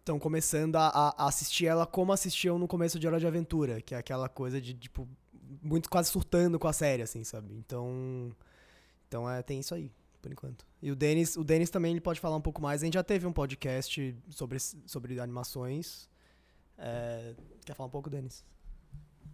estão 0.00 0.18
começando 0.18 0.76
a, 0.76 0.88
a- 0.88 1.26
assistir 1.26 1.66
ela 1.66 1.86
como 1.86 2.12
assistiam 2.12 2.58
no 2.58 2.66
começo 2.68 2.98
de 2.98 3.06
Hora 3.06 3.18
de 3.20 3.26
Aventura, 3.26 3.80
que 3.80 3.94
é 3.94 3.98
aquela 3.98 4.28
coisa 4.28 4.60
de, 4.60 4.74
tipo, 4.74 5.08
muito 5.62 5.88
quase 5.90 6.10
surtando 6.10 6.58
com 6.58 6.68
a 6.68 6.72
série, 6.72 7.02
assim, 7.02 7.24
sabe? 7.24 7.52
Então, 7.54 8.34
então 9.06 9.28
é, 9.30 9.42
tem 9.42 9.60
isso 9.60 9.74
aí, 9.74 9.90
por 10.22 10.30
enquanto. 10.32 10.66
E 10.80 10.90
o 10.90 10.96
Denis, 10.96 11.36
o 11.36 11.44
Denis 11.44 11.70
também 11.70 11.92
ele 11.92 12.00
pode 12.00 12.20
falar 12.20 12.36
um 12.36 12.40
pouco 12.40 12.60
mais. 12.62 12.82
A 12.82 12.84
gente 12.84 12.94
já 12.94 13.02
teve 13.02 13.26
um 13.26 13.32
podcast 13.32 14.16
sobre, 14.30 14.58
sobre 14.60 15.20
animações. 15.20 16.08
É, 16.76 17.34
quer 17.64 17.74
falar 17.74 17.88
um 17.88 17.90
pouco, 17.90 18.08
Denis? 18.08 18.44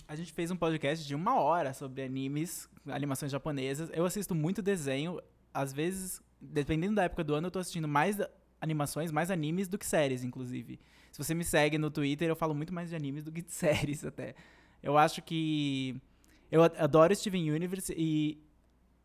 A 0.08 0.16
gente 0.16 0.32
fez 0.32 0.50
um 0.50 0.56
podcast 0.56 1.06
de 1.06 1.14
uma 1.14 1.40
hora 1.40 1.72
sobre 1.72 2.02
animes, 2.02 2.68
animações 2.86 3.30
japonesas. 3.32 3.90
Eu 3.92 4.04
assisto 4.04 4.34
muito 4.34 4.60
desenho. 4.62 5.20
Às 5.52 5.72
vezes, 5.72 6.20
dependendo 6.40 6.96
da 6.96 7.04
época 7.04 7.22
do 7.24 7.34
ano, 7.34 7.46
eu 7.46 7.50
tô 7.50 7.58
assistindo 7.58 7.86
mais 7.88 8.16
animações, 8.64 9.12
mais 9.12 9.30
animes 9.30 9.68
do 9.68 9.78
que 9.78 9.86
séries, 9.86 10.24
inclusive. 10.24 10.80
Se 11.12 11.18
você 11.18 11.34
me 11.34 11.44
segue 11.44 11.78
no 11.78 11.90
Twitter, 11.90 12.28
eu 12.28 12.34
falo 12.34 12.54
muito 12.54 12.74
mais 12.74 12.88
de 12.88 12.96
animes 12.96 13.22
do 13.22 13.30
que 13.30 13.42
de 13.42 13.52
séries, 13.52 14.04
até. 14.04 14.34
Eu 14.82 14.98
acho 14.98 15.22
que. 15.22 16.00
Eu 16.50 16.62
adoro 16.62 17.14
Steven 17.14 17.52
Universe 17.52 17.94
e. 17.96 18.38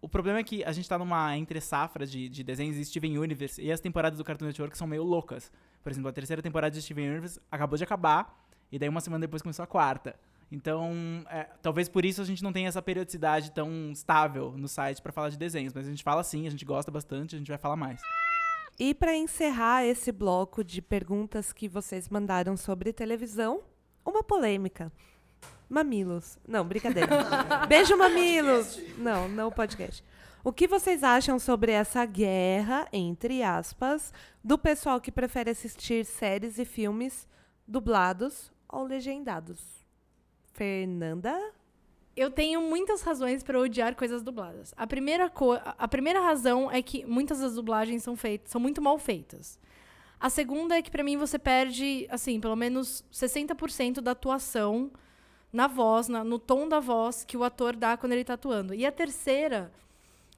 O 0.01 0.07
problema 0.07 0.39
é 0.39 0.43
que 0.43 0.63
a 0.63 0.71
gente 0.71 0.87
tá 0.87 0.97
numa 0.97 1.37
entre 1.37 1.59
safra 1.59 2.05
de, 2.05 2.29
de 2.29 2.41
desenhos 2.41 2.77
de 2.77 2.85
Steven 2.85 3.17
Universe 3.17 3.61
e 3.61 3.69
as 3.69 3.81
temporadas 3.81 4.17
do 4.17 4.23
Cartoon 4.23 4.45
Network 4.45 4.77
são 4.77 4.87
meio 4.87 5.03
loucas. 5.03 5.51
Por 5.83 5.91
exemplo, 5.91 6.09
a 6.09 6.13
terceira 6.13 6.41
temporada 6.41 6.73
de 6.73 6.81
Steven 6.81 7.09
Universe 7.09 7.37
acabou 7.51 7.77
de 7.77 7.83
acabar 7.83 8.47
e 8.71 8.79
daí 8.79 8.87
uma 8.87 9.01
semana 9.01 9.21
depois 9.21 9.41
começou 9.41 9.63
a 9.63 9.67
quarta. 9.67 10.15
Então, 10.49 10.93
é, 11.29 11.49
talvez 11.61 11.89
por 11.89 12.05
isso 12.05 12.21
a 12.21 12.25
gente 12.25 12.41
não 12.41 12.53
tenha 12.53 12.69
essa 12.69 12.81
periodicidade 12.81 13.51
tão 13.51 13.91
estável 13.91 14.53
no 14.57 14.69
site 14.69 15.01
pra 15.01 15.11
falar 15.11 15.29
de 15.29 15.37
desenhos. 15.37 15.73
Mas 15.73 15.85
a 15.85 15.89
gente 15.89 16.01
fala 16.01 16.23
sim, 16.23 16.47
a 16.47 16.49
gente 16.49 16.63
gosta 16.63 16.89
bastante, 16.89 17.35
a 17.35 17.37
gente 17.37 17.49
vai 17.49 17.57
falar 17.57 17.75
mais. 17.75 18.01
E 18.79 18.93
para 18.93 19.13
encerrar 19.13 19.83
esse 19.83 20.09
bloco 20.09 20.63
de 20.63 20.81
perguntas 20.81 21.51
que 21.51 21.67
vocês 21.67 22.07
mandaram 22.07 22.55
sobre 22.55 22.93
televisão, 22.93 23.61
uma 24.05 24.23
polêmica. 24.23 24.89
Mamilos. 25.67 26.39
Não, 26.47 26.65
brincadeira. 26.65 27.09
Beijo, 27.67 27.97
mamilos. 27.97 28.79
Não, 28.97 29.27
não 29.27 29.51
podcast. 29.51 30.01
O 30.41 30.53
que 30.53 30.65
vocês 30.65 31.03
acham 31.03 31.37
sobre 31.37 31.73
essa 31.73 32.05
guerra, 32.05 32.87
entre 32.93 33.43
aspas, 33.43 34.13
do 34.41 34.57
pessoal 34.57 35.01
que 35.01 35.11
prefere 35.11 35.49
assistir 35.49 36.05
séries 36.05 36.57
e 36.57 36.63
filmes 36.63 37.27
dublados 37.67 38.49
ou 38.69 38.85
legendados? 38.85 39.61
Fernanda? 40.53 41.37
Eu 42.19 42.29
tenho 42.29 42.61
muitas 42.61 43.01
razões 43.01 43.43
pra 43.43 43.57
odiar 43.57 43.95
coisas 43.95 44.21
dubladas. 44.21 44.73
A 44.75 44.85
primeira, 44.85 45.29
co 45.29 45.53
a 45.53 45.87
primeira 45.87 46.19
razão 46.19 46.69
é 46.69 46.81
que 46.81 47.05
muitas 47.05 47.39
das 47.39 47.55
dublagens 47.55 48.03
são 48.03 48.15
feitas, 48.17 48.51
são 48.51 48.59
muito 48.59 48.81
mal 48.81 48.97
feitas. 48.99 49.57
A 50.19 50.29
segunda 50.29 50.75
é 50.77 50.81
que 50.81 50.91
pra 50.91 51.01
mim 51.01 51.15
você 51.15 51.39
perde, 51.39 52.05
assim, 52.09 52.37
pelo 52.41 52.57
menos 52.57 53.05
60% 53.09 54.01
da 54.01 54.11
atuação 54.11 54.91
na 55.53 55.65
voz, 55.67 56.09
na- 56.09 56.25
no 56.25 56.37
tom 56.37 56.67
da 56.67 56.81
voz 56.81 57.23
que 57.23 57.37
o 57.37 57.43
ator 57.43 57.73
dá 57.75 57.95
quando 57.95 58.11
ele 58.11 58.25
tá 58.25 58.33
atuando. 58.33 58.73
E 58.73 58.85
a 58.85 58.91
terceira 58.91 59.71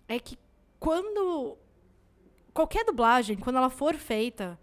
é 0.07 0.19
que 0.19 0.37
quando 0.79 1.57
qualquer 2.53 2.85
dublagem, 2.85 3.37
quando 3.37 3.55
ela 3.55 3.71
for 3.71 3.95
feita, 3.95 4.59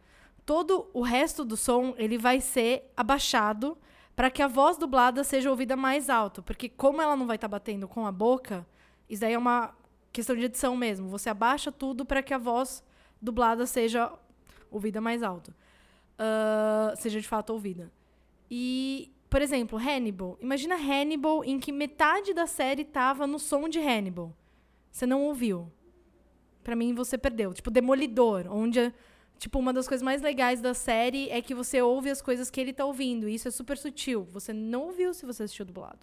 todo 0.46 0.88
o 0.94 1.02
resto 1.02 1.44
do 1.44 1.56
som 1.56 1.94
ele 1.98 2.16
vai 2.16 2.40
ser 2.40 2.90
abaixado 2.96 3.76
para 4.18 4.32
que 4.32 4.42
a 4.42 4.48
voz 4.48 4.76
dublada 4.76 5.22
seja 5.22 5.48
ouvida 5.48 5.76
mais 5.76 6.10
alto, 6.10 6.42
porque 6.42 6.68
como 6.68 7.00
ela 7.00 7.14
não 7.14 7.24
vai 7.24 7.36
estar 7.36 7.46
batendo 7.46 7.86
com 7.86 8.04
a 8.04 8.10
boca, 8.10 8.66
isso 9.08 9.20
daí 9.20 9.34
é 9.34 9.38
uma 9.38 9.72
questão 10.12 10.34
de 10.34 10.42
edição 10.42 10.76
mesmo. 10.76 11.08
Você 11.08 11.30
abaixa 11.30 11.70
tudo 11.70 12.04
para 12.04 12.20
que 12.20 12.34
a 12.34 12.38
voz 12.38 12.82
dublada 13.22 13.64
seja 13.64 14.12
ouvida 14.72 15.00
mais 15.00 15.22
alto, 15.22 15.54
Ah, 16.18 16.94
seja 16.96 17.20
de 17.20 17.28
fato 17.28 17.50
ouvida. 17.50 17.92
E, 18.50 19.12
por 19.30 19.40
exemplo, 19.40 19.78
Hannibal. 19.78 20.36
Imagina 20.40 20.74
Hannibal 20.74 21.44
em 21.44 21.60
que 21.60 21.70
metade 21.70 22.34
da 22.34 22.48
série 22.48 22.84
tava 22.84 23.24
no 23.24 23.38
som 23.38 23.68
de 23.68 23.78
Hannibal. 23.78 24.34
Você 24.90 25.06
não 25.06 25.22
ouviu. 25.22 25.70
Pra 26.64 26.74
mim, 26.74 26.92
você 26.92 27.16
perdeu. 27.16 27.54
Tipo, 27.54 27.70
Demolidor, 27.70 28.48
onde 28.50 28.92
Tipo, 29.38 29.60
uma 29.60 29.72
das 29.72 29.86
coisas 29.86 30.02
mais 30.02 30.20
legais 30.20 30.60
da 30.60 30.74
série 30.74 31.30
é 31.30 31.40
que 31.40 31.54
você 31.54 31.80
ouve 31.80 32.10
as 32.10 32.20
coisas 32.20 32.50
que 32.50 32.60
ele 32.60 32.72
tá 32.72 32.84
ouvindo. 32.84 33.28
E 33.28 33.34
isso 33.36 33.46
é 33.46 33.50
super 33.52 33.78
sutil. 33.78 34.24
Você 34.32 34.52
não 34.52 34.86
ouviu 34.86 35.14
se 35.14 35.24
você 35.24 35.44
assistiu 35.44 35.64
dublado. 35.64 36.00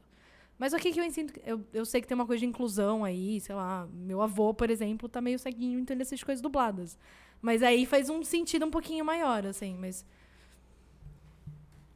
Mas 0.58 0.72
o 0.72 0.78
que 0.78 0.92
que 0.94 1.00
eu 1.02 1.04
ensino? 1.04 1.30
Eu, 1.46 1.62
eu 1.74 1.86
sei 1.86 2.00
que 2.00 2.08
tem 2.08 2.16
uma 2.16 2.26
coisa 2.26 2.40
de 2.40 2.46
inclusão 2.46 3.04
aí, 3.04 3.42
sei 3.42 3.54
lá. 3.54 3.88
Meu 3.92 4.22
avô, 4.22 4.54
por 4.54 4.70
exemplo, 4.70 5.10
tá 5.10 5.20
meio 5.20 5.38
ceguinho, 5.38 5.80
então 5.80 5.94
ele 5.94 6.04
assiste 6.04 6.26
coisas 6.26 6.42
dubladas. 6.42 6.98
Mas 7.42 7.62
aí 7.62 7.86
faz 7.86 8.10
um 8.10 8.24
sentido 8.24 8.66
um 8.66 8.72
pouquinho 8.72 9.04
maior, 9.04 9.46
assim. 9.46 9.76
Mas 9.78 10.06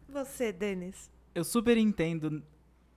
Você, 0.09 0.51
Denis. 0.51 1.09
Eu 1.33 1.45
super 1.45 1.77
entendo 1.77 2.43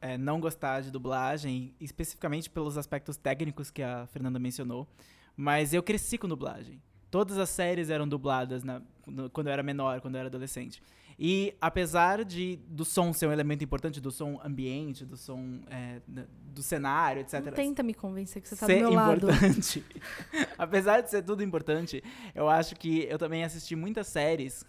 é, 0.01 0.18
não 0.18 0.40
gostar 0.40 0.80
de 0.80 0.90
dublagem, 0.90 1.72
especificamente 1.80 2.51
pelos 2.51 2.76
aspectos 2.76 3.16
técnicos 3.16 3.70
que 3.70 3.84
a 3.84 4.09
Fernanda 4.09 4.40
mencionou. 4.40 4.88
Mas 5.36 5.72
eu 5.72 5.82
cresci 5.82 6.18
com 6.18 6.26
dublagem. 6.26 6.82
Todas 7.13 7.37
as 7.39 7.51
séries 7.51 7.91
eram 7.91 8.09
dubladas 8.09 8.65
na- 8.65 8.81
no- 9.07 9.29
quando 9.31 9.47
eu 9.49 9.53
era 9.53 9.63
menor, 9.63 10.01
quando 10.01 10.15
eu 10.15 10.19
era 10.21 10.29
adolescente. 10.29 10.83
E 11.19 11.55
apesar 11.61 12.25
de 12.25 12.57
do 12.67 12.85
som 12.87 13.13
ser 13.13 13.27
um 13.27 13.33
elemento 13.33 13.63
importante, 13.63 14.01
do 14.01 14.11
som 14.11 14.41
ambiente, 14.43 15.05
do 15.05 15.17
som 15.17 15.61
é, 15.71 16.01
do 16.09 16.63
cenário, 16.63 17.21
etc. 17.21 17.45
não 17.45 17.53
tenta 17.53 17.83
me 17.83 17.93
convencer 17.93 18.41
que 18.41 18.49
você 18.49 18.57
tá 18.57 18.65
ser 18.65 18.77
do 18.83 18.89
meu 18.89 18.95
lado. 18.95 19.27
importante. 19.31 19.85
apesar 20.57 21.03
de 21.03 21.11
ser 21.11 21.23
tudo 21.23 21.43
importante, 21.45 22.03
eu 22.35 22.49
acho 22.49 22.75
que 22.77 23.05
eu 23.11 23.19
também 23.19 23.45
assisti 23.45 23.77
muitas 23.77 24.07
séries 24.09 24.65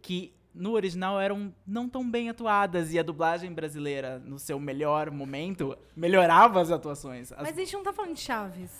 que 0.00 0.32
no 0.54 0.72
original 0.72 1.20
eram 1.20 1.52
não 1.66 1.88
tão 1.88 2.08
bem 2.08 2.30
atuadas 2.30 2.92
e 2.92 2.98
a 2.98 3.02
dublagem 3.02 3.52
brasileira, 3.52 4.18
no 4.24 4.38
seu 4.38 4.58
melhor 4.60 5.10
momento, 5.10 5.76
melhorava 5.96 6.60
as 6.60 6.70
atuações. 6.70 7.32
As- 7.32 7.42
Mas 7.42 7.56
a 7.56 7.60
gente 7.60 7.72
não 7.74 7.82
tá 7.82 7.92
falando 7.92 8.14
de 8.14 8.20
Chaves. 8.20 8.70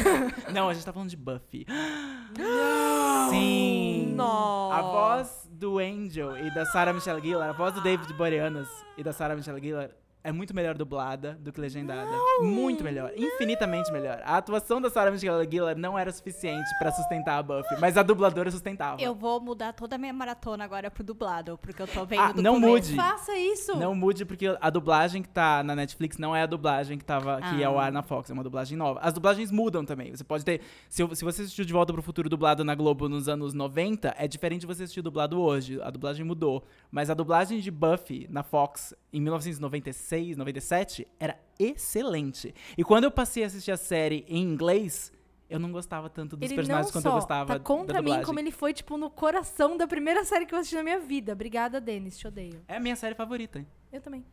Não, 0.52 0.68
a 0.68 0.74
gente 0.74 0.84
tá 0.84 0.92
falando 0.92 1.08
de 1.10 1.16
Buffy. 1.16 1.66
Sim! 3.30 4.12
Nossa. 4.14 4.76
A 4.78 4.82
voz 4.82 5.48
do 5.50 5.78
Angel 5.78 6.36
e 6.46 6.54
da 6.54 6.64
Sarah 6.66 6.92
Michelle 6.92 7.20
Gellar, 7.20 7.50
a 7.50 7.52
voz 7.52 7.74
do 7.74 7.80
David 7.80 8.12
Boreanaz 8.14 8.68
e 8.96 9.02
da 9.02 9.12
Sarah 9.12 9.34
Michelle 9.34 9.60
Gellar 9.60 9.90
é 10.24 10.32
muito 10.32 10.54
melhor 10.56 10.74
dublada 10.74 11.38
do 11.40 11.52
que 11.52 11.60
legendada. 11.60 12.10
Muito 12.40 12.82
melhor. 12.82 13.12
Infinitamente 13.14 13.92
melhor. 13.92 14.22
A 14.24 14.38
atuação 14.38 14.80
da 14.80 14.88
Sarah 14.88 15.10
Michelle 15.10 15.46
Gellar 15.50 15.76
não 15.76 15.98
era 15.98 16.10
suficiente 16.10 16.66
pra 16.78 16.90
sustentar 16.90 17.38
a 17.38 17.42
Buffy, 17.42 17.76
mas 17.78 17.96
a 17.98 18.02
dubladora 18.02 18.50
sustentava. 18.50 19.00
Eu 19.02 19.14
vou 19.14 19.38
mudar 19.38 19.74
toda 19.74 19.96
a 19.96 19.98
minha 19.98 20.12
maratona 20.14 20.64
agora 20.64 20.90
pro 20.90 21.04
dublado, 21.04 21.58
porque 21.60 21.82
eu 21.82 21.86
tô 21.86 22.06
vendo 22.06 22.20
Ah, 22.22 22.32
do 22.32 22.40
não 22.42 22.54
começo. 22.54 22.72
mude. 22.90 22.94
Faça 22.96 23.36
isso! 23.36 23.76
Não 23.76 23.94
mude, 23.94 24.24
porque 24.24 24.56
a 24.58 24.70
dublagem 24.70 25.20
que 25.22 25.28
tá 25.28 25.62
na 25.62 25.76
Netflix 25.76 26.16
não 26.16 26.34
é 26.34 26.42
a 26.42 26.46
dublagem 26.46 26.96
que, 26.96 27.04
tava, 27.04 27.40
que 27.42 27.60
é 27.62 27.64
Ah. 27.66 27.68
ao 27.68 27.78
ar 27.78 27.92
na 27.92 28.02
Fox, 28.02 28.30
é 28.30 28.32
uma 28.32 28.42
dublagem 28.42 28.78
nova. 28.78 29.00
As 29.00 29.12
dublagens 29.12 29.50
mudam 29.50 29.84
também. 29.84 30.10
Você 30.16 30.24
pode 30.24 30.42
ter. 30.42 30.62
Se, 30.88 31.06
se 31.14 31.22
você 31.24 31.42
assistiu 31.42 31.66
De 31.66 31.72
Volta 31.72 31.92
pro 31.92 32.02
Futuro 32.02 32.30
dublado 32.30 32.64
na 32.64 32.74
Globo 32.74 33.10
nos 33.10 33.28
anos 33.28 33.52
90, 33.52 34.14
é 34.16 34.26
diferente 34.26 34.62
de 34.62 34.66
você 34.66 34.84
assistir 34.84 35.02
dublado 35.02 35.38
hoje. 35.38 35.78
A 35.82 35.90
dublagem 35.90 36.24
mudou. 36.24 36.64
Mas 36.94 37.10
a 37.10 37.14
dublagem 37.14 37.58
de 37.58 37.72
Buffy 37.72 38.28
na 38.30 38.44
Fox 38.44 38.94
em 39.12 39.20
1996, 39.20 40.36
97 40.36 41.08
era 41.18 41.36
excelente. 41.58 42.54
E 42.78 42.84
quando 42.84 43.02
eu 43.02 43.10
passei 43.10 43.42
a 43.42 43.48
assistir 43.48 43.72
a 43.72 43.76
série 43.76 44.24
em 44.28 44.40
inglês, 44.40 45.12
eu 45.50 45.58
não 45.58 45.72
gostava 45.72 46.08
tanto 46.08 46.36
dos 46.36 46.46
Ele 46.48 46.54
personagens 46.54 46.92
quanto 46.92 47.06
eu 47.06 47.12
gostava 47.14 47.54
tá 47.54 47.58
contra 47.58 47.94
da 47.94 47.98
mim, 48.00 48.04
dublagem. 48.10 48.24
como 48.24 48.38
ele 48.38 48.52
foi, 48.52 48.72
tipo, 48.72 48.96
no 48.96 49.10
coração 49.10 49.76
da 49.76 49.88
primeira 49.88 50.24
série 50.24 50.46
que 50.46 50.54
eu 50.54 50.58
assisti 50.60 50.76
na 50.76 50.84
minha 50.84 51.00
vida. 51.00 51.32
Obrigada, 51.32 51.80
Denis. 51.80 52.16
Te 52.16 52.28
odeio. 52.28 52.62
É 52.68 52.76
a 52.76 52.80
minha 52.80 52.94
série 52.94 53.16
favorita. 53.16 53.58
hein? 53.58 53.66
Eu 53.92 54.00
também. 54.00 54.24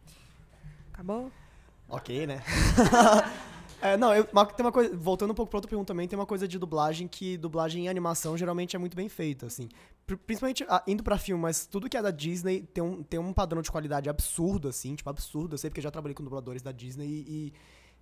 Acabou? 0.93 1.31
Ok, 1.89 2.27
né? 2.27 2.43
É, 3.81 3.97
não, 3.97 4.13
eu- 4.13 4.23
tem 4.25 4.65
uma 4.65 4.71
coisa. 4.71 4.95
Voltando 4.95 5.31
um 5.31 5.33
pouco 5.33 5.49
pra 5.49 5.57
outra 5.57 5.69
pergunta 5.69 5.87
também, 5.87 6.07
tem 6.07 6.17
uma 6.17 6.25
coisa 6.25 6.47
de 6.47 6.59
dublagem 6.59 7.07
que 7.07 7.37
dublagem 7.37 7.85
em 7.85 7.89
animação 7.89 8.37
geralmente 8.37 8.75
é 8.75 8.79
muito 8.79 8.95
bem 8.95 9.09
feita, 9.09 9.47
assim. 9.47 9.67
Pri- 10.05 10.17
Principalmente 10.17 10.65
ah, 10.69 10.83
indo 10.87 11.03
pra 11.03 11.17
filme, 11.17 11.41
mas 11.41 11.65
tudo 11.65 11.89
que 11.89 11.97
é 11.97 12.01
da 12.01 12.11
Disney 12.11 12.61
tem 12.73 12.83
um, 12.83 13.01
tem 13.03 13.19
um 13.19 13.33
padrão 13.33 13.61
de 13.61 13.71
qualidade 13.71 14.09
absurdo, 14.09 14.67
assim, 14.67 14.95
tipo, 14.95 15.09
absurdo. 15.09 15.53
Eu 15.55 15.57
sei 15.57 15.69
porque 15.69 15.79
eu 15.79 15.83
já 15.83 15.91
trabalhei 15.91 16.13
com 16.15 16.23
dubladores 16.23 16.61
da 16.61 16.71
Disney 16.71 17.05
e. 17.07 17.25
e- 17.47 17.53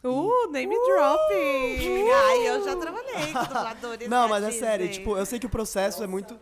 Uh, 0.07 0.49
name 0.51 0.73
dropping! 0.75 2.09
Ai, 2.09 2.47
eu 2.47 2.63
já 2.63 2.75
trabalhei 2.75 3.33
com 3.33 3.43
dubladores 3.43 4.07
Não, 4.09 4.29
mas 4.29 4.43
é 4.43 4.47
Disney. 4.49 4.59
sério, 4.65 4.89
tipo, 4.91 5.17
eu 5.17 5.25
sei 5.25 5.39
que 5.39 5.45
o 5.45 5.49
processo 5.49 6.01
é 6.03 6.07
muito. 6.07 6.39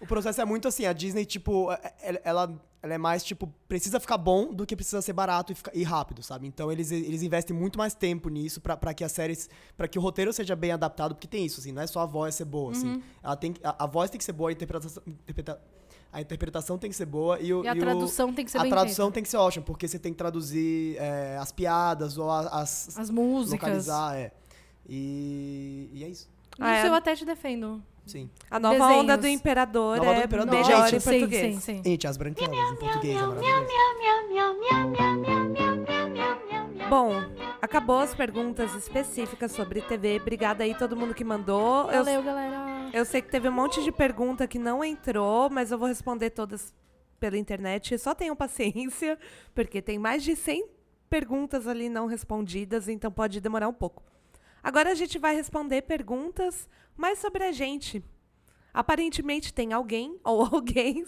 O 0.00 0.06
processo 0.06 0.40
é 0.40 0.44
muito 0.44 0.68
assim, 0.68 0.84
a 0.86 0.92
Disney, 0.92 1.24
tipo, 1.24 1.72
é- 1.72 1.94
é- 2.02 2.20
ela, 2.24 2.60
ela 2.82 2.94
é 2.94 2.98
mais, 2.98 3.24
tipo, 3.24 3.50
precisa 3.66 3.98
ficar 3.98 4.18
bom 4.18 4.52
do 4.52 4.66
que 4.66 4.76
precisa 4.76 5.00
ser 5.00 5.12
barato 5.14 5.52
e, 5.52 5.54
ficar- 5.54 5.70
e 5.74 5.82
rápido, 5.82 6.22
sabe? 6.22 6.46
Então 6.46 6.70
eles, 6.70 6.90
eles 6.90 7.22
investem 7.22 7.56
muito 7.56 7.78
mais 7.78 7.94
tempo 7.94 8.28
nisso 8.28 8.60
pra, 8.60 8.76
pra 8.76 8.92
que 8.92 9.02
as 9.02 9.12
séries. 9.12 9.48
pra 9.76 9.88
que 9.88 9.98
o 9.98 10.02
roteiro 10.02 10.32
seja 10.32 10.54
bem 10.54 10.72
adaptado, 10.72 11.14
porque 11.14 11.26
tem 11.28 11.46
isso, 11.46 11.60
assim, 11.60 11.72
não 11.72 11.80
é 11.80 11.86
só 11.86 12.00
a 12.00 12.06
voz 12.06 12.34
ser 12.34 12.44
boa, 12.44 12.72
assim. 12.72 13.02
Ela 13.22 13.36
tem, 13.36 13.54
a, 13.64 13.84
a 13.84 13.86
voz 13.86 14.10
tem 14.10 14.18
que 14.18 14.24
ser 14.24 14.32
boa, 14.32 14.50
a 14.50 14.52
interpretação. 14.52 15.02
interpreta- 15.06 15.60
a 16.12 16.20
interpretação 16.20 16.78
tem 16.78 16.90
que 16.90 16.96
ser 16.96 17.06
boa 17.06 17.40
e, 17.40 17.52
o, 17.52 17.64
E 17.64 17.68
a 17.68 17.72
o- 17.72 17.76
tradução 17.78 18.32
tem 18.32 18.44
que 18.44 18.50
ser 18.50 18.58
a 18.58 18.62
bem 18.62 18.70
tradução 18.70 19.06
feita. 19.06 19.14
tem 19.14 19.22
que 19.22 19.28
ser 19.28 19.36
ótima, 19.38 19.64
porque 19.64 19.88
você 19.88 19.98
tem 19.98 20.12
que 20.12 20.18
traduzir 20.18 20.96
é, 20.98 21.36
as 21.38 21.50
piadas 21.50 22.18
ou 22.18 22.30
as. 22.30 22.96
As 22.98 23.10
músicas. 23.10 23.62
localizar, 23.86 24.16
é. 24.16 24.32
E, 24.88 25.88
e 25.92 26.04
é 26.04 26.08
isso. 26.08 26.28
Isso 26.52 26.56
Ah, 26.60 26.76
é. 26.76 26.86
eu 26.88 26.94
até 26.94 27.16
te 27.16 27.24
defendo. 27.24 27.82
Sim. 28.06 28.28
A 28.50 28.60
nova 28.60 28.76
Desenhos. 28.78 29.00
onda 29.02 29.16
do 29.16 29.26
Imperador 29.26 29.96
Nova 29.96 30.14
do 30.14 30.20
é 30.20 30.24
Imperador. 30.24 30.54
melhor 30.54 30.82
Gente, 30.90 30.96
em 30.96 31.00
sim, 31.00 31.10
português. 31.10 31.54
sim, 31.54 31.60
sim. 31.60 31.82
Gente, 31.84 32.06
as 32.06 32.16
branquelas 32.16 32.72
em 32.72 32.76
português 32.76 33.16
é 33.16 33.26
maravilhoso. 33.26 33.66
Bom, 36.88 37.12
acabou 37.62 37.98
as 37.98 38.14
perguntas 38.14 38.74
específicas 38.74 39.52
sobre 39.52 39.80
TV. 39.82 40.18
Obrigada 40.20 40.64
aí 40.64 40.74
todo 40.76 40.96
mundo 40.96 41.14
que 41.14 41.24
mandou. 41.24 41.90
Eu, 41.90 42.04
Valeu, 42.04 42.22
galera. 42.22 42.90
eu 42.92 43.04
sei 43.04 43.22
que 43.22 43.30
teve 43.30 43.48
um 43.48 43.52
monte 43.52 43.82
de 43.82 43.90
pergunta 43.90 44.46
que 44.46 44.58
não 44.58 44.84
entrou, 44.84 45.48
mas 45.50 45.70
eu 45.72 45.78
vou 45.78 45.88
responder 45.88 46.30
todas 46.30 46.74
pela 47.18 47.38
internet. 47.38 47.98
Só 47.98 48.14
tenham 48.14 48.36
paciência, 48.36 49.18
porque 49.54 49.80
tem 49.80 49.98
mais 49.98 50.22
de 50.22 50.36
100 50.36 50.66
perguntas 51.08 51.66
ali 51.66 51.88
não 51.88 52.06
respondidas, 52.06 52.88
então 52.88 53.10
pode 53.10 53.40
demorar 53.40 53.68
um 53.68 53.72
pouco. 53.72 54.02
Agora 54.64 54.92
a 54.92 54.94
gente 54.94 55.18
vai 55.18 55.34
responder 55.36 55.82
perguntas 55.82 56.66
mais 56.96 57.18
sobre 57.18 57.44
a 57.44 57.52
gente. 57.52 58.02
Aparentemente 58.72 59.52
tem 59.52 59.74
alguém 59.74 60.18
ou 60.24 60.42
alguém 60.42 61.04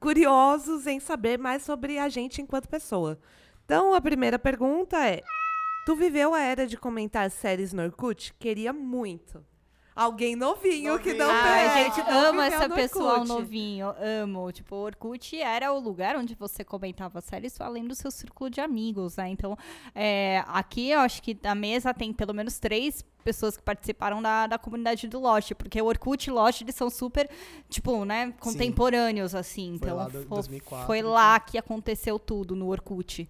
curiosos 0.00 0.88
em 0.88 0.98
saber 0.98 1.38
mais 1.38 1.62
sobre 1.62 2.00
a 2.00 2.08
gente 2.08 2.42
enquanto 2.42 2.68
pessoa. 2.68 3.16
Então 3.64 3.94
a 3.94 4.00
primeira 4.00 4.40
pergunta 4.40 4.96
é: 5.06 5.22
Tu 5.86 5.94
viveu 5.94 6.34
a 6.34 6.40
era 6.40 6.66
de 6.66 6.76
comentar 6.76 7.30
séries 7.30 7.72
no 7.72 7.84
Orkut? 7.84 8.34
Queria 8.40 8.72
muito. 8.72 9.44
Alguém 9.96 10.36
novinho, 10.36 10.98
que 10.98 11.14
não 11.14 11.30
Ai, 11.30 11.68
vê, 11.70 11.84
gente, 11.84 11.94
que 12.04 12.10
não 12.10 12.18
amo 12.26 12.42
viveu 12.42 12.76
essa 12.76 13.02
Orkut. 13.02 13.28
novinho, 13.28 13.94
amo. 13.98 14.52
Tipo, 14.52 14.76
o 14.76 14.80
Orkut 14.80 15.40
era 15.40 15.72
o 15.72 15.78
lugar 15.80 16.16
onde 16.16 16.34
você 16.34 16.62
comentava 16.62 17.18
séries 17.22 17.58
além 17.62 17.86
do 17.86 17.94
seu 17.94 18.10
círculo 18.10 18.50
de 18.50 18.60
amigos, 18.60 19.16
né? 19.16 19.30
Então, 19.30 19.56
é, 19.94 20.44
aqui 20.48 20.90
eu 20.90 21.00
acho 21.00 21.22
que 21.22 21.34
na 21.42 21.54
mesa 21.54 21.94
tem 21.94 22.12
pelo 22.12 22.34
menos 22.34 22.58
três 22.58 23.02
pessoas 23.24 23.56
que 23.56 23.62
participaram 23.62 24.20
da, 24.20 24.46
da 24.46 24.58
comunidade 24.58 25.08
do 25.08 25.18
Lost, 25.18 25.52
porque 25.54 25.80
o 25.80 25.86
Orkut 25.86 26.28
e 26.28 26.30
Lost, 26.30 26.60
eles 26.60 26.74
são 26.74 26.90
super, 26.90 27.28
tipo, 27.68 28.04
né, 28.04 28.34
contemporâneos, 28.38 29.34
assim. 29.34 29.76
Foi 29.78 29.88
então, 29.88 29.96
lá 29.96 30.04
do- 30.08 30.22
fo- 30.24 30.34
2004 30.34 30.86
foi 30.86 30.98
que- 30.98 31.02
lá 31.04 31.40
que 31.40 31.56
aconteceu 31.56 32.18
tudo 32.18 32.54
no 32.54 32.68
Orkut. 32.68 33.26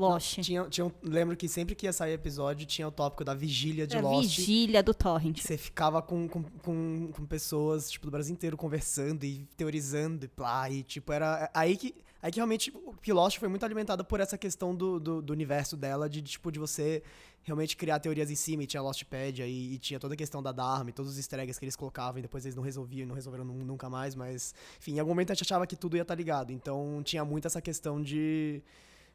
Lost. 0.00 0.40
Tinha, 0.40 0.64
tinha 0.68 0.86
um- 0.86 0.92
lembro 1.02 1.36
que 1.36 1.46
sempre 1.48 1.74
que 1.74 1.86
ia 1.86 1.92
sair 1.92 2.12
episódio 2.14 2.66
tinha 2.66 2.88
o 2.88 2.90
tópico 2.90 3.24
da 3.24 3.34
vigília 3.34 3.86
de 3.86 3.96
É, 3.96 4.00
Lost. 4.00 4.36
vigília 4.36 4.82
do 4.82 4.94
Torrent. 4.94 5.38
Você 5.40 5.56
ficava 5.56 6.00
com, 6.00 6.28
com, 6.28 6.42
com, 6.42 7.10
com 7.12 7.26
pessoas, 7.26 7.90
tipo, 7.90 8.06
do 8.06 8.10
Brasil 8.10 8.32
inteiro 8.32 8.56
conversando 8.56 9.24
e 9.24 9.46
teorizando 9.56 10.24
e 10.24 10.28
plá, 10.28 10.68
e 10.70 10.82
tipo, 10.82 11.12
era 11.12 11.50
aí 11.54 11.76
que, 11.76 11.94
aí 12.22 12.30
que 12.32 12.36
realmente 12.38 12.72
o 12.74 12.94
que 13.00 13.12
Lost 13.12 13.38
foi 13.38 13.48
muito 13.48 13.64
alimentada 13.64 14.02
por 14.02 14.20
essa 14.20 14.36
questão 14.38 14.74
do, 14.74 14.98
do, 14.98 15.20
do 15.22 15.32
universo 15.32 15.76
dela, 15.76 16.08
de 16.08 16.22
tipo, 16.22 16.50
de 16.50 16.58
você 16.58 17.02
realmente 17.42 17.74
criar 17.76 17.98
teorias 17.98 18.30
em 18.30 18.34
cima, 18.34 18.62
e 18.62 18.66
tinha 18.66 18.82
Lostpedia, 18.82 19.46
e, 19.46 19.74
e 19.74 19.78
tinha 19.78 19.98
toda 19.98 20.12
a 20.12 20.16
questão 20.16 20.42
da 20.42 20.52
Dharma, 20.52 20.90
e 20.90 20.92
todos 20.92 21.12
os 21.12 21.16
easter 21.18 21.40
eggs 21.40 21.58
que 21.58 21.64
eles 21.64 21.74
colocavam, 21.74 22.18
e 22.18 22.22
depois 22.22 22.44
eles 22.44 22.54
não 22.54 22.62
resolviam, 22.62 23.04
e 23.04 23.06
não 23.06 23.14
resolveram 23.14 23.44
nu- 23.46 23.64
nunca 23.64 23.88
mais, 23.88 24.14
mas, 24.14 24.54
enfim, 24.78 24.96
em 24.96 24.98
algum 25.00 25.12
momento 25.12 25.30
a 25.30 25.34
gente 25.34 25.44
achava 25.44 25.66
que 25.66 25.74
tudo 25.74 25.96
ia 25.96 26.02
estar 26.02 26.14
ligado, 26.14 26.52
então 26.52 27.00
tinha 27.02 27.24
muito 27.24 27.46
essa 27.46 27.60
questão 27.62 28.02
de... 28.02 28.62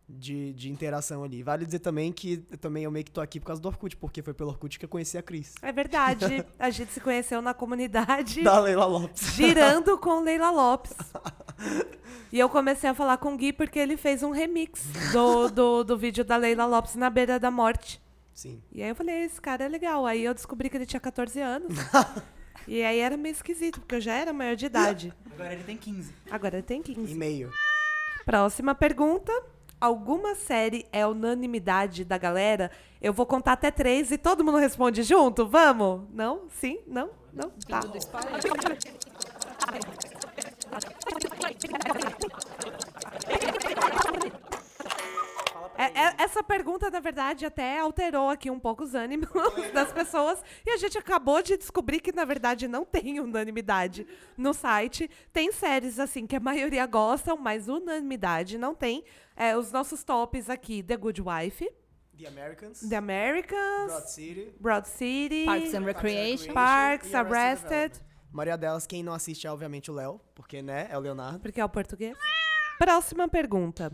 De, 0.08 0.54
de 0.54 0.70
interação 0.70 1.24
ali. 1.24 1.42
Vale 1.42 1.66
dizer 1.66 1.80
também 1.80 2.12
que 2.12 2.38
também 2.38 2.84
eu 2.84 2.92
meio 2.92 3.04
que 3.04 3.10
tô 3.10 3.22
aqui 3.22 3.40
por 3.40 3.48
causa 3.48 3.60
do 3.60 3.68
Orkut, 3.68 3.98
porque 3.98 4.22
foi 4.22 4.36
pelo 4.36 4.52
Orkut 4.52 4.78
que 4.78 4.86
eu 4.86 4.90
conheci 4.90 5.18
a 5.18 5.24
Cris. 5.24 5.56
É 5.64 5.72
verdade. 5.72 6.46
A 6.60 6.70
gente 6.70 6.92
se 6.92 7.00
conheceu 7.00 7.42
na 7.42 7.56
comunidade 7.56 8.44
Da 8.44 8.60
Leila 8.60 8.86
Lopes. 8.86 9.34
girando 9.34 9.98
com 9.98 10.22
Leila 10.22 10.52
Lopes. 10.52 10.94
E 12.32 12.40
eu 12.40 12.50
comecei 12.50 12.90
a 12.90 12.94
falar 12.94 13.18
com 13.18 13.34
o 13.34 13.38
Gui 13.38 13.54
porque 13.54 13.80
ele 13.80 13.96
fez 13.96 14.22
um 14.22 14.32
remix 14.32 14.84
do, 15.14 15.50
do, 15.50 15.84
do 15.86 15.98
vídeo 15.98 16.24
da 16.26 16.36
Leila 16.36 16.66
Lopes 16.66 16.96
na 16.96 17.10
beira 17.10 17.40
da 17.40 17.50
morte. 17.50 18.02
Sim. 18.34 18.62
E 18.74 18.84
aí 18.84 18.90
eu 18.90 18.96
falei, 18.96 19.24
esse 19.24 19.40
cara 19.40 19.64
é 19.64 19.70
legal. 19.70 20.06
Aí 20.06 20.24
eu 20.24 20.34
descobri 20.34 20.70
que 20.70 20.76
ele 20.76 20.86
tinha 20.86 21.00
14 21.00 21.40
anos. 21.40 21.74
e 22.68 22.84
aí 22.84 23.00
era 23.00 23.16
meio 23.16 23.32
esquisito, 23.32 23.80
porque 23.80 23.96
eu 23.96 24.02
já 24.02 24.14
era 24.16 24.34
maior 24.34 24.56
de 24.56 24.66
idade. 24.66 25.14
Agora 25.34 25.54
ele 25.54 25.64
tem 25.64 25.78
15. 25.78 26.14
Agora 26.30 26.56
ele 26.58 26.64
tem 26.64 26.82
15. 26.82 27.14
E-mail. 27.14 27.50
Próxima 28.26 28.76
pergunta. 28.76 29.32
Alguma 29.80 30.36
série 30.36 30.86
é 30.92 31.06
unanimidade 31.06 32.06
da 32.06 32.18
galera? 32.18 32.72
Eu 33.02 33.14
vou 33.14 33.26
contar 33.26 33.54
até 33.54 33.70
três 33.70 34.10
e 34.12 34.18
todo 34.18 34.44
mundo 34.44 34.58
responde 34.58 35.04
junto? 35.04 35.46
Vamos? 35.48 36.02
Não? 36.14 36.44
Sim? 36.50 36.80
Não? 36.88 37.10
Não? 37.34 37.52
Tá. 37.68 37.82
É- 45.78 46.00
é- 46.00 46.16
essa 46.20 46.42
pergunta, 46.44 46.90
na 46.90 47.00
verdade, 47.00 47.46
até 47.46 47.80
alterou 47.80 48.30
aqui 48.30 48.50
um 48.50 48.60
pouco 48.60 48.84
os 48.84 48.94
ânimos 48.96 49.30
das 49.74 49.92
pessoas. 49.92 50.42
E 50.66 50.70
a 50.72 50.78
gente 50.78 50.98
acabou 50.98 51.42
de 51.42 51.58
descobrir 51.58 52.00
que, 52.00 52.12
na 52.12 52.26
verdade, 52.26 52.68
não 52.68 52.86
tem 52.86 53.20
unanimidade 53.20 54.08
no 54.38 54.54
site. 54.54 55.10
Tem 55.34 55.52
séries, 55.52 56.00
assim, 56.00 56.26
que 56.26 56.36
a 56.36 56.40
maioria 56.40 56.86
gostam, 56.86 57.38
mas 57.38 57.68
unanimidade 57.68 58.58
não 58.58 58.74
tem. 58.74 59.04
É, 59.36 59.58
os 59.58 59.72
nossos 59.72 60.04
tops 60.04 60.50
aqui, 60.50 60.82
The 60.82 60.96
Good 60.98 61.22
Wife, 61.22 61.70
The 62.18 62.28
Americans. 62.28 62.80
The 62.88 62.96
Americans, 62.96 63.88
Broad 63.92 64.10
City. 64.10 64.54
Broad 64.60 64.88
City, 64.88 65.44
Parks 65.46 65.74
and 65.74 65.84
Recreation. 65.84 66.54
Parks, 66.54 67.12
e 67.12 67.16
Arrested 67.16 67.68
Arrested, 67.74 68.06
Maria 68.32 68.58
delas, 68.58 68.88
quem 68.88 69.04
não 69.04 69.14
assiste 69.14 69.46
é 69.48 69.52
obviamente 69.52 69.92
o 69.92 69.94
Léo, 69.94 70.22
porque, 70.34 70.62
né, 70.62 70.88
é 70.90 70.98
o 70.98 71.02
Leonardo. 71.02 71.40
porque 71.40 71.60
é 71.60 71.66
o 71.66 71.70
português. 71.70 72.18
Próxima 72.78 73.28
pergunta. 73.28 73.92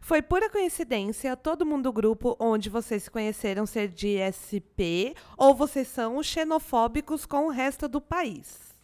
Foi 0.00 0.22
pura 0.22 0.48
coincidência 0.48 1.36
todo 1.36 1.66
mundo 1.66 1.84
do 1.84 1.92
grupo 1.92 2.36
onde 2.40 2.70
vocês 2.70 3.02
se 3.02 3.10
conheceram 3.10 3.66
ser 3.66 3.88
de 3.88 4.16
SP 4.24 5.12
ou 5.36 5.54
vocês 5.54 5.88
são 5.88 6.22
xenofóbicos 6.22 7.26
com 7.26 7.46
o 7.46 7.50
resto 7.50 7.86
do 7.86 8.00
país? 8.00 8.74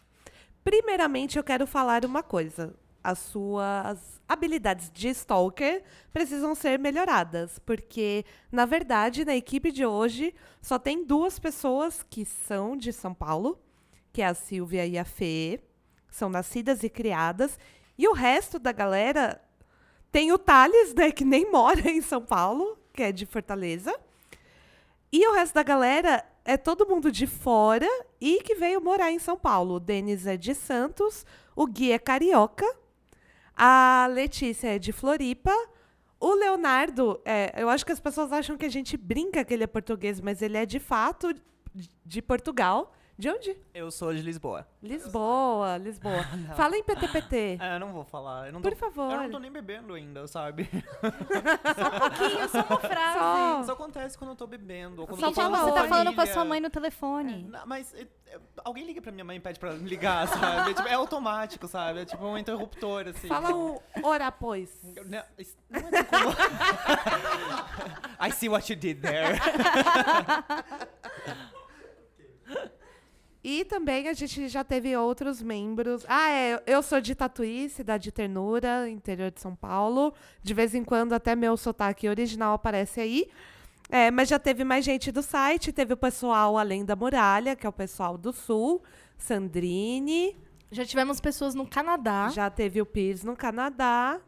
Primeiramente, 0.63 1.37
eu 1.39 1.45
quero 1.45 1.67
falar 1.67 2.05
uma 2.05 2.23
coisa. 2.23 2.75
as 3.03 3.19
suas 3.19 4.21
habilidades 4.27 4.91
de 4.91 5.09
stalker 5.11 5.83
precisam 6.11 6.55
ser 6.55 6.79
melhoradas, 6.79 7.59
porque 7.59 8.25
na 8.51 8.65
verdade 8.65 9.27
na 9.27 9.37
equipe 9.37 9.71
de 9.71 9.85
hoje 9.85 10.35
só 10.63 10.79
tem 10.79 11.05
duas 11.05 11.39
pessoas 11.39 12.03
que 12.03 12.25
são 12.25 12.75
de 12.75 12.95
São 12.95 13.13
Paulo, 13.13 13.61
que 14.11 14.23
é 14.23 14.27
a 14.27 14.33
Silvia 14.33 14.87
e 14.87 14.97
a 14.97 15.05
Fê, 15.05 15.61
são 16.11 16.31
nascidas 16.31 16.83
e 16.83 16.89
criadas, 16.89 17.59
e 17.99 18.09
o 18.09 18.15
resto 18.15 18.59
da 18.59 18.73
galera 18.73 19.44
tem 20.15 20.31
o 20.31 20.39
Thales, 20.39 20.95
né, 20.95 21.11
que 21.11 21.25
nem 21.25 21.51
mora 21.51 21.81
em 21.91 22.01
São 22.01 22.23
Paulo, 22.23 22.79
que 22.93 23.03
é 23.03 23.11
de 23.11 23.27
Fortaleza. 23.27 23.93
E 25.13 25.27
o 25.27 25.33
resto 25.33 25.55
da 25.55 25.63
galera 25.65 26.25
é 26.45 26.57
todo 26.57 26.87
mundo 26.87 27.11
de 27.11 27.27
fora 27.27 27.89
e 28.21 28.41
que 28.41 28.55
veio 28.55 28.81
morar 28.81 29.11
em 29.11 29.19
São 29.19 29.37
Paulo. 29.37 29.75
O 29.75 29.81
Denis 29.81 30.25
é 30.25 30.37
de 30.37 30.55
Santos, 30.55 31.27
o 31.57 31.67
Gui 31.67 31.91
é 31.91 31.99
carioca, 31.99 32.65
a 33.57 34.09
Letícia 34.09 34.77
é 34.77 34.79
de 34.79 34.93
Floripa, 34.93 35.53
o 36.21 36.33
Leonardo, 36.33 37.21
é, 37.25 37.53
eu 37.57 37.69
acho 37.69 37.85
que 37.85 37.91
as 37.91 37.99
pessoas 37.99 38.31
acham 38.31 38.57
que 38.57 38.67
a 38.67 38.71
gente 38.71 38.97
brinca 38.97 39.45
que 39.45 39.53
ele 39.53 39.65
é 39.65 39.67
português, 39.67 40.21
mas 40.21 40.41
ele 40.43 40.57
é 40.57 40.65
de 40.65 40.79
fato 40.79 41.35
de 42.07 42.23
Portugal. 42.23 42.95
De 43.17 43.31
onde? 43.31 43.57
Eu 43.73 43.93
sou 43.93 44.13
de 44.13 44.21
Lisboa. 44.21 44.67
Lisboa, 44.83 45.77
Lisboa. 45.77 46.25
Fala 46.57 46.77
em 46.77 46.83
PTPT. 46.83 47.59
É, 47.61 47.77
eu 47.77 47.81
não 47.81 47.93
vou 47.93 48.05
falar. 48.05 48.49
Eu 48.49 48.53
não 48.53 48.61
Por 48.61 48.73
tô, 48.73 48.77
favor. 48.77 49.13
Eu 49.13 49.23
não 49.23 49.31
tô 49.31 49.39
nem 49.39 49.53
bebendo 49.53 49.95
ainda, 49.95 50.27
sabe? 50.27 50.69
pouquinho, 51.01 52.49
só 52.49 52.59
uma 52.59 52.81
frase. 52.81 53.19
Só. 53.19 53.61
Isso 53.63 53.73
acontece 53.73 54.19
quando 54.19 54.31
eu 54.31 54.37
tô 54.37 54.49
bebendo. 54.49 55.03
Ou 55.03 55.07
quando 55.07 55.21
Só 55.21 55.27
eu 55.27 55.31
tô 55.31 55.41
fala 55.41 55.57
falando 55.57 55.75
Você 55.75 55.81
tá 55.83 55.89
falando 55.89 56.13
com 56.15 56.21
a 56.21 56.27
sua 56.27 56.45
mãe 56.45 56.61
no 56.61 56.67
É, 56.67 56.71
telefone. 56.71 57.43
não, 57.45 57.65
mas 57.67 57.95
é, 57.95 58.09
é, 58.27 58.41
alguém 58.65 58.85
liga 58.85 59.01
pra 59.01 59.13
minha 59.13 59.25
mãe 59.25 59.37
e 59.37 59.41
pede 59.41 59.61
pra 59.61 59.71
ligar, 59.71 60.27
sabe? 60.27 60.73
É, 60.73 60.75
tipo, 60.75 60.89
é 60.89 60.95
automático, 60.95 61.69
sabe? 61.69 62.01
É 62.01 62.05
tipo 62.05 62.25
um 62.25 62.37
interruptor, 62.37 63.07
assim. 63.07 63.29
Fala 63.29 63.55
um 63.55 63.79
ora, 64.03 64.33
pois. 64.33 64.77
Não, 64.83 65.05
não 65.05 65.19
é 65.19 66.03
como... 66.03 66.35
I 68.27 68.33
see 68.33 68.49
what 68.49 68.73
you 68.73 68.77
did 68.77 69.01
there. 69.03 69.39
E 73.45 73.63
também 73.67 74.09
a 74.09 74.15
gente 74.15 74.49
já 74.49 74.65
teve 74.65 74.97
outros 74.97 75.43
membros. 75.43 76.07
Ah, 76.09 76.31
é, 76.31 76.63
eu 76.67 76.83
sou 76.83 76.99
de 76.99 77.15
Tatuí, 77.15 77.69
cidade 77.69 78.05
de 78.05 78.13
Ternura, 78.13 78.89
interior 78.89 79.31
de 79.31 79.39
São 79.39 79.55
Paulo. 79.55 80.15
De 80.43 80.55
vez 80.55 80.75
em 80.75 80.83
quando 80.83 81.13
até 81.13 81.37
meu 81.37 81.55
sotaque 81.55 82.09
original 82.09 82.55
aparece 82.55 83.03
aí. 83.03 83.29
É, 83.91 84.11
mas 84.11 84.31
já 84.31 84.39
teve 84.39 84.65
mais 84.65 84.83
gente 84.83 85.13
do 85.13 85.23
site, 85.23 85.73
teve 85.75 85.93
o 85.93 85.97
pessoal 85.97 86.57
além 86.57 86.87
da 86.87 86.97
muralha, 86.97 87.55
que 87.55 87.67
é 87.67 87.69
o 87.69 87.73
pessoal 87.73 88.17
do 88.17 88.33
Sul, 88.33 88.83
Sandrine, 89.19 90.35
Já 90.73 90.87
tivemos 90.87 91.21
pessoas 91.21 91.55
no 91.55 91.67
Canadá. 91.67 92.31
já 92.31 92.49
teve 92.49 92.81
o 92.81 92.87
Pires 92.87 93.23
no 93.23 93.37
Canadá. 93.37 94.19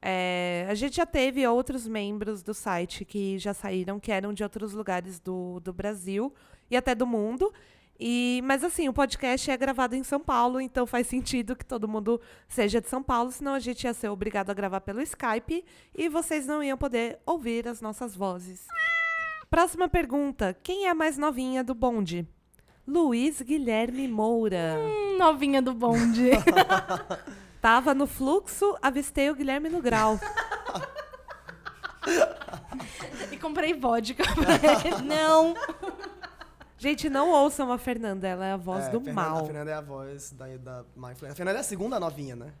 É, 0.00 0.66
a 0.68 0.74
gente 0.74 0.96
já 0.96 1.04
teve 1.04 1.46
outros 1.46 1.86
membros 1.86 2.42
do 2.42 2.54
site 2.54 3.04
que 3.04 3.38
já 3.38 3.52
saíram, 3.52 4.00
que 4.00 4.10
eram 4.10 4.32
de 4.32 4.42
outros 4.42 4.72
lugares 4.72 5.20
do, 5.20 5.60
do 5.60 5.74
Brasil 5.74 6.32
e 6.70 6.76
até 6.76 6.94
do 6.94 7.06
mundo. 7.06 7.52
E, 8.04 8.42
mas 8.42 8.64
assim, 8.64 8.88
o 8.88 8.92
podcast 8.92 9.48
é 9.48 9.56
gravado 9.56 9.94
em 9.94 10.02
São 10.02 10.18
Paulo, 10.18 10.60
então 10.60 10.88
faz 10.88 11.06
sentido 11.06 11.54
que 11.54 11.64
todo 11.64 11.86
mundo 11.86 12.20
seja 12.48 12.80
de 12.80 12.88
São 12.88 13.00
Paulo, 13.00 13.30
senão 13.30 13.54
a 13.54 13.60
gente 13.60 13.84
ia 13.84 13.94
ser 13.94 14.08
obrigado 14.08 14.50
a 14.50 14.54
gravar 14.54 14.80
pelo 14.80 15.00
Skype 15.00 15.64
e 15.94 16.08
vocês 16.08 16.44
não 16.44 16.64
iam 16.64 16.76
poder 16.76 17.20
ouvir 17.24 17.68
as 17.68 17.80
nossas 17.80 18.16
vozes. 18.16 18.66
Próxima 19.48 19.88
pergunta: 19.88 20.52
quem 20.64 20.86
é 20.86 20.90
a 20.90 20.96
mais 20.96 21.16
novinha 21.16 21.62
do 21.62 21.76
bonde? 21.76 22.26
Luiz 22.84 23.40
Guilherme 23.40 24.08
Moura. 24.08 24.80
Hum, 24.80 25.16
novinha 25.16 25.62
do 25.62 25.72
bonde. 25.72 26.30
Tava 27.62 27.94
no 27.94 28.08
fluxo, 28.08 28.76
avistei 28.82 29.30
o 29.30 29.36
Guilherme 29.36 29.68
no 29.68 29.80
grau. 29.80 30.18
e 33.30 33.36
comprei 33.36 33.74
vodka 33.74 34.24
pra 34.34 34.56
ele. 34.56 35.02
Não. 35.04 35.54
Gente, 36.82 37.08
não 37.08 37.30
ouçam 37.30 37.70
a 37.70 37.78
Fernanda, 37.78 38.26
ela 38.26 38.44
é 38.44 38.50
a 38.50 38.56
voz 38.56 38.86
É, 38.86 38.90
do 38.90 39.00
Fernanda, 39.00 39.28
mal. 39.30 39.38
A 39.38 39.44
Fernanda 39.44 39.70
é 39.70 39.74
a 39.74 39.80
voz 39.80 40.32
da, 40.32 40.46
da 40.56 40.84
má 40.96 41.12
influência. 41.12 41.32
A 41.32 41.36
Fernanda 41.36 41.58
é 41.58 41.60
a 41.60 41.62
segunda 41.62 42.00
novinha, 42.00 42.34
né? 42.34 42.52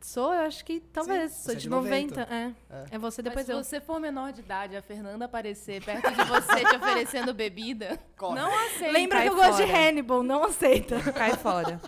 Sou, 0.00 0.32
eu 0.32 0.42
acho 0.42 0.64
que 0.64 0.78
talvez. 0.78 1.32
Sim, 1.32 1.36
Sou 1.38 1.44
você 1.46 1.52
é 1.52 1.54
de 1.56 1.62
de 1.62 1.68
90. 1.68 2.20
90. 2.20 2.32
É. 2.32 2.54
é. 2.92 2.98
você 3.00 3.22
Mas 3.22 3.24
depois 3.24 3.46
se 3.46 3.52
eu. 3.52 3.56
você 3.64 3.80
for 3.80 3.98
menor 3.98 4.32
de 4.32 4.42
idade, 4.42 4.76
a 4.76 4.80
Fernanda 4.82 5.24
aparecer 5.24 5.82
perto 5.84 6.08
de 6.08 6.22
você 6.24 6.64
te 6.64 6.76
oferecendo 6.76 7.34
bebida, 7.34 7.98
Corre. 8.16 8.36
não 8.36 8.66
aceita. 8.66 8.92
Lembra 8.92 9.18
cai 9.18 9.26
que 9.26 9.32
eu 9.32 9.36
gosto 9.36 9.56
de 9.56 9.66
fora. 9.72 9.88
Hannibal, 9.88 10.22
não 10.22 10.44
aceita. 10.44 11.00
Cai 11.12 11.32
fora. 11.32 11.80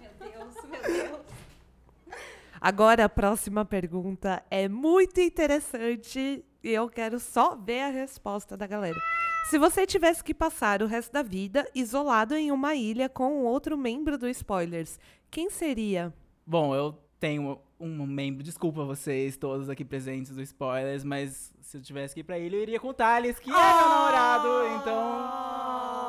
Agora 2.61 3.05
a 3.05 3.09
próxima 3.09 3.64
pergunta 3.64 4.43
é 4.51 4.66
muito 4.66 5.20
interessante 5.20 6.45
e 6.64 6.68
eu 6.68 6.89
quero 6.89 7.20
só 7.20 7.55
ver 7.55 7.82
a 7.82 7.89
resposta 7.91 8.57
da 8.57 8.66
galera. 8.66 8.99
Se 9.47 9.59
você 9.59 9.86
tivesse 9.86 10.22
que 10.22 10.34
passar 10.34 10.82
o 10.82 10.86
resto 10.86 11.12
da 11.12 11.22
vida 11.22 11.68
isolado 11.74 12.34
em 12.34 12.53
uma 12.53 12.74
ilha 12.74 13.09
com 13.09 13.45
outro 13.45 13.78
membro 13.78 14.18
do 14.18 14.28
Spoilers, 14.28 14.99
quem 15.30 15.49
seria? 15.49 16.12
Bom, 16.47 16.74
eu 16.74 16.95
tenho 17.18 17.59
um 17.80 18.07
membro, 18.07 18.43
desculpa 18.43 18.84
vocês 18.84 19.36
todos 19.36 19.70
aqui 19.70 19.84
presentes 19.84 20.34
do 20.34 20.43
Spoilers, 20.43 21.05
mas 21.05 21.55
se 21.61 21.76
eu 21.76 21.82
tivesse 21.82 22.14
que 22.14 22.20
ir 22.20 22.24
pra 22.24 22.39
ilha, 22.39 22.57
eu 22.57 22.62
iria 22.62 22.80
com 22.80 22.89
o 22.89 22.95
Thales, 22.95 23.39
que 23.39 23.51
é 23.51 23.53
meu 23.53 23.61
namorado, 23.61 24.49
então... 24.80 25.49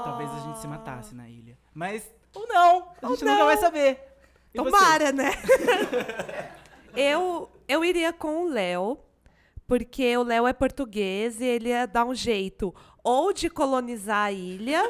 Talvez 0.04 0.30
a 0.32 0.40
gente 0.40 0.60
se 0.60 0.68
matasse 0.68 1.14
na 1.14 1.30
ilha. 1.30 1.58
Mas, 1.74 2.10
ou 2.34 2.48
não, 2.48 2.92
a 3.02 3.08
gente 3.10 3.26
nunca 3.26 3.46
vai 3.46 3.58
saber. 3.58 4.00
E 4.54 4.58
você? 4.58 4.72
Tomara, 4.72 5.12
né? 5.12 5.32
eu, 6.96 7.50
eu 7.68 7.86
iria 7.86 8.12
com 8.12 8.46
o 8.46 8.48
Léo, 8.48 8.98
porque 9.68 10.18
o 10.18 10.24
Léo 10.24 10.48
é 10.48 10.54
português 10.54 11.40
e 11.40 11.46
ele 11.46 11.70
ia 11.70 11.86
dar 11.86 12.06
um 12.06 12.16
jeito 12.16 12.74
ou 13.04 13.32
de 13.34 13.50
colonizar 13.50 14.26
a 14.28 14.32
ilha, 14.32 14.84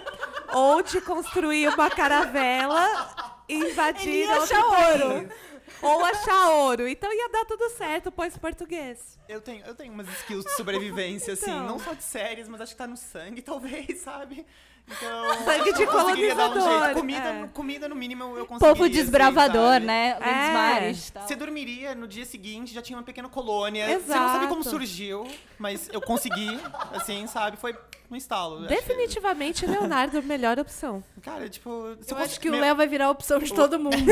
ou 0.53 0.81
de 0.81 0.99
construir 1.01 1.67
uma 1.69 1.89
caravela 1.89 2.85
e 3.47 3.55
invadir 3.55 4.09
Ele 4.09 4.17
ia 4.25 4.39
outro 4.39 4.55
achar 4.57 4.69
país. 4.69 5.01
ouro. 5.01 5.29
Ou 5.81 6.03
achar 6.05 6.49
ouro. 6.49 6.87
Então 6.87 7.11
ia 7.13 7.29
dar 7.29 7.45
tudo 7.45 7.69
certo, 7.69 8.11
pois 8.11 8.35
português. 8.37 9.17
Eu 9.29 9.39
tenho, 9.39 9.65
eu 9.65 9.73
tenho 9.75 9.93
umas 9.93 10.07
skills 10.09 10.43
de 10.43 10.51
sobrevivência, 10.55 11.33
assim, 11.33 11.51
Então. 11.51 11.65
não 11.65 11.79
só 11.79 11.93
de 11.93 12.03
séries, 12.03 12.49
mas 12.49 12.59
acho 12.61 12.71
que 12.73 12.77
tá 12.77 12.87
no 12.87 12.97
sangue, 12.97 13.41
talvez, 13.43 13.99
sabe? 13.99 14.45
Então. 14.91 15.43
Sangue 15.45 15.73
de 15.73 15.83
um 15.83 15.87
colonizador, 15.87 16.81
jeito. 16.81 16.93
Comida, 16.99 17.29
é. 17.29 17.47
comida, 17.53 17.87
no 17.87 17.95
mínimo, 17.95 18.23
eu 18.37 18.45
conseguiria. 18.45 18.59
Povo 18.73 18.83
assim, 18.85 18.93
desbravador, 18.93 19.73
sabe? 19.73 19.85
né? 19.85 20.17
É. 20.19 20.51
Mares. 20.51 21.13
Você 21.25 21.35
dormiria, 21.35 21.93
no 21.93 22.07
dia 22.07 22.25
seguinte 22.25 22.73
já 22.73 22.81
tinha 22.81 22.97
uma 22.97 23.03
pequena 23.03 23.29
colônia. 23.29 23.85
Você 23.85 23.93
Exato. 23.93 24.19
não 24.19 24.29
sabe 24.33 24.47
como 24.47 24.63
surgiu, 24.63 25.27
mas 25.59 25.87
eu 25.93 26.01
consegui, 26.01 26.59
assim, 26.93 27.27
sabe? 27.27 27.57
Foi 27.57 27.75
um 28.09 28.15
estalo. 28.15 28.65
Definitivamente, 28.67 29.65
Leonardo, 29.67 30.23
melhor 30.23 30.57
opção. 30.59 31.03
Cara, 31.21 31.47
tipo. 31.47 31.95
se 32.01 32.11
Eu 32.11 32.17
cons- 32.17 32.25
acho 32.25 32.39
que 32.39 32.49
o 32.49 32.59
Léo 32.59 32.75
vai 32.75 32.87
virar 32.87 33.05
a 33.05 33.11
opção 33.11 33.37
de 33.39 33.53
todo 33.53 33.79
mundo. 33.79 33.95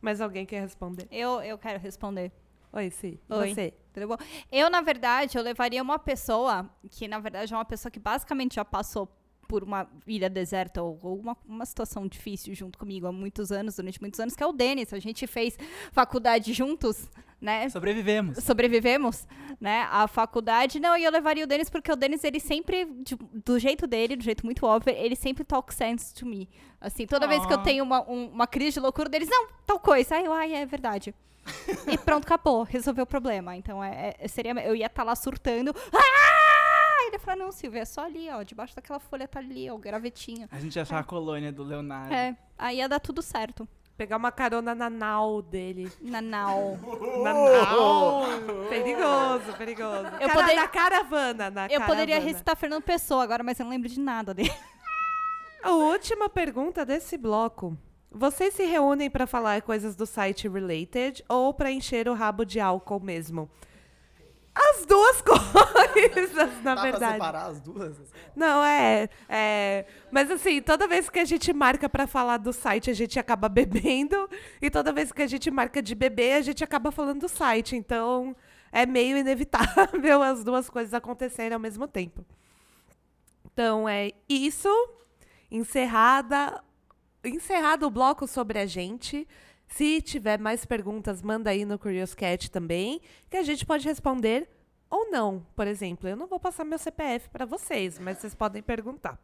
Mas 0.00 0.20
alguém 0.20 0.44
quer 0.44 0.60
responder? 0.60 1.06
Eu, 1.10 1.40
eu 1.42 1.56
quero 1.56 1.78
responder. 1.78 2.32
Oi, 2.72 2.90
Si. 2.90 3.20
Oi. 3.28 3.54
Você. 3.54 3.74
Tudo 3.92 4.08
bom? 4.08 4.16
Eu, 4.50 4.70
na 4.70 4.80
verdade, 4.80 5.36
eu 5.36 5.42
levaria 5.42 5.82
uma 5.82 5.98
pessoa 5.98 6.70
que, 6.90 7.06
na 7.06 7.18
verdade, 7.18 7.52
é 7.52 7.56
uma 7.56 7.64
pessoa 7.64 7.90
que 7.90 8.00
basicamente 8.00 8.54
já 8.54 8.64
passou 8.64 9.06
por 9.46 9.62
uma 9.62 9.86
ilha 10.06 10.30
deserta 10.30 10.80
ou, 10.82 10.98
ou 11.02 11.18
uma, 11.18 11.36
uma 11.46 11.66
situação 11.66 12.06
difícil 12.08 12.54
junto 12.54 12.78
comigo 12.78 13.06
há 13.06 13.12
muitos 13.12 13.52
anos, 13.52 13.76
durante 13.76 14.00
muitos 14.00 14.18
anos, 14.18 14.34
que 14.34 14.42
é 14.42 14.46
o 14.46 14.52
Denis. 14.52 14.90
A 14.94 14.98
gente 14.98 15.26
fez 15.26 15.58
faculdade 15.92 16.54
juntos, 16.54 17.10
né? 17.38 17.68
Sobrevivemos. 17.68 18.38
sobrevivemos, 18.42 19.28
né, 19.60 19.86
à 19.90 20.08
faculdade. 20.08 20.80
Não, 20.80 20.96
e 20.96 21.04
eu 21.04 21.10
levaria 21.10 21.44
o 21.44 21.46
Denis 21.46 21.68
porque 21.68 21.92
o 21.92 21.96
Denis, 21.96 22.24
ele 22.24 22.40
sempre, 22.40 22.86
de- 22.86 23.18
do 23.44 23.58
jeito 23.58 23.86
dele, 23.86 24.16
do 24.16 24.24
jeito 24.24 24.46
muito 24.46 24.64
óbvio, 24.64 24.94
ele 24.96 25.16
sempre 25.16 25.44
talk 25.44 25.74
sense 25.74 26.14
to 26.14 26.24
me. 26.24 26.48
Assim, 26.80 27.06
toda 27.06 27.28
vez 27.28 27.44
que 27.44 27.52
eu 27.52 27.58
Ah. 27.58 27.62
tenho 27.62 27.84
uma, 27.84 28.08
um- 28.10 28.28
uma 28.30 28.46
crise 28.46 28.74
de 28.74 28.80
loucura 28.80 29.10
deles, 29.10 29.28
não, 29.28 29.48
tal 29.66 29.78
coisa. 29.78 30.16
Aí 30.16 30.24
eu, 30.24 30.32
ai, 30.32 30.54
é 30.54 30.64
verdade. 30.64 31.14
E 31.90 31.98
pronto, 31.98 32.24
acabou, 32.24 32.62
resolveu 32.62 33.04
o 33.04 33.06
problema. 33.06 33.56
Então, 33.56 33.82
é, 33.82 34.14
é- 34.18 34.28
seria, 34.28 34.52
eu 34.64 34.74
ia 34.76 34.86
estar 34.86 35.02
lá 35.02 35.14
surtando. 35.16 35.74
Ah! 35.92 37.06
Ele 37.08 37.18
falou, 37.18 37.46
não, 37.46 37.52
Silvia, 37.52 37.82
é 37.82 37.84
só 37.84 38.04
ali, 38.04 38.30
ó, 38.30 38.42
debaixo 38.42 38.74
daquela 38.74 38.98
folha 38.98 39.28
tá 39.28 39.38
ali, 39.40 39.68
ó, 39.70 39.74
o 39.74 39.78
gravetinho. 39.78 40.48
A 40.50 40.58
gente 40.58 40.76
ia 40.76 40.82
achar 40.82 40.98
a 40.98 41.04
colônia 41.04 41.52
do 41.52 41.62
Leonardo. 41.62 42.14
É, 42.14 42.34
aí 42.58 42.78
ia 42.78 42.88
dar 42.88 43.00
tudo 43.00 43.20
certo. 43.20 43.68
Pegar 43.96 44.16
uma 44.16 44.32
carona 44.32 44.74
na 44.74 44.88
nau 44.88 45.42
dele. 45.42 45.92
Nanau. 46.00 46.78
Na 47.22 47.34
nau. 47.34 48.22
perigoso, 48.70 49.52
perigoso. 49.58 50.06
Eu 50.20 50.28
Cara, 50.28 50.34
poder- 50.40 50.54
Na 50.56 50.68
caravana, 50.68 51.50
na 51.50 51.66
Eu 51.66 51.80
poderia 51.82 52.14
caravana. 52.14 52.20
recitar 52.32 52.56
Fernando 52.56 52.82
Pessoa 52.82 53.22
agora, 53.22 53.42
mas 53.44 53.60
eu 53.60 53.64
não 53.64 53.70
lembro 53.70 53.88
de 53.88 54.00
nada 54.00 54.32
dele. 54.32 54.52
A 55.62 55.72
última 55.72 56.28
pergunta 56.30 56.84
desse 56.86 57.18
bloco. 57.18 57.76
Vocês 58.14 58.54
se 58.54 58.64
reúnem 58.64 59.08
para 59.08 59.26
falar 59.26 59.62
coisas 59.62 59.96
do 59.96 60.04
site 60.04 60.48
related 60.48 61.24
ou 61.28 61.54
para 61.54 61.70
encher 61.70 62.08
o 62.08 62.14
rabo 62.14 62.44
de 62.44 62.60
álcool 62.60 63.00
mesmo? 63.00 63.50
As 64.54 64.84
duas 64.84 65.22
coisas, 65.24 66.34
na 66.62 66.74
Dá 66.74 66.74
pra 66.74 66.82
verdade. 66.82 67.12
separar 67.14 67.46
as 67.46 67.60
duas? 67.60 67.96
Não, 68.36 68.62
é, 68.62 69.08
é. 69.26 69.86
Mas 70.10 70.30
assim, 70.30 70.60
toda 70.60 70.86
vez 70.86 71.08
que 71.08 71.18
a 71.18 71.24
gente 71.24 71.50
marca 71.54 71.88
pra 71.88 72.06
falar 72.06 72.36
do 72.36 72.52
site, 72.52 72.90
a 72.90 72.94
gente 72.94 73.18
acaba 73.18 73.48
bebendo. 73.50 74.28
E 74.60 74.70
toda 74.70 74.92
vez 74.92 75.10
que 75.10 75.22
a 75.22 75.26
gente 75.26 75.50
marca 75.50 75.80
de 75.80 75.94
beber, 75.94 76.34
a 76.34 76.42
gente 76.42 76.62
acaba 76.62 76.92
falando 76.92 77.20
do 77.20 77.28
site. 77.30 77.76
Então, 77.76 78.36
é 78.70 78.84
meio 78.84 79.16
inevitável 79.16 80.20
as 80.22 80.44
duas 80.44 80.68
coisas 80.68 80.92
acontecerem 80.92 81.54
ao 81.54 81.60
mesmo 81.60 81.88
tempo. 81.88 82.22
Então, 83.50 83.88
é 83.88 84.12
isso. 84.28 84.68
Encerrada. 85.50 86.62
Encerrado 87.24 87.86
o 87.86 87.90
bloco 87.90 88.26
sobre 88.26 88.58
a 88.58 88.66
gente. 88.66 89.28
Se 89.68 90.02
tiver 90.02 90.38
mais 90.38 90.64
perguntas, 90.64 91.22
manda 91.22 91.50
aí 91.50 91.64
no 91.64 91.78
Curious 91.78 92.14
Cat 92.14 92.50
também, 92.50 93.00
que 93.30 93.36
a 93.36 93.42
gente 93.42 93.64
pode 93.64 93.86
responder 93.86 94.48
ou 94.90 95.10
não. 95.10 95.46
Por 95.56 95.66
exemplo, 95.66 96.08
eu 96.08 96.16
não 96.16 96.26
vou 96.26 96.38
passar 96.38 96.64
meu 96.64 96.78
CPF 96.78 97.30
para 97.30 97.46
vocês, 97.46 97.98
mas 97.98 98.18
vocês 98.18 98.34
podem 98.34 98.62
perguntar. 98.62 99.18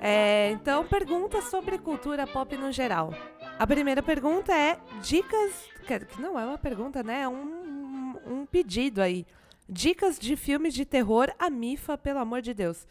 É, 0.00 0.50
então, 0.50 0.84
perguntas 0.84 1.44
sobre 1.44 1.78
cultura 1.78 2.26
pop 2.26 2.56
no 2.56 2.72
geral. 2.72 3.14
A 3.58 3.66
primeira 3.66 4.02
pergunta 4.02 4.52
é 4.52 4.78
dicas. 5.00 5.52
Que 5.86 6.20
não 6.20 6.38
é 6.38 6.44
uma 6.44 6.58
pergunta, 6.58 7.02
né? 7.02 7.22
É 7.22 7.28
um, 7.28 8.14
um 8.26 8.46
pedido 8.46 9.00
aí. 9.00 9.24
Dicas 9.68 10.18
de 10.18 10.36
filmes 10.36 10.74
de 10.74 10.84
terror, 10.84 11.32
a 11.38 11.48
Mifa, 11.48 11.96
pelo 11.96 12.18
amor 12.18 12.42
de 12.42 12.52
Deus. 12.52 12.86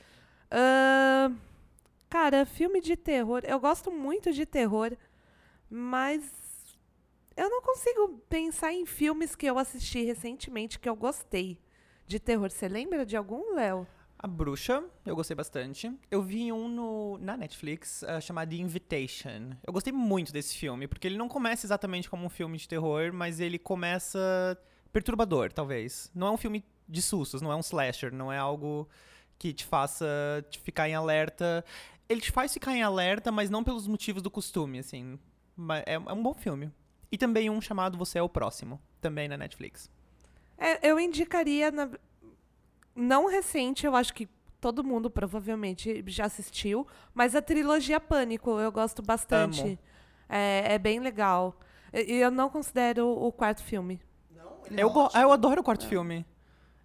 Ahn, 0.49 1.36
cara, 2.09 2.45
filme 2.45 2.82
de 2.82 2.95
terror. 2.95 3.43
Eu 3.45 3.59
gosto 3.59 3.91
muito 3.91 4.34
de 4.34 4.45
terror, 4.45 4.95
mas 5.69 6.24
eu 7.36 7.49
não 7.49 7.61
consigo 7.61 8.19
pensar 8.30 8.74
em 8.74 8.86
filmes 8.86 9.36
que 9.36 9.45
eu 9.45 9.57
assisti 9.57 10.03
recentemente 10.03 10.80
que 10.80 10.89
eu 10.89 10.95
gostei 10.95 11.59
de 12.07 12.19
terror. 12.19 12.49
Você 12.49 12.67
lembra 12.67 13.05
de 13.05 13.15
algum, 13.15 13.53
Léo? 13.55 13.88
A 14.17 14.28
Bruxa, 14.28 14.84
eu 15.05 15.15
gostei 15.15 15.36
bastante. 15.36 15.91
Eu 16.09 16.21
vi 16.21 16.51
um 16.51 16.67
no, 16.69 17.17
na 17.17 17.36
Netflix 17.36 18.03
ah, 18.03 18.21
chamado 18.21 18.53
Invitation. 18.53 19.51
Eu 19.65 19.74
gostei 19.74 19.91
muito 19.91 20.32
desse 20.32 20.55
filme, 20.55 20.88
porque 20.88 21.07
ele 21.07 21.17
não 21.17 21.28
começa 21.28 21.65
exatamente 21.65 22.09
como 22.09 22.26
um 22.26 22.30
filme 22.30 22.57
de 22.57 22.67
terror, 22.67 23.11
mas 23.11 23.39
ele 23.39 23.59
começa 23.59 24.57
perturbador, 24.94 25.52
talvez. 25.52 26.10
Não 26.16 26.28
é 26.28 26.32
um 26.32 26.38
filme 26.38 26.64
de 26.88 27.02
sustos, 27.02 27.41
não 27.41 27.52
é 27.52 27.56
um 27.56 27.60
slasher, 27.62 28.14
não 28.14 28.32
é 28.32 28.38
algo 28.38 28.88
que 29.38 29.52
te 29.52 29.66
faça 29.66 30.06
te 30.50 30.60
ficar 30.60 30.88
em 30.88 30.94
alerta. 30.96 31.66
Ele 32.08 32.22
te 32.22 32.32
faz 32.32 32.54
ficar 32.54 32.74
em 32.74 32.84
alerta, 32.84 33.32
mas 33.32 33.50
não 33.50 33.64
pelos 33.64 33.88
motivos 33.88 34.22
do 34.22 34.30
costume, 34.32 34.80
assim. 34.80 35.20
É, 35.86 35.96
é 35.96 36.00
um 36.14 36.22
bom 36.24 36.34
filme. 36.34 36.72
E 37.12 37.18
também 37.18 37.50
um 37.50 37.60
chamado 37.60 37.98
Você 37.98 38.18
é 38.20 38.22
o 38.22 38.30
Próximo, 38.30 38.80
também 39.02 39.28
na 39.28 39.36
Netflix. 39.38 39.89
É, 40.58 40.88
eu 40.88 41.00
indicaria. 41.00 41.72
na- 41.72 41.89
Não 42.96 43.28
recente, 43.28 43.86
eu 43.86 43.96
acho 43.96 44.14
que 44.14 44.28
todo 44.62 44.84
mundo 44.84 45.10
provavelmente 45.10 46.04
já 46.08 46.26
assistiu, 46.26 46.88
mas 47.14 47.36
a 47.36 47.41
trilogia 47.41 48.00
Pânico 48.00 48.60
eu 48.60 48.72
gosto 48.72 49.02
bastante. 49.02 49.80
É, 50.30 50.76
é 50.76 50.80
bem 50.80 51.00
legal. 51.00 51.60
E 51.91 52.14
eu 52.14 52.32
não 52.32 52.50
considero 52.50 53.08
o 53.10 53.32
quarto 53.32 53.64
filme. 53.64 54.00
Eu, 54.72 54.89
go- 54.89 55.09
ah, 55.14 55.22
eu 55.22 55.32
adoro 55.32 55.61
o 55.61 55.64
quarto 55.64 55.88
filme. 55.88 56.26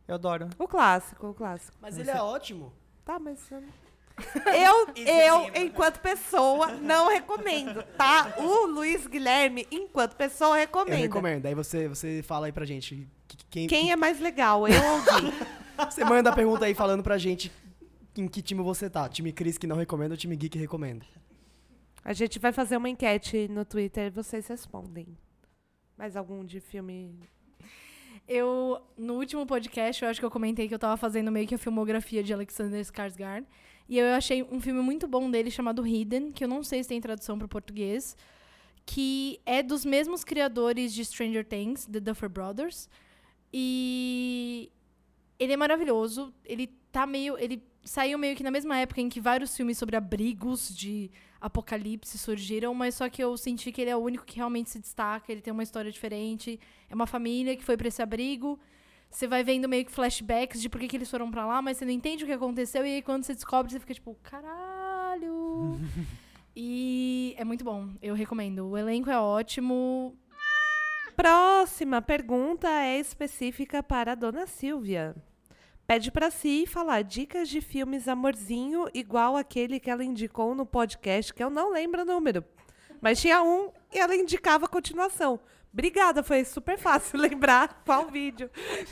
Eu 0.06 0.14
adoro. 0.14 0.48
O 0.58 0.66
clássico, 0.66 1.28
o 1.28 1.34
clássico. 1.34 1.76
Mas 1.80 1.98
ele 1.98 2.10
é 2.10 2.20
ótimo. 2.20 2.72
Tá, 3.04 3.18
mas. 3.18 3.50
Eu, 3.50 3.60
eu, 4.96 4.96
eu, 5.54 5.62
enquanto 5.64 6.00
pessoa, 6.00 6.68
não 6.72 7.08
recomendo, 7.08 7.82
tá? 7.96 8.34
O 8.38 8.66
Luiz 8.66 9.06
Guilherme, 9.06 9.66
enquanto 9.70 10.16
pessoa, 10.16 10.56
Eu 10.56 10.60
recomenda. 10.60 10.96
recomendo. 10.96 11.46
Aí 11.46 11.54
você, 11.54 11.88
você 11.88 12.22
fala 12.22 12.46
aí 12.46 12.52
pra 12.52 12.64
gente. 12.64 13.06
que- 13.28 13.36
Quem, 13.50 13.66
Quem 13.68 13.92
é 13.92 13.96
mais 13.96 14.18
legal? 14.20 14.66
Eu 14.66 14.74
ouvi. 14.92 15.32
Você 15.88 16.04
manda 16.04 16.30
a 16.30 16.32
pergunta 16.34 16.64
aí 16.64 16.74
falando 16.74 17.04
pra 17.04 17.16
gente 17.18 17.52
em 18.16 18.26
que 18.26 18.42
time 18.42 18.60
você 18.64 18.90
tá. 18.90 19.08
Time 19.08 19.32
Cris 19.32 19.56
que 19.56 19.64
não 19.64 19.76
recomenda 19.76 20.14
ou 20.14 20.18
time 20.18 20.34
Gui 20.34 20.48
que 20.48 20.58
recomenda. 20.58 21.06
A 22.04 22.12
gente 22.12 22.40
vai 22.40 22.50
fazer 22.50 22.76
uma 22.76 22.88
enquete 22.88 23.46
no 23.46 23.64
Twitter 23.64 24.06
e 24.06 24.10
vocês 24.10 24.44
respondem. 24.48 25.16
Mais 25.96 26.16
algum 26.16 26.44
de 26.44 26.58
filme? 26.58 27.16
Eu, 28.28 28.78
no 28.96 29.14
último 29.14 29.46
podcast, 29.46 30.04
eu 30.04 30.10
acho 30.10 30.20
que 30.20 30.26
eu 30.26 30.30
comentei 30.30 30.68
que 30.68 30.74
eu 30.74 30.78
tava 30.78 30.98
fazendo 30.98 31.32
meio 31.32 31.46
que 31.48 31.54
a 31.54 31.58
filmografia 31.58 32.22
de 32.22 32.32
Alexander 32.34 32.78
Skarsgård. 32.78 33.46
E 33.88 33.98
eu 33.98 34.14
achei 34.14 34.42
um 34.42 34.60
filme 34.60 34.82
muito 34.82 35.08
bom 35.08 35.30
dele 35.30 35.50
chamado 35.50 35.86
Hidden, 35.86 36.30
que 36.32 36.44
eu 36.44 36.48
não 36.48 36.62
sei 36.62 36.82
se 36.82 36.90
tem 36.90 37.00
tradução 37.00 37.38
para 37.38 37.48
português, 37.48 38.14
que 38.84 39.40
é 39.46 39.62
dos 39.62 39.82
mesmos 39.82 40.24
criadores 40.24 40.92
de 40.92 41.02
Stranger 41.06 41.42
Things, 41.42 41.86
The 41.86 42.00
Duffer 42.00 42.28
Brothers. 42.28 42.86
E 43.50 44.70
ele 45.38 45.54
é 45.54 45.56
maravilhoso. 45.56 46.34
Ele 46.44 46.66
tá 46.92 47.06
meio, 47.06 47.38
ele 47.38 47.62
saiu 47.88 48.18
meio 48.18 48.36
que 48.36 48.42
na 48.42 48.50
mesma 48.50 48.76
época 48.78 49.00
em 49.00 49.08
que 49.08 49.20
vários 49.20 49.56
filmes 49.56 49.78
sobre 49.78 49.96
abrigos 49.96 50.74
de 50.76 51.10
apocalipse 51.40 52.18
surgiram, 52.18 52.74
mas 52.74 52.94
só 52.94 53.08
que 53.08 53.22
eu 53.22 53.36
senti 53.36 53.70
que 53.72 53.80
ele 53.80 53.90
é 53.90 53.96
o 53.96 54.00
único 54.00 54.24
que 54.24 54.36
realmente 54.36 54.70
se 54.70 54.78
destaca, 54.78 55.30
ele 55.30 55.40
tem 55.40 55.52
uma 55.52 55.62
história 55.62 55.90
diferente. 55.90 56.58
É 56.88 56.94
uma 56.94 57.06
família 57.06 57.56
que 57.56 57.64
foi 57.64 57.76
pra 57.76 57.88
esse 57.88 58.02
abrigo. 58.02 58.58
Você 59.10 59.26
vai 59.26 59.42
vendo 59.42 59.68
meio 59.68 59.84
que 59.84 59.92
flashbacks 59.92 60.60
de 60.60 60.68
por 60.68 60.80
que, 60.80 60.88
que 60.88 60.96
eles 60.96 61.10
foram 61.10 61.30
pra 61.30 61.46
lá, 61.46 61.62
mas 61.62 61.78
você 61.78 61.84
não 61.84 61.92
entende 61.92 62.24
o 62.24 62.26
que 62.26 62.32
aconteceu. 62.32 62.84
E 62.84 62.96
aí, 62.96 63.02
quando 63.02 63.24
você 63.24 63.34
descobre, 63.34 63.72
você 63.72 63.80
fica 63.80 63.94
tipo, 63.94 64.14
caralho. 64.22 65.80
e 66.54 67.34
é 67.38 67.44
muito 67.44 67.64
bom. 67.64 67.88
Eu 68.02 68.14
recomendo. 68.14 68.68
O 68.68 68.76
elenco 68.76 69.08
é 69.08 69.18
ótimo. 69.18 70.14
Próxima 71.16 72.02
pergunta 72.02 72.68
é 72.68 72.98
específica 72.98 73.82
para 73.82 74.12
a 74.12 74.14
dona 74.14 74.46
Silvia. 74.46 75.16
Pede 75.88 76.10
para 76.12 76.30
si 76.30 76.66
falar 76.66 77.02
dicas 77.02 77.48
de 77.48 77.62
filmes 77.62 78.06
amorzinho 78.08 78.90
igual 78.92 79.38
aquele 79.38 79.80
que 79.80 79.90
ela 79.90 80.04
indicou 80.04 80.54
no 80.54 80.66
podcast, 80.66 81.32
que 81.32 81.42
eu 81.42 81.48
não 81.48 81.72
lembro 81.72 82.02
o 82.02 82.04
número. 82.04 82.44
Mas 83.00 83.18
tinha 83.18 83.42
um 83.42 83.72
e 83.90 83.98
ela 83.98 84.14
indicava 84.14 84.66
a 84.66 84.68
continuação. 84.68 85.40
Obrigada, 85.72 86.22
foi 86.22 86.44
super 86.44 86.76
fácil 86.76 87.16
lembrar 87.20 87.82
qual 87.86 88.06
vídeo, 88.10 88.50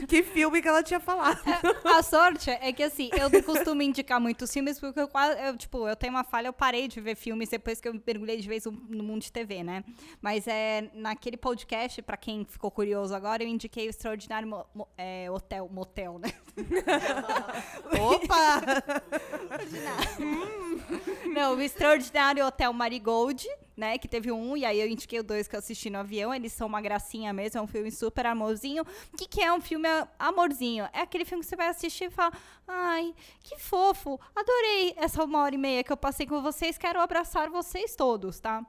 que 0.09 0.23
filme 0.23 0.63
que 0.63 0.69
ela 0.69 0.83
tinha 0.83 0.99
falado. 1.01 1.39
A 1.85 2.03
sorte 2.03 2.51
é 2.51 2.73
que, 2.73 2.83
assim, 2.83 3.11
eu 3.19 3.29
não 3.29 3.43
costumo 3.43 3.83
indicar 3.83 4.19
muitos 4.19 4.51
filmes, 4.51 4.81
porque 4.81 5.01
eu 5.01 5.11
eu, 5.47 5.57
tipo, 5.57 5.87
eu 5.87 5.97
tenho 5.97 6.15
uma 6.15 6.25
falha, 6.25 6.49
eu 6.49 6.53
parei 6.53 6.89
de 6.89 6.99
ver 7.01 7.15
filmes 7.15 7.51
depois 7.51 7.79
que 7.79 7.89
eu 7.89 8.01
mergulhei 8.07 8.39
de 8.39 8.49
vez 8.49 8.65
no- 8.65 9.03
mundo 9.03 9.21
de 9.23 9.33
TV, 9.33 9.63
né? 9.63 9.85
Mas 10.21 10.47
é, 10.47 10.91
naquele 10.95 11.37
podcast, 11.37 12.01
pra 12.01 12.17
quem 12.17 12.47
ficou 12.47 12.71
curioso 12.71 13.15
agora, 13.15 13.43
eu 13.43 13.49
indiquei 13.49 13.87
o 13.87 13.91
Extraordinário 13.91 14.49
Mo- 14.49 14.67
Mo- 14.75 14.89
é, 14.97 15.31
Hotel, 15.31 15.69
Motel, 15.71 16.19
né? 16.19 16.33
Opa! 18.01 18.63
Não, 21.33 21.57
o 21.57 21.61
Extraordinário 21.61 22.47
Hotel 22.47 22.73
Marigold, 22.73 23.47
né? 23.77 23.99
Que 23.99 24.09
teve 24.09 24.33
um, 24.33 24.57
e 24.57 24.65
aí 24.65 24.81
eu 24.81 24.89
indiquei 24.89 25.21
o 25.21 25.23
dois 25.23 25.47
que 25.47 25.55
eu 25.55 25.59
assisti 25.59 25.91
no 25.91 25.99
avião. 25.99 26.35
Eles 26.35 26.53
são 26.53 26.67
uma 26.67 26.81
gracinha 26.81 27.33
mesmo, 27.33 27.59
é 27.59 27.63
um 27.63 27.67
filme 27.67 27.91
super 27.91 28.27
amorzinho. 28.27 28.85
O 29.13 29.17
que, 29.17 29.27
que 29.27 29.43
é 29.43 29.53
um 29.53 29.61
filme 29.61 29.89
amorzinho? 30.19 30.89
É 30.93 31.01
aquele 31.01 31.25
filme 31.25 31.43
que 31.43 31.49
você 31.49 31.57
vai 31.57 31.69
assistir 31.69 32.05
e 32.05 32.11
fala: 32.11 32.33
Ai, 32.67 33.15
que 33.43 33.59
fofo, 33.59 34.19
adorei 34.35 34.95
essa 34.97 35.23
uma 35.23 35.43
hora 35.43 35.55
e 35.55 35.59
meia 35.59 35.85
que 35.85 35.93
eu 35.93 35.97
passei 35.97 36.27
com 36.27 36.41
vocês, 36.41 36.79
quero 36.79 37.01
abraçar 37.01 37.51
vocês 37.51 37.95
todos, 37.95 38.41
tá? 38.41 38.65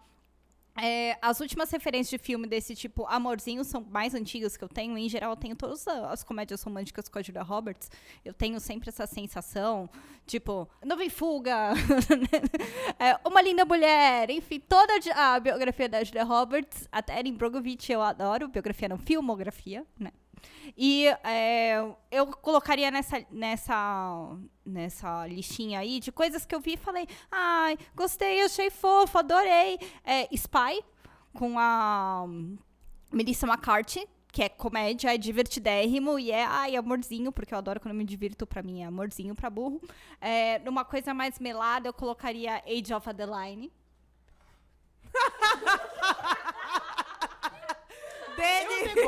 É, 0.80 1.18
as 1.22 1.40
últimas 1.40 1.72
referências 1.72 2.10
de 2.10 2.18
filme 2.18 2.48
desse 2.48 2.76
tipo 2.76 3.06
amorzinho 3.08 3.64
são 3.64 3.86
mais 3.90 4.14
antigas 4.14 4.56
que 4.56 4.64
eu 4.64 4.70
tenho. 4.70 4.98
Em 4.98 5.10
geral, 5.10 5.32
eu 5.32 5.36
tenho 5.36 5.56
todas 5.56 5.88
as 5.88 6.24
comédias 6.24 6.62
românticas 6.62 7.10
com 7.10 7.18
a 7.18 7.22
Julia 7.22 7.42
Roberts. 7.42 7.90
Eu 8.24 8.34
tenho 8.34 8.60
sempre 8.60 8.90
essa 8.90 9.08
sensação, 9.08 9.90
tipo, 10.26 10.70
Nova 10.86 11.04
em 11.04 11.10
Fuga, 11.10 11.74
é, 13.00 13.18
Uma 13.28 13.42
Linda 13.42 13.66
Mulher, 13.66 14.30
enfim, 14.30 14.60
toda 14.60 14.94
a 15.16 15.40
biografia 15.40 15.90
da 15.90 16.04
Julia 16.04 16.24
Roberts, 16.24 16.88
até 16.92 17.18
Erin 17.18 17.34
Brogovich 17.34 17.92
eu 17.92 18.02
adoro, 18.02 18.48
biografia 18.48 18.88
não, 18.88 18.98
filmografia, 18.98 19.86
né? 20.00 20.12
E 20.78 21.08
é, 21.24 21.84
eu 22.12 22.28
colocaria 22.28 22.92
nessa, 22.92 23.26
nessa, 23.32 24.38
nessa 24.66 25.28
listinha 25.28 25.80
aí 25.80 26.00
de 26.00 26.12
coisas 26.12 26.46
que 26.46 26.54
eu 26.54 26.60
vi 26.60 26.74
e 26.74 26.78
falei, 26.78 27.08
ai, 27.32 27.78
gostei, 27.96 28.42
achei 28.42 28.70
fofo, 28.70 29.18
adorei. 29.18 29.80
É, 30.04 30.28
Spy, 30.36 30.84
com 31.34 31.58
a 31.58 32.26
Melissa 33.12 33.48
McCarthy, 33.48 34.08
que 34.32 34.44
é 34.44 34.50
comédia, 34.50 35.14
é 35.14 35.18
divertidérrimo 35.18 36.20
e 36.20 36.32
é, 36.32 36.46
ai, 36.46 36.76
amorzinho, 36.76 37.32
porque 37.32 37.54
eu 37.54 37.58
adoro 37.58 37.80
quando 37.80 37.94
eu 37.94 37.98
me 37.98 38.04
divirto, 38.06 38.46
pra 38.46 38.62
mim 38.62 38.82
é 38.82 38.86
amorzinho 38.86 39.34
pra 39.34 39.50
burro. 39.50 39.82
É, 40.22 40.60
numa 40.60 40.86
coisa 40.86 41.14
mais 41.14 41.40
melada, 41.40 41.88
eu 41.88 41.94
colocaria 41.94 42.62
Age 42.68 42.94
of 42.94 43.10
Adeline. 43.10 43.72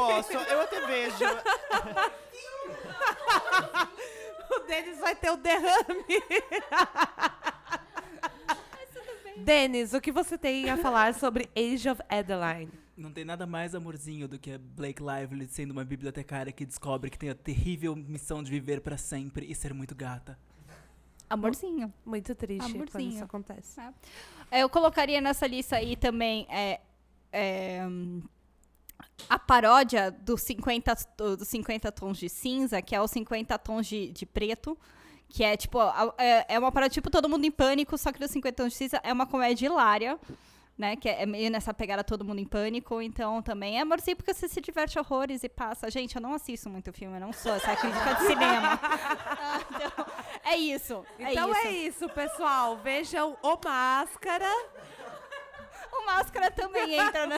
Gosto, 0.08 0.34
eu 0.34 0.62
até 0.62 0.86
vejo. 0.88 1.26
O 4.52 4.60
Denis 4.62 4.98
vai 5.00 5.16
ter 5.16 5.30
o 5.30 5.38
derrame. 5.38 6.04
Denis, 9.38 9.94
o 9.94 10.02
que 10.02 10.12
você 10.12 10.38
tem 10.38 10.70
a 10.70 10.78
falar 10.78 11.14
sobre 11.14 11.50
Age 11.56 11.88
of 11.88 12.02
Adeline? 12.10 12.72
Não 12.98 13.12
tem 13.12 13.24
nada 13.24 13.46
mais 13.46 13.74
amorzinho 13.76 14.28
do 14.28 14.38
que 14.40 14.52
a 14.52 14.58
Blake 14.58 15.02
Lively 15.02 15.48
sendo 15.48 15.72
uma 15.72 15.86
bibliotecária 15.86 16.52
que 16.52 16.66
descobre 16.66 17.10
que 17.10 17.18
tem 17.18 17.30
a 17.30 17.36
terrível 17.36 17.96
missão 17.96 18.44
de 18.44 18.50
viver 18.50 18.82
pra 18.82 18.98
sempre 18.98 19.46
e 19.50 19.54
ser 19.56 19.74
muito 19.74 19.96
gata. 19.96 20.38
Amorzinho. 21.30 21.94
Muito 22.04 22.34
triste 22.34 22.72
quando 22.72 22.76
Amorzinho. 22.76 23.14
isso 23.14 23.24
acontece. 23.24 23.80
É, 24.50 24.62
Eu 24.64 24.70
colocaria 24.70 25.22
nessa 25.22 25.46
lista 25.46 25.76
aí 25.76 25.96
também 25.96 26.48
é, 26.50 26.82
é, 27.32 27.88
a 29.30 29.38
paródia 29.40 30.12
dos 30.12 30.42
50, 30.42 30.96
t- 30.96 31.36
dos 31.38 31.48
50 31.48 31.92
tons 31.92 32.18
de 32.18 32.30
cinza, 32.30 32.82
que 32.82 32.96
é 32.96 33.02
os 33.02 33.12
50 33.12 33.58
tons 33.60 33.88
de, 33.88 34.12
de 34.12 34.26
preto. 34.26 34.78
Que 35.32 35.44
é 35.44 35.56
tipo, 35.56 35.78
é, 36.18 36.46
é 36.56 36.58
uma 36.60 36.72
paródia 36.72 36.96
tipo 36.96 37.10
Todo 37.12 37.30
Mundo 37.30 37.46
em 37.46 37.52
Pânico, 37.52 37.96
só 37.98 38.12
que 38.12 38.20
dos 38.20 38.32
50 38.32 38.56
tons 38.64 38.72
de 38.72 38.78
cinza 38.78 39.00
é 39.04 39.14
uma 39.14 39.26
comédia 39.28 39.66
hilária. 39.68 40.20
Né, 40.78 40.96
que 40.96 41.10
é 41.10 41.26
meio 41.26 41.52
nessa 41.52 41.74
pegada 41.74 42.06
Todo 42.06 42.24
Mundo 42.24 42.40
em 42.40 42.46
Pânico, 42.46 43.02
então 43.02 43.42
também 43.42 43.78
é 43.78 43.82
amorzinho 43.82 44.16
porque 44.16 44.34
você 44.34 44.48
se 44.48 44.62
diverte 44.62 44.98
horrores 44.98 45.44
e 45.44 45.50
passa. 45.50 45.92
Gente, 45.92 46.16
eu 46.16 46.22
não 46.22 46.34
assisto 46.34 46.70
muito 46.70 46.94
filme, 46.94 47.18
eu 47.18 47.20
não 47.20 47.34
sou 47.34 47.52
essa 47.54 47.76
crítica 47.76 48.14
de 48.14 48.22
cinema. 48.28 48.80
Ah, 48.82 49.60
então, 49.76 50.06
é 50.46 50.56
isso. 50.56 51.06
É 51.20 51.34
Então 51.34 51.52
isso. 51.52 51.68
é 51.68 51.72
isso, 51.74 52.10
pessoal. 52.10 52.78
Vejam 52.78 53.36
o 53.44 53.58
Máscara. 53.62 54.50
O 56.00 56.06
Máscara 56.06 56.50
também 56.50 56.96
entra 56.96 57.28
no 57.28 57.36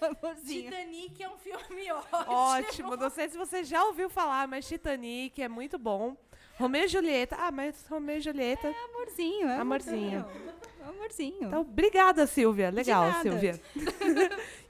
amorzinho. 0.00 0.70
Titanic 0.70 1.22
é 1.22 1.28
um 1.28 1.36
filme 1.38 1.92
ótimo. 2.12 2.32
Ótimo. 2.32 2.96
Não 2.96 3.10
sei 3.10 3.28
se 3.28 3.38
você 3.38 3.62
já 3.62 3.84
ouviu 3.84 4.10
falar, 4.10 4.48
mas 4.48 4.66
Titanic 4.66 5.40
é 5.40 5.48
muito 5.48 5.78
bom. 5.78 6.16
Romeu 6.58 6.84
e 6.84 6.88
Julieta. 6.88 7.36
Ah, 7.38 7.50
mas 7.50 7.86
Romeu 7.88 8.18
e 8.18 8.20
Julieta. 8.20 8.74
Amorzinho, 8.90 9.48
é 9.48 9.56
Amorzinho. 9.58 10.20
Amorzinho. 10.20 10.52
Amorzinho. 10.88 11.46
Então, 11.46 11.60
obrigada, 11.60 12.26
Silvia. 12.26 12.70
Legal, 12.70 13.04
nada. 13.04 13.22
Silvia. 13.22 13.60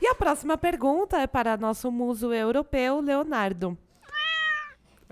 e 0.00 0.06
a 0.06 0.14
próxima 0.14 0.58
pergunta 0.58 1.18
é 1.18 1.26
para 1.26 1.56
nosso 1.56 1.90
muso 1.90 2.32
europeu, 2.32 3.00
Leonardo. 3.00 3.76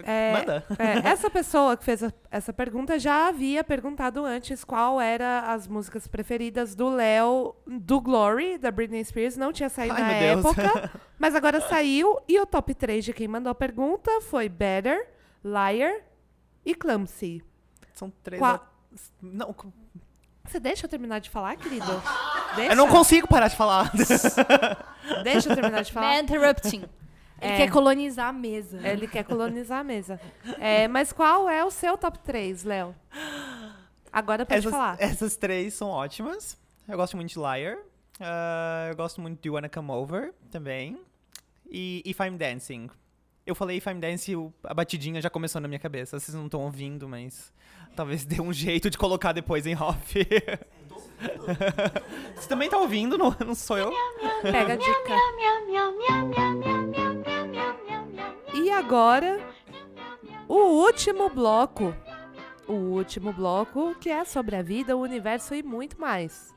É, 0.06 0.32
Manda. 0.32 0.64
é, 0.78 1.06
essa 1.08 1.28
pessoa 1.30 1.76
que 1.76 1.84
fez 1.84 2.02
a- 2.02 2.12
essa 2.30 2.52
pergunta 2.52 2.98
já 2.98 3.28
havia 3.28 3.62
perguntado 3.64 4.24
antes 4.24 4.64
qual 4.64 5.00
era 5.00 5.52
as 5.52 5.66
músicas 5.66 6.06
preferidas 6.06 6.74
do 6.74 6.88
Léo 6.88 7.54
do 7.66 8.00
Glory, 8.00 8.58
da 8.58 8.70
Britney 8.70 9.04
Spears. 9.04 9.36
Não 9.36 9.52
tinha 9.52 9.68
saído 9.68 9.94
Ai, 9.94 10.02
na 10.02 10.12
época, 10.12 10.90
mas 11.18 11.34
agora 11.34 11.60
saiu. 11.60 12.18
E 12.28 12.38
o 12.40 12.46
top 12.46 12.74
3 12.74 13.04
de 13.04 13.12
quem 13.12 13.28
mandou 13.28 13.50
a 13.50 13.54
pergunta 13.54 14.10
foi 14.22 14.48
Better, 14.48 15.08
Liar 15.44 15.92
e 16.64 16.74
Clumsy. 16.74 17.42
São 17.92 18.10
três. 18.22 18.40
Qua- 18.40 18.54
a- 18.54 18.96
Não, 19.22 19.54
Você 20.46 20.58
deixa 20.60 20.86
eu 20.86 20.90
terminar 20.90 21.18
de 21.20 21.30
falar, 21.30 21.56
querido? 21.56 21.86
Deixa? 22.56 22.72
eu 22.72 22.76
não 22.76 22.88
consigo 22.88 23.28
parar 23.28 23.48
de 23.48 23.56
falar. 23.56 23.92
Deixa 25.22 25.48
eu 25.50 25.54
terminar 25.54 25.82
de 25.82 25.92
falar. 25.92 26.08
Man 26.14 26.20
interrupting. 26.20 26.84
Ele 27.40 27.52
É. 27.52 27.56
quer 27.56 27.70
colonizar 27.70 28.28
a 28.28 28.32
mesa. 28.32 28.86
Ele 28.86 29.06
quer 29.08 29.24
colonizar 29.24 29.80
a 29.80 29.84
mesa. 29.84 30.20
É, 30.58 30.86
mas 30.88 31.12
qual 31.12 31.48
é 31.48 31.64
o 31.64 31.70
seu 31.70 31.96
top 31.96 32.18
3, 32.20 32.64
Léo? 32.64 32.94
Agora 34.12 34.44
pode 34.44 34.58
essas, 34.58 34.70
falar. 34.70 34.96
essas 34.98 35.36
três 35.36 35.74
são 35.74 35.88
ótimas. 35.88 36.58
Eu 36.88 36.96
gosto 36.96 37.16
muito 37.16 37.30
de 37.30 37.38
Liar. 37.38 37.78
Ah, 38.20 38.88
eu 38.90 38.96
gosto 38.96 39.20
muito 39.20 39.40
de 39.40 39.48
Wanna 39.48 39.68
Come 39.68 39.90
Over 39.90 40.34
também. 40.50 40.98
E 41.70 42.02
If 42.04 42.18
I'm 42.20 42.36
Dancing. 42.36 42.90
Eu 43.46 43.54
falei 43.54 43.78
If 43.78 43.86
I'm 43.86 44.00
Dancing, 44.00 44.52
a 44.64 44.74
batidinha 44.74 45.20
já 45.22 45.30
começou 45.30 45.60
na 45.60 45.68
minha 45.68 45.78
cabeça. 45.78 46.18
Vocês 46.18 46.34
não 46.34 46.46
estão 46.46 46.60
ouvindo, 46.60 47.08
mas 47.08 47.52
talvez 47.96 48.24
dê 48.24 48.40
um 48.40 48.52
jeito 48.52 48.90
de 48.90 48.98
colocar 48.98 49.32
depois 49.32 49.66
em 49.66 49.76
off. 49.76 50.18
Você 52.34 52.48
também 52.48 52.68
tá 52.68 52.78
ouvindo, 52.78 53.16
não, 53.18 53.34
não 53.46 53.54
sou 53.54 53.76
eu? 53.78 53.92
Pega 54.42 54.72
a 54.72 54.76
dica. 54.76 56.79
Agora, 58.80 59.38
o 60.48 60.54
último 60.56 61.28
bloco. 61.28 61.94
O 62.66 62.72
último 62.72 63.30
bloco, 63.30 63.94
que 63.96 64.08
é 64.08 64.24
sobre 64.24 64.56
a 64.56 64.62
vida, 64.62 64.96
o 64.96 65.02
universo 65.02 65.54
e 65.54 65.62
muito 65.62 66.00
mais. 66.00 66.54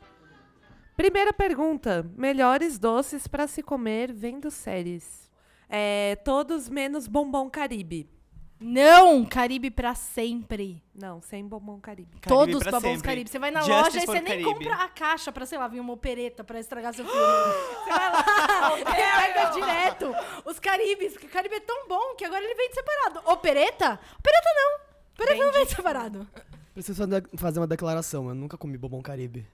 Primeira 0.95 1.33
pergunta: 1.33 2.09
melhores 2.15 2.79
doces 2.79 3.27
para 3.27 3.45
se 3.45 3.61
comer 3.61 4.13
vendo 4.13 4.49
séries? 4.49 5.29
É, 5.67 6.15
todos 6.23 6.69
menos 6.69 7.07
bombom 7.07 7.49
Caribe. 7.49 8.09
Não, 8.65 9.25
Caribe 9.25 9.69
pra 9.69 9.93
sempre. 9.93 10.81
Não, 10.95 11.21
sem 11.21 11.45
bombom 11.45 11.79
Caribe. 11.81 12.17
Caribe 12.21 12.27
Todos 12.29 12.55
os 12.55 12.63
pra 12.63 12.71
bombons 12.71 12.91
sempre. 12.93 13.07
Caribe. 13.07 13.29
Você 13.29 13.37
vai 13.39 13.51
na 13.51 13.59
Justice 13.61 13.81
loja 13.83 13.97
e 13.97 14.05
você 14.05 14.21
nem 14.21 14.23
Caribe. 14.23 14.43
compra 14.45 14.75
a 14.75 14.87
caixa 14.87 15.31
pra, 15.33 15.45
sei 15.45 15.57
lá, 15.57 15.67
vir 15.67 15.81
uma 15.81 15.91
opereta 15.91 16.43
pra 16.45 16.59
estragar 16.59 16.93
seu 16.93 17.03
filme. 17.03 17.19
você 17.83 17.89
vai 17.89 18.11
lá 18.11 18.79
e 18.79 18.85
pega 18.85 19.49
direto 19.51 20.15
os 20.45 20.59
Caribes. 20.59 21.15
O 21.17 21.27
Caribe 21.27 21.55
é 21.55 21.59
tão 21.59 21.87
bom 21.89 22.15
que 22.15 22.23
agora 22.23 22.41
ele 22.43 22.55
vende 22.55 22.73
separado. 22.73 23.21
Opereta? 23.31 23.99
Opereta 24.17 24.49
não. 24.55 24.79
Opereta 25.15 25.45
não 25.45 25.51
vende 25.51 25.69
separado. 25.75 26.27
Preciso 26.73 27.05
fazer- 27.37 27.59
uma 27.59 27.67
declaração. 27.67 28.29
Eu 28.29 28.35
nunca 28.35 28.57
comi 28.57 28.77
bombom 28.77 29.01
caribe. 29.01 29.45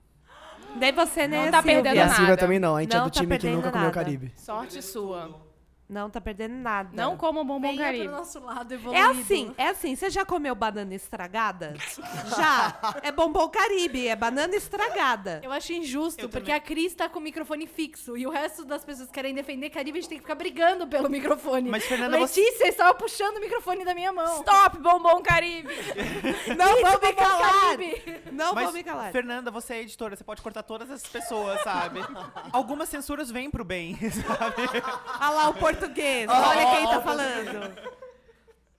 Daí 0.76 0.92
você, 0.92 1.28
né, 1.28 1.46
Não 1.46 1.52
tá 1.52 1.64
Silvia? 1.64 1.74
perdendo 1.82 1.96
E 1.96 2.00
a 2.00 2.06
nada. 2.06 2.16
Silvia 2.16 2.38
também 2.38 2.60
não. 2.60 2.76
A 2.76 2.82
gente 2.82 2.94
Não 2.94 3.02
é 3.02 3.04
do 3.06 3.12
tá 3.12 3.20
time 3.20 3.26
que 3.26 3.30
perdendo 3.42 3.56
nunca 3.56 3.72
comeu 3.72 3.88
nada. 3.88 3.94
caribe. 3.96 4.32
Sorte 4.38 4.82
sua. 4.84 5.49
Não 5.90 6.08
tá 6.08 6.22
perdendo 6.22 6.54
nada. 6.54 6.90
Não 6.94 7.18
como 7.18 7.44
bombom 7.44 7.72
Venha 7.72 7.84
Caribe. 7.86 8.04
pro 8.08 8.18
nosso 8.18 8.40
lado 8.40 8.72
É 8.72 8.76
evoluído. 8.76 9.10
assim, 9.10 9.56
é 9.58 9.68
assim. 9.70 9.96
Você 9.96 10.10
já 10.12 10.24
comeu 10.24 10.54
banana 10.54 10.94
estragada? 10.94 11.74
já. 12.38 12.78
É 13.02 13.12
bombom 13.12 13.50
Caribe, 13.50 14.08
é 14.08 14.16
banana 14.16 14.56
estragada. 14.56 15.42
Eu 15.44 15.52
acho 15.52 15.74
injusto, 15.74 16.26
Eu 16.26 16.30
porque 16.30 16.52
também. 16.52 16.58
a 16.58 16.60
Cris 16.60 16.94
tá 16.94 17.10
com 17.10 17.18
o 17.18 17.22
microfone 17.22 17.66
fixo 17.66 18.16
e 18.16 18.28
o 18.28 18.30
resto 18.30 18.64
das 18.64 18.86
pessoas 18.86 19.08
que 19.08 19.14
querem 19.16 19.34
defender 19.34 19.72
Caribe, 19.72 19.98
a 19.98 20.02
gente 20.02 20.10
tem 20.10 20.18
que 20.20 20.24
ficar 20.24 20.36
brigando 20.36 20.86
pelo 20.88 21.10
microfone. 21.10 21.70
Mas, 21.72 21.84
Fernanda, 21.86 22.20
você... 22.20 22.40
Letícia 22.42 22.68
estava 22.68 22.94
puxando 22.94 23.38
o 23.38 23.42
microfone 23.42 23.84
da 23.84 23.96
minha 23.96 24.14
mão. 24.14 24.38
Stop, 24.42 24.78
bombom 24.78 25.24
Caribe! 25.24 25.74
Não 26.56 26.68
vou 26.82 27.00
me 27.00 27.00
Bombom 27.00 27.16
calar. 27.16 27.62
Caribe. 27.62 28.22
Não 28.32 28.54
Mas, 28.54 28.64
vou 28.66 28.74
me 28.74 28.84
calar. 28.84 29.12
Fernanda, 29.12 29.50
você 29.50 29.74
é 29.74 29.82
editora, 29.82 30.16
você 30.16 30.24
pode 30.24 30.42
cortar 30.42 30.62
todas 30.62 30.90
essas 30.92 31.08
pessoas, 31.10 31.60
sabe? 31.64 32.00
Algumas 32.54 32.90
censuras 32.90 33.32
vêm 33.32 33.50
pro 33.50 33.64
bem, 33.64 33.98
sabe? 34.12 34.84
Olha 35.20 35.30
lá 35.32 35.50
o 35.50 35.54
português. 35.80 36.28
Olha 36.30 36.76
quem 36.78 36.88
tá 36.88 37.02
falando. 37.02 37.90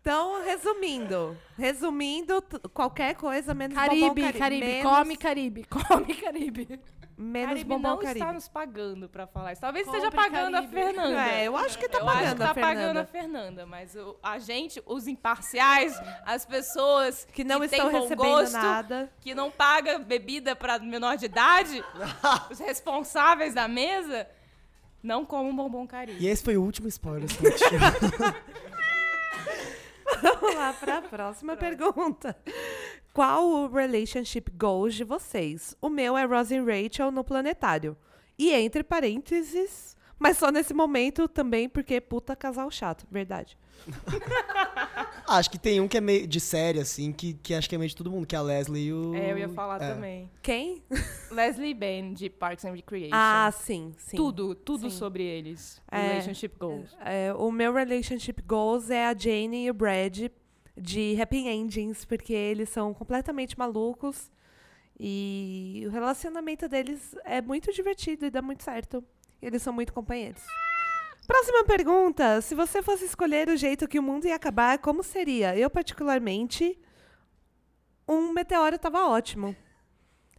Então, 0.00 0.42
resumindo. 0.44 1.36
Resumindo, 1.58 2.42
qualquer 2.72 3.14
coisa 3.14 3.52
menos 3.52 3.76
bombom 3.76 3.88
Caribe, 4.14 4.20
Caribe. 4.22 4.38
Caribe, 4.38 4.66
menos, 4.66 4.90
come 4.96 5.16
Caribe, 5.16 5.64
come 5.68 6.14
Caribe. 6.14 6.80
Menos 7.18 7.48
Caribe 7.50 7.68
bombom 7.68 7.88
não 7.90 7.98
Caribe. 7.98 8.18
está 8.20 8.32
nos 8.32 8.48
pagando 8.48 9.10
pra 9.10 9.26
falar 9.26 9.52
isso. 9.52 9.60
Talvez 9.60 9.84
Compre 9.84 10.00
esteja 10.00 10.16
pagando 10.22 10.54
Caribe. 10.54 10.74
a 10.78 10.82
Fernanda. 10.84 11.26
É, 11.28 11.44
eu 11.46 11.54
acho 11.54 11.78
que 11.78 11.86
tá 11.86 11.98
Eu 11.98 12.04
pagando 12.06 12.24
acho 12.24 12.36
que 12.36 12.42
a 12.42 12.46
tá 12.46 12.54
pagando 12.54 12.76
Fernanda. 12.76 13.00
a 13.02 13.06
Fernanda, 13.06 13.66
mas 13.66 13.94
o- 13.94 14.16
a 14.22 14.38
gente, 14.38 14.82
os 14.86 15.06
imparciais, 15.06 16.00
as 16.24 16.46
pessoas 16.46 17.26
Que 17.30 17.44
não 17.44 17.58
que 17.60 17.66
estão 17.66 17.90
têm 17.90 17.92
bom 17.92 18.02
recebendo 18.04 18.26
gosto, 18.26 18.54
nada. 18.54 19.12
que 19.20 19.34
não 19.34 19.50
paga 19.50 19.98
bebida 19.98 20.56
pra 20.56 20.78
menor 20.78 21.18
de 21.18 21.26
idade, 21.26 21.84
os 22.50 22.58
responsáveis 22.58 23.52
da 23.52 23.68
mesa, 23.68 24.26
não 25.02 25.24
comam 25.24 25.54
bombom 25.54 25.86
Caribe. 25.86 26.22
E 26.22 26.28
esse 26.28 26.42
foi 26.42 26.56
o 26.56 26.62
último 26.62 26.88
spoiler 26.88 27.28
que 27.28 27.46
eu 27.46 27.56
tinha. 27.56 27.80
Vamos 30.22 30.54
lá 30.54 30.72
para 30.72 30.98
a 30.98 31.02
próxima 31.02 31.56
pergunta. 31.56 32.36
Qual 33.12 33.48
o 33.48 33.68
relationship 33.68 34.50
goals 34.50 34.94
de 34.94 35.04
vocês? 35.04 35.74
O 35.80 35.88
meu 35.88 36.16
é 36.16 36.24
Ross 36.24 36.50
e 36.50 36.60
Rachel 36.60 37.10
no 37.10 37.24
Planetário. 37.24 37.96
E 38.38 38.52
entre 38.52 38.82
parênteses, 38.82 39.96
mas 40.18 40.36
só 40.36 40.50
nesse 40.50 40.74
momento 40.74 41.26
também 41.28 41.68
porque 41.68 42.00
puta 42.00 42.36
casal 42.36 42.70
chato, 42.70 43.06
verdade. 43.10 43.58
Acho 45.26 45.48
que 45.48 45.58
tem 45.58 45.80
um 45.80 45.86
que 45.86 45.96
é 45.96 46.00
meio 46.00 46.26
de 46.26 46.40
série, 46.40 46.80
assim, 46.80 47.12
que, 47.12 47.34
que 47.34 47.54
acho 47.54 47.68
que 47.68 47.74
é 47.76 47.78
meio 47.78 47.88
de 47.88 47.94
todo 47.94 48.10
mundo, 48.10 48.26
que 48.26 48.34
é 48.34 48.38
a 48.38 48.42
Leslie 48.42 48.88
e 48.88 48.92
o. 48.92 49.14
É, 49.14 49.30
eu 49.30 49.38
ia 49.38 49.48
falar 49.48 49.80
é. 49.80 49.94
também. 49.94 50.30
Quem? 50.42 50.82
Leslie 51.30 51.72
Benn, 51.72 52.14
de 52.14 52.28
Parks 52.28 52.64
and 52.64 52.72
Recreation. 52.72 53.14
Ah, 53.14 53.52
sim, 53.52 53.94
sim. 53.96 54.16
tudo, 54.16 54.56
tudo 54.56 54.90
Sim. 54.90 54.96
sobre 54.96 55.22
eles. 55.22 55.80
É. 55.88 56.00
Relationship 56.00 56.52
goals. 56.58 56.96
É, 57.04 57.32
o 57.34 57.52
meu 57.52 57.72
relationship 57.72 58.42
goals 58.42 58.90
é 58.90 59.06
a 59.06 59.14
Jane 59.16 59.66
e 59.66 59.70
o 59.70 59.74
Brad 59.74 60.30
de 60.76 61.20
Happy 61.20 61.46
Endings, 61.46 62.04
porque 62.04 62.32
eles 62.32 62.68
são 62.68 62.92
completamente 62.92 63.56
malucos 63.56 64.30
e 64.98 65.84
o 65.86 65.90
relacionamento 65.90 66.68
deles 66.68 67.14
é 67.24 67.40
muito 67.40 67.72
divertido 67.72 68.26
e 68.26 68.30
dá 68.30 68.42
muito 68.42 68.62
certo. 68.62 69.02
Eles 69.40 69.62
são 69.62 69.72
muito 69.72 69.92
companheiros. 69.92 70.42
Próxima 71.30 71.62
pergunta. 71.62 72.40
Se 72.40 72.56
você 72.56 72.82
fosse 72.82 73.04
escolher 73.04 73.48
o 73.48 73.56
jeito 73.56 73.86
que 73.86 74.00
o 74.00 74.02
mundo 74.02 74.26
ia 74.26 74.34
acabar, 74.34 74.78
como 74.78 75.04
seria? 75.04 75.56
Eu, 75.56 75.70
particularmente, 75.70 76.76
um 78.08 78.32
meteoro 78.32 78.76
tava 78.76 79.06
ótimo. 79.06 79.54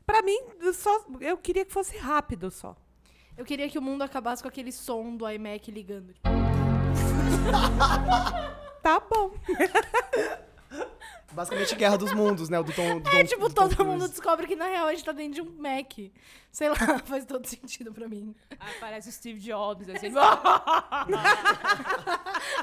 Pra 0.06 0.22
mim, 0.22 0.38
eu 0.60 0.74
só, 0.74 1.06
eu 1.22 1.38
queria 1.38 1.64
que 1.64 1.72
fosse 1.72 1.98
rápido 1.98 2.52
só. 2.52 2.76
Eu 3.38 3.46
queria 3.46 3.70
que 3.70 3.80
o 3.80 3.82
mundo 3.82 4.02
acabasse 4.02 4.44
com 4.44 4.50
aquele 4.50 4.74
som 4.74 5.16
do 5.16 5.30
iMac 5.30 5.72
ligando. 5.72 6.14
Tá 8.84 9.00
bom. 9.00 9.32
Basicamente 11.34 11.76
Guerra 11.76 11.98
dos 11.98 12.14
Mundos, 12.14 12.50
né? 12.50 12.60
O 12.60 12.64
do 12.64 12.74
Tom, 12.74 13.00
do 13.00 13.10
É 13.10 13.22
Tom- 13.22 13.26
tipo, 13.26 13.48
do 13.50 13.56
Tom 13.56 13.70
todo 13.70 13.86
mundo 13.86 14.08
descobre 14.08 14.48
que 14.48 14.56
na 14.56 14.66
real 14.66 14.88
a 14.88 14.92
gente 14.92 15.04
tá 15.06 15.12
dentro 15.12 15.34
de 15.36 15.42
um 15.42 15.52
Mac. 15.58 15.94
Sei 16.52 16.70
lá, 16.70 16.76
faz 17.06 17.26
todo 17.26 17.46
sentido 17.48 17.94
pra 17.94 18.08
mim. 18.08 18.36
Aí 18.60 18.74
parece 18.80 19.10
o 19.10 19.12
Steve 19.12 19.40
Jobs, 19.40 19.88
assim. 19.90 20.12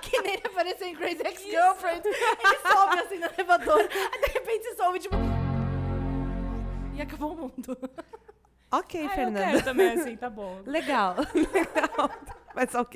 Que 0.03 0.21
nem 0.23 0.35
ele 0.35 0.43
apareceu 0.47 0.87
em 0.89 0.95
Crazy 0.95 1.23
Ex-Girlfriend. 1.25 2.03
Ele 2.07 2.73
sobe 2.73 2.99
assim 3.01 3.19
no 3.19 3.27
elevador. 3.27 3.79
Aí 3.81 4.21
de 4.21 4.33
repente 4.33 4.65
você 4.65 4.77
sobe, 4.77 4.99
tipo. 4.99 5.17
E 6.95 7.03
acabou 7.03 7.33
o 7.33 7.37
mundo. 7.37 7.79
Ok, 8.71 9.01
ah, 9.01 9.05
eu 9.05 9.11
Fernanda. 9.11 9.45
quero 9.47 9.65
também, 9.65 9.93
assim, 9.93 10.17
tá 10.17 10.29
bom. 10.29 10.61
Legal, 10.67 11.15
legal. 11.35 12.11
Mas 12.55 12.71
falar? 12.71 12.87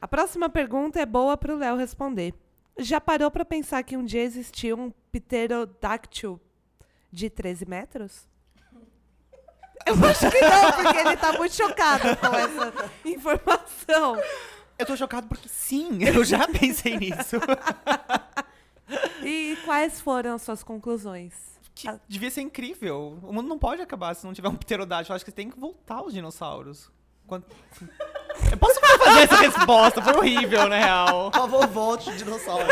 A 0.00 0.08
próxima 0.08 0.48
pergunta 0.48 1.00
é 1.00 1.06
boa 1.06 1.36
pro 1.36 1.56
Léo 1.56 1.76
responder. 1.76 2.34
Já 2.78 3.00
parou 3.00 3.30
pra 3.30 3.44
pensar 3.44 3.82
que 3.82 3.96
um 3.96 4.04
dia 4.04 4.22
existiu 4.22 4.78
um 4.78 4.90
pterodáctil 5.10 6.40
de 7.10 7.28
13 7.30 7.66
metros? 7.66 8.26
Eu 9.86 9.94
acho 10.06 10.30
que 10.30 10.40
não, 10.40 10.72
porque 10.72 10.96
ele 10.98 11.16
tá 11.16 11.32
muito 11.32 11.54
chocado 11.54 12.16
com 12.16 12.26
essa 12.28 12.90
informação. 13.04 14.16
Eu 14.78 14.86
tô 14.86 14.96
chocado 14.96 15.26
porque 15.28 15.48
sim, 15.48 15.98
eu 16.06 16.24
já 16.24 16.46
pensei 16.48 16.96
nisso. 16.96 17.36
E 19.24 19.56
quais 19.64 20.00
foram 20.00 20.34
as 20.34 20.42
suas 20.42 20.62
conclusões? 20.62 21.32
Que 21.74 21.88
devia 22.06 22.30
ser 22.30 22.42
incrível. 22.42 23.18
O 23.22 23.32
mundo 23.32 23.48
não 23.48 23.58
pode 23.58 23.80
acabar 23.80 24.14
se 24.14 24.26
não 24.26 24.34
tiver 24.34 24.48
um 24.48 24.54
pterodáctilo. 24.56 25.12
Eu 25.12 25.16
acho 25.16 25.24
que 25.24 25.32
tem 25.32 25.48
que 25.48 25.58
voltar 25.58 26.02
os 26.02 26.12
dinossauros. 26.12 26.90
Quando- 27.26 27.46
fazer 29.04 29.20
essa 29.20 29.36
resposta? 29.36 30.02
Foi 30.02 30.14
horrível, 30.16 30.68
na 30.68 30.76
real. 30.76 31.30
Por 31.30 31.40
favor, 31.40 31.66
volte 31.66 32.12
dinossauro. 32.16 32.66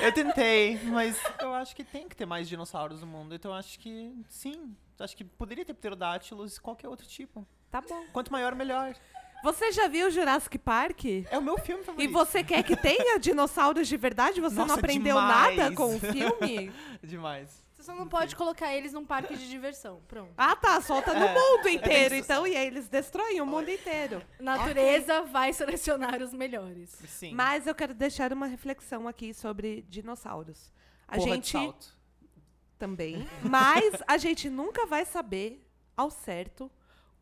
Eu 0.00 0.12
tentei, 0.12 0.78
mas 0.84 1.16
eu 1.40 1.54
acho 1.54 1.74
que 1.74 1.84
tem 1.84 2.08
que 2.08 2.16
ter 2.16 2.26
mais 2.26 2.48
dinossauros 2.48 3.00
no 3.00 3.06
mundo. 3.06 3.34
Então 3.34 3.50
eu 3.52 3.56
acho 3.56 3.78
que 3.78 4.12
sim. 4.28 4.74
Acho 4.98 5.16
que 5.16 5.24
poderia 5.24 5.64
ter 5.64 5.74
pterodátilos 5.74 6.56
e 6.56 6.60
qualquer 6.60 6.88
outro 6.88 7.06
tipo. 7.06 7.46
Tá 7.70 7.80
bom. 7.80 8.04
Quanto 8.12 8.30
maior, 8.32 8.54
melhor. 8.54 8.94
Você 9.42 9.72
já 9.72 9.88
viu 9.88 10.10
Jurassic 10.10 10.56
Park? 10.58 11.04
É 11.30 11.36
o 11.38 11.42
meu 11.42 11.58
filme 11.58 11.82
E 11.82 11.84
favorito. 11.86 12.12
você 12.12 12.42
quer 12.42 12.62
que 12.62 12.76
tenha 12.76 13.18
dinossauros 13.18 13.86
de 13.88 13.96
verdade? 13.96 14.40
Você 14.40 14.54
não 14.56 14.66
Nossa, 14.66 14.80
aprendeu 14.80 15.16
demais. 15.16 15.56
nada 15.56 15.74
com 15.74 15.94
o 15.96 16.00
filme? 16.00 16.72
Demais. 17.02 17.63
Você 17.84 17.92
só 17.92 17.98
não 17.98 18.08
pode 18.08 18.34
colocar 18.34 18.74
eles 18.74 18.94
num 18.94 19.04
parque 19.04 19.36
de 19.36 19.46
diversão. 19.46 20.00
Pronto. 20.08 20.32
Ah, 20.38 20.56
tá. 20.56 20.80
Solta 20.80 21.12
no 21.12 21.26
É. 21.26 21.34
mundo 21.34 21.68
inteiro, 21.68 22.14
então. 22.14 22.46
E 22.46 22.56
aí 22.56 22.66
eles 22.66 22.88
destroem 22.88 23.42
o 23.42 23.46
mundo 23.46 23.68
inteiro. 23.70 24.22
Natureza 24.40 25.20
vai 25.24 25.52
selecionar 25.52 26.22
os 26.22 26.32
melhores. 26.32 26.88
Sim. 27.06 27.34
Mas 27.34 27.66
eu 27.66 27.74
quero 27.74 27.92
deixar 27.92 28.32
uma 28.32 28.46
reflexão 28.46 29.06
aqui 29.06 29.34
sobre 29.34 29.82
dinossauros. 29.82 30.72
A 31.06 31.16
Porra 31.16 31.26
de 31.28 31.34
gente 31.34 31.52
salto. 31.52 31.94
também. 32.78 33.28
Mas 33.44 34.00
a 34.08 34.16
gente 34.16 34.48
nunca 34.48 34.86
vai 34.86 35.04
saber 35.04 35.62
ao 35.94 36.10
certo 36.10 36.70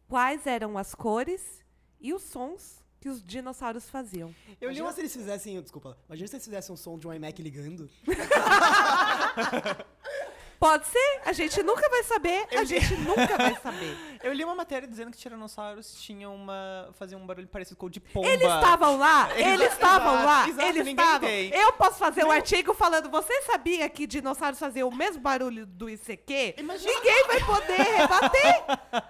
quais 0.07 0.47
eram 0.47 0.79
as 0.79 0.95
cores 0.95 1.65
e 2.01 2.15
os 2.15 2.23
sons 2.23 2.81
que 3.01 3.09
os 3.09 3.21
dinossauros 3.21 3.91
faziam. 3.91 4.33
Eu 4.61 4.71
li 4.71 4.77
se 4.93 5.01
eles 5.01 5.13
fizessem. 5.13 5.61
Desculpa. 5.61 5.99
Imagina 6.07 6.29
se 6.29 6.37
eles 6.37 6.45
fizessem 6.45 6.73
um 6.73 6.77
som 6.77 6.97
de 6.97 7.09
um 7.09 7.13
iMac 7.13 7.43
ligando. 7.43 7.91
Pode 10.63 10.87
ser, 10.87 11.21
a 11.27 11.33
gente 11.33 11.61
nunca 11.65 11.89
vai 11.89 12.05
saber, 12.05 12.47
a 12.53 12.63
gente 12.63 12.95
nunca 12.99 13.37
vai 13.37 13.57
saber. 13.61 13.97
Eu 14.23 14.33
li 14.33 14.45
uma 14.45 14.55
matéria 14.55 14.87
dizendo 14.87 15.11
que 15.11 15.19
tiranossauros 15.19 16.01
tinham 16.01 16.33
uma. 16.33 16.89
faziam 16.93 17.21
um 17.21 17.27
barulho 17.27 17.49
parecido 17.49 17.77
com 17.77 17.87
o 17.87 17.91
de 17.91 17.99
pomba. 17.99 18.29
Eles 18.29 18.47
estavam 18.47 18.97
lá, 18.97 19.29
eles 19.37 19.73
estavam 19.73 20.25
lá, 20.25 20.49
exato, 20.49 20.69
eles 20.69 20.87
estavam. 20.87 21.29
Eu 21.29 21.73
posso 21.73 21.99
fazer 21.99 22.25
um 22.25 22.31
artigo 22.31 22.73
falando, 22.75 23.11
você 23.11 23.43
sabia 23.43 23.89
que 23.89 24.07
dinossauros 24.07 24.61
faziam 24.61 24.89
o 24.89 24.95
mesmo 24.95 25.21
barulho 25.21 25.67
do 25.67 25.91
ICQ? 25.91 26.55
Ninguém 26.59 27.27
vai 27.27 27.41
poder 27.45 27.83
rebater, 27.83 28.63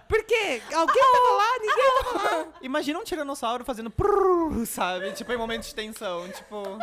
porque 0.09 0.63
alguém 0.73 1.03
tava 1.13 1.37
lá, 1.37 1.59
ninguém 1.61 2.03
tava 2.03 2.37
lá. 2.37 2.53
Imagina 2.63 2.99
um 2.99 3.05
tiranossauro 3.05 3.63
fazendo 3.63 3.91
prrr, 3.91 4.65
sabe? 4.65 5.13
Tipo, 5.13 5.35
em 5.35 5.37
momentos 5.37 5.69
de 5.69 5.75
tensão. 5.75 6.27
Tipo. 6.31 6.79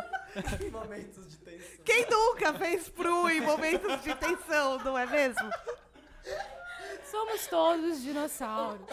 Momentos 0.71 1.27
de 1.27 1.37
Quem 1.85 2.09
nunca 2.09 2.53
fez 2.53 2.89
pru 2.89 3.29
em 3.29 3.41
momentos 3.41 4.01
de 4.03 4.15
tensão, 4.15 4.77
não 4.83 4.97
é 4.97 5.05
mesmo? 5.05 5.49
Somos 7.09 7.47
todos 7.47 8.01
dinossauros. 8.01 8.85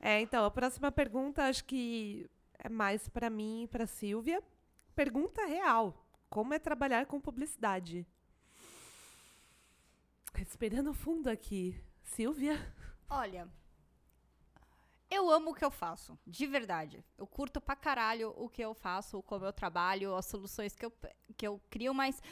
É, 0.00 0.20
então, 0.20 0.44
a 0.44 0.50
próxima 0.50 0.92
pergunta 0.92 1.44
acho 1.44 1.64
que 1.64 2.30
é 2.58 2.68
mais 2.68 3.08
pra 3.08 3.28
mim 3.28 3.64
e 3.64 3.68
pra 3.68 3.86
Silvia. 3.86 4.42
Pergunta 4.94 5.44
real. 5.44 6.06
Como 6.30 6.54
é 6.54 6.58
trabalhar 6.58 7.06
com 7.06 7.20
publicidade? 7.20 8.06
Respirando 10.34 10.92
fundo 10.94 11.28
aqui. 11.28 11.80
Silvia? 12.02 12.56
Olha, 13.08 13.48
eu 15.08 15.30
amo 15.30 15.50
o 15.50 15.54
que 15.54 15.64
eu 15.64 15.70
faço, 15.70 16.18
de 16.26 16.46
verdade. 16.46 17.04
Eu 17.16 17.26
curto 17.26 17.60
pra 17.60 17.76
caralho 17.76 18.34
o 18.36 18.48
que 18.48 18.62
eu 18.62 18.74
faço, 18.74 19.22
como 19.22 19.44
eu 19.44 19.52
trabalho, 19.52 20.14
as 20.16 20.26
soluções 20.26 20.74
que 20.74 20.84
eu, 20.84 20.92
que 21.36 21.46
eu 21.46 21.60
crio, 21.70 21.92
mas 21.92 22.22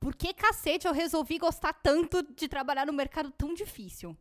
por 0.00 0.14
que 0.14 0.32
cacete 0.32 0.86
eu 0.86 0.92
resolvi 0.92 1.38
gostar 1.38 1.72
tanto 1.72 2.22
de 2.22 2.48
trabalhar 2.48 2.86
no 2.86 2.92
mercado 2.92 3.30
tão 3.30 3.54
difícil? 3.54 4.16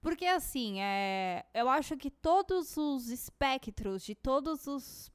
Porque, 0.00 0.26
assim, 0.26 0.80
é, 0.80 1.44
eu 1.52 1.68
acho 1.68 1.96
que 1.96 2.10
todos 2.10 2.76
os 2.76 3.08
espectros 3.08 4.04
de 4.04 4.14
todos 4.14 4.66
os 4.66 5.10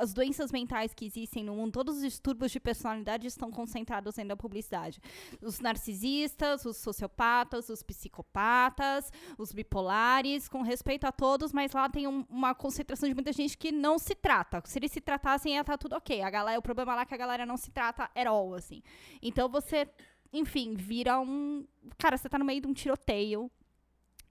as 0.00 0.14
doenças 0.14 0.50
mentais 0.50 0.94
que 0.94 1.04
existem 1.04 1.44
no 1.44 1.54
mundo, 1.54 1.72
todos 1.72 1.96
os 1.96 2.02
distúrbios 2.02 2.50
de 2.50 2.58
personalidade 2.58 3.26
estão 3.26 3.50
concentrados 3.50 4.14
dentro 4.14 4.30
da 4.30 4.36
publicidade. 4.36 4.98
Os 5.42 5.60
narcisistas, 5.60 6.64
os 6.64 6.78
sociopatas, 6.78 7.68
os 7.68 7.82
psicopatas, 7.82 9.12
os 9.36 9.52
bipolares, 9.52 10.48
com 10.48 10.62
respeito 10.62 11.04
a 11.04 11.12
todos, 11.12 11.52
mas 11.52 11.72
lá 11.72 11.88
tem 11.88 12.06
um- 12.06 12.24
uma 12.28 12.54
concentração 12.54 13.08
de 13.08 13.14
muita 13.14 13.32
gente 13.32 13.56
que 13.58 13.70
não 13.70 13.98
se 13.98 14.14
trata. 14.14 14.62
Se 14.64 14.78
eles 14.78 14.90
se 14.92 15.00
tratassem, 15.00 15.54
ia 15.54 15.60
estar 15.60 15.76
tudo 15.76 15.96
ok. 15.96 16.22
A 16.22 16.30
galera, 16.30 16.58
o 16.58 16.62
problema 16.62 16.94
lá 16.94 17.02
é 17.02 17.06
que 17.06 17.14
a 17.14 17.18
galera 17.18 17.44
não 17.44 17.56
se 17.56 17.70
trata 17.70 18.04
at 18.14 18.26
all, 18.26 18.54
assim. 18.54 18.82
Então 19.20 19.48
você, 19.48 19.88
enfim, 20.32 20.74
vira 20.74 21.20
um. 21.20 21.66
Cara, 21.98 22.16
você 22.16 22.28
tá 22.28 22.38
no 22.38 22.44
meio 22.44 22.60
de 22.60 22.66
um 22.68 22.72
tiroteio 22.72 23.50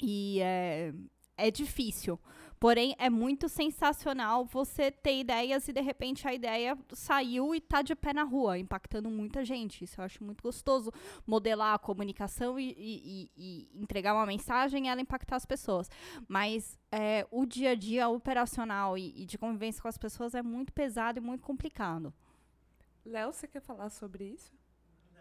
e 0.01 0.39
é, 0.41 0.93
é 1.37 1.51
difícil. 1.51 2.19
Porém, 2.59 2.93
é 2.97 3.09
muito 3.09 3.47
sensacional 3.47 4.43
você 4.43 4.91
ter 4.91 5.19
ideias 5.19 5.67
e 5.69 5.71
de 5.73 5.79
repente 5.79 6.27
a 6.27 6.33
ideia 6.33 6.77
saiu 6.91 7.55
e 7.55 7.61
tá 7.61 7.81
de 7.81 7.95
pé 7.95 8.11
na 8.11 8.23
rua, 8.23 8.57
impactando 8.59 9.09
muita 9.09 9.45
gente. 9.45 9.83
Isso 9.85 10.01
eu 10.01 10.05
acho 10.05 10.21
muito 10.23 10.41
gostoso. 10.43 10.91
Modelar 11.25 11.75
a 11.75 11.79
comunicação 11.79 12.59
e, 12.59 12.71
e- 12.77 13.31
e- 13.37 13.69
e 13.73 13.81
entregar 13.81 14.13
uma 14.13 14.25
mensagem 14.25 14.85
e 14.85 14.89
ela 14.89 14.99
impactar 14.99 15.37
as 15.37 15.45
pessoas. 15.45 15.89
Mas 16.27 16.77
é, 16.91 17.25
o 17.31 17.45
dia 17.45 17.71
a 17.71 17.75
dia 17.75 18.09
operacional 18.09 18.97
e, 18.97 19.13
e 19.21 19.25
de 19.25 19.37
convivência 19.37 19.81
com 19.81 19.87
as 19.87 19.97
pessoas 19.97 20.35
é 20.35 20.41
muito 20.41 20.73
pesado 20.73 21.17
e 21.17 21.21
muito 21.21 21.43
complicado. 21.43 22.13
Léo, 23.05 23.31
você 23.31 23.47
quer 23.47 23.61
falar 23.61 23.89
sobre 23.89 24.25
isso? 24.25 24.51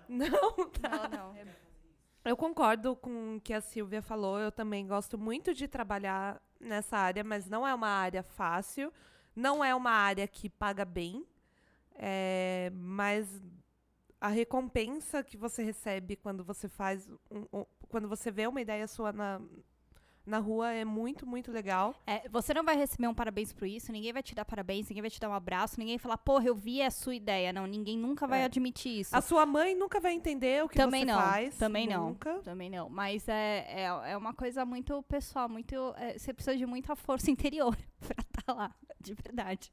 Não? 0.09 0.27
Tá. 0.83 1.09
Não, 1.09 1.33
não. 1.35 1.69
Eu 2.25 2.37
concordo 2.37 2.97
com 2.97 3.37
o 3.37 3.41
que 3.41 3.55
a 3.55 3.61
Silvia 3.61 4.03
falou. 4.03 4.39
Eu 4.41 4.51
também 4.51 4.87
gosto 4.87 5.17
muito 5.17 5.55
de 5.55 5.69
trabalhar 5.69 6.43
nessa 6.61 6.97
área, 6.99 7.25
mas 7.25 7.49
não 7.49 7.67
é 7.67 7.75
uma 7.75 7.89
área 7.89 8.23
fácil. 8.23 8.93
Não 9.35 9.65
é 9.65 9.75
uma 9.75 9.91
área 9.91 10.27
que 10.27 10.49
paga 10.49 10.85
bem. 10.85 11.27
É, 11.95 12.71
mas 12.75 13.43
a 14.21 14.29
recompensa 14.29 15.23
que 15.23 15.37
você 15.37 15.63
recebe 15.63 16.17
quando 16.17 16.45
você 16.45 16.69
faz. 16.69 17.09
um- 17.31 17.47
um- 17.53 17.67
quando 17.89 18.09
você 18.09 18.31
vê 18.31 18.47
uma 18.47 18.61
ideia 18.61 18.87
sua 18.87 19.13
na, 19.13 19.41
na 20.29 20.39
rua 20.39 20.71
é 20.73 20.85
muito, 20.85 21.27
muito 21.27 21.51
legal. 21.51 21.95
É, 22.07 22.29
você 22.29 22.53
não 22.55 22.63
vai 22.63 22.77
receber 22.77 23.09
um 23.09 23.15
parabéns 23.15 23.53
por 23.53 23.67
isso, 23.67 23.91
ninguém 23.91 24.13
vai 24.13 24.23
te 24.23 24.35
dar 24.35 24.45
parabéns, 24.45 24.89
ninguém 24.89 25.03
vai 25.03 25.11
te 25.11 25.19
dar 25.19 25.29
um 25.29 25.35
abraço, 25.35 25.79
ninguém 25.79 25.97
vai 25.97 26.03
falar, 26.03 26.19
porra, 26.19 26.47
eu 26.47 26.55
vi 26.55 26.83
a 26.83 26.91
sua 26.91 27.15
ideia. 27.15 27.53
Não, 27.53 27.67
ninguém 27.67 27.97
nunca 27.99 28.27
vai 28.27 28.43
É. 28.43 28.45
admitir 28.45 29.01
isso. 29.01 29.17
A 29.17 29.21
sua 29.21 29.45
mãe 29.47 29.75
nunca 29.75 29.99
vai 30.01 30.13
entender 30.13 30.63
o 30.65 30.69
que 30.69 30.77
Também 30.77 31.01
você 31.01 31.07
não, 31.13 31.21
faz. 31.21 31.57
também 31.57 31.87
não. 31.89 32.09
nunca. 32.11 32.35
Também 32.41 32.71
não. 32.71 32.89
Mas 32.89 33.29
é, 33.29 33.65
é, 33.69 33.85
é 34.13 34.17
uma 34.17 34.35
coisa 34.35 34.65
muito 34.65 35.03
pessoal, 35.05 35.49
muito. 35.49 35.75
é, 35.97 36.19
você 36.19 36.33
precisa 36.35 36.57
de 36.57 36.67
muita 36.67 36.95
força 36.95 37.31
interior 37.33 37.77
pra 38.01 38.17
estar 38.39 38.53
lá, 38.53 38.75
de 39.01 39.15
verdade. 39.15 39.73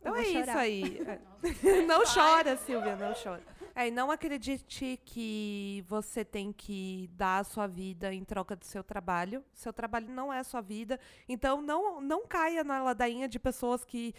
Então 0.00 0.14
é 0.14 0.22
isso 0.22 0.32
chorar. 0.32 0.56
aí. 0.58 1.00
É. 1.06 1.82
não 1.86 2.02
chora, 2.06 2.56
Silvia, 2.56 2.94
não 2.96 3.12
chora. 3.14 3.42
É, 3.78 3.86
e 3.86 3.90
não 3.92 4.10
acredite 4.10 5.00
que 5.04 5.84
você 5.86 6.24
tem 6.24 6.52
que 6.52 7.08
dar 7.12 7.38
a 7.38 7.44
sua 7.44 7.68
vida 7.68 8.12
em 8.12 8.24
troca 8.24 8.56
do 8.56 8.64
seu 8.64 8.82
trabalho. 8.82 9.44
Seu 9.54 9.72
trabalho 9.72 10.08
não 10.08 10.32
é 10.32 10.40
a 10.40 10.42
sua 10.42 10.60
vida. 10.60 10.98
Então 11.28 11.62
não, 11.62 12.00
não 12.00 12.26
caia 12.26 12.64
na 12.64 12.82
ladainha 12.82 13.28
de 13.28 13.38
pessoas 13.38 13.84
que 13.84 14.16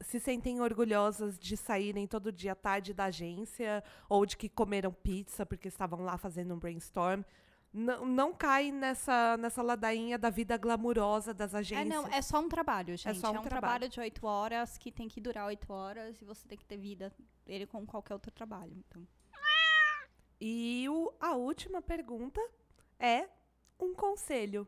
se 0.00 0.20
sentem 0.20 0.60
orgulhosas 0.60 1.36
de 1.40 1.56
saírem 1.56 2.06
todo 2.06 2.30
dia 2.30 2.54
tarde 2.54 2.94
da 2.94 3.06
agência 3.06 3.82
ou 4.08 4.24
de 4.24 4.36
que 4.36 4.48
comeram 4.48 4.92
pizza 4.92 5.44
porque 5.44 5.66
estavam 5.66 6.04
lá 6.04 6.16
fazendo 6.16 6.54
um 6.54 6.58
brainstorm. 6.60 7.24
Não, 7.72 8.04
não 8.06 8.34
cai 8.34 8.70
nessa, 8.72 9.36
nessa 9.36 9.62
ladainha 9.62 10.18
da 10.18 10.28
vida 10.30 10.56
glamurosa 10.56 11.32
das 11.32 11.54
É, 11.54 11.58
agências. 11.58 11.88
não, 11.88 12.06
é 12.08 12.20
só 12.22 12.40
um 12.40 12.48
trabalho, 12.48 12.96
gente. 12.96 13.08
É, 13.08 13.14
só 13.14 13.28
um 13.28 13.30
um 13.30 13.42
trabalho. 13.42 13.48
trabalho 13.48 13.88
de 13.88 14.00
oito 14.00 14.26
horas 14.26 14.76
que 14.76 14.90
tem 14.90 15.08
que 15.08 15.20
durar 15.20 15.46
oito 15.46 15.72
horas 15.72 16.20
e 16.20 16.24
você 16.24 16.46
tem 16.48 16.58
que 16.58 16.64
ter 16.64 16.76
vida 16.76 17.12
dele 17.46 17.66
com 17.66 17.86
qualquer 17.86 18.14
outro 18.14 18.30
trabalho. 18.32 18.72
Então. 18.76 19.06
E 20.40 20.86
o- 20.88 21.12
a 21.20 21.34
última 21.34 21.82
pergunta 21.82 22.40
é 22.98 23.28
um 23.78 23.94
conselho. 23.94 24.66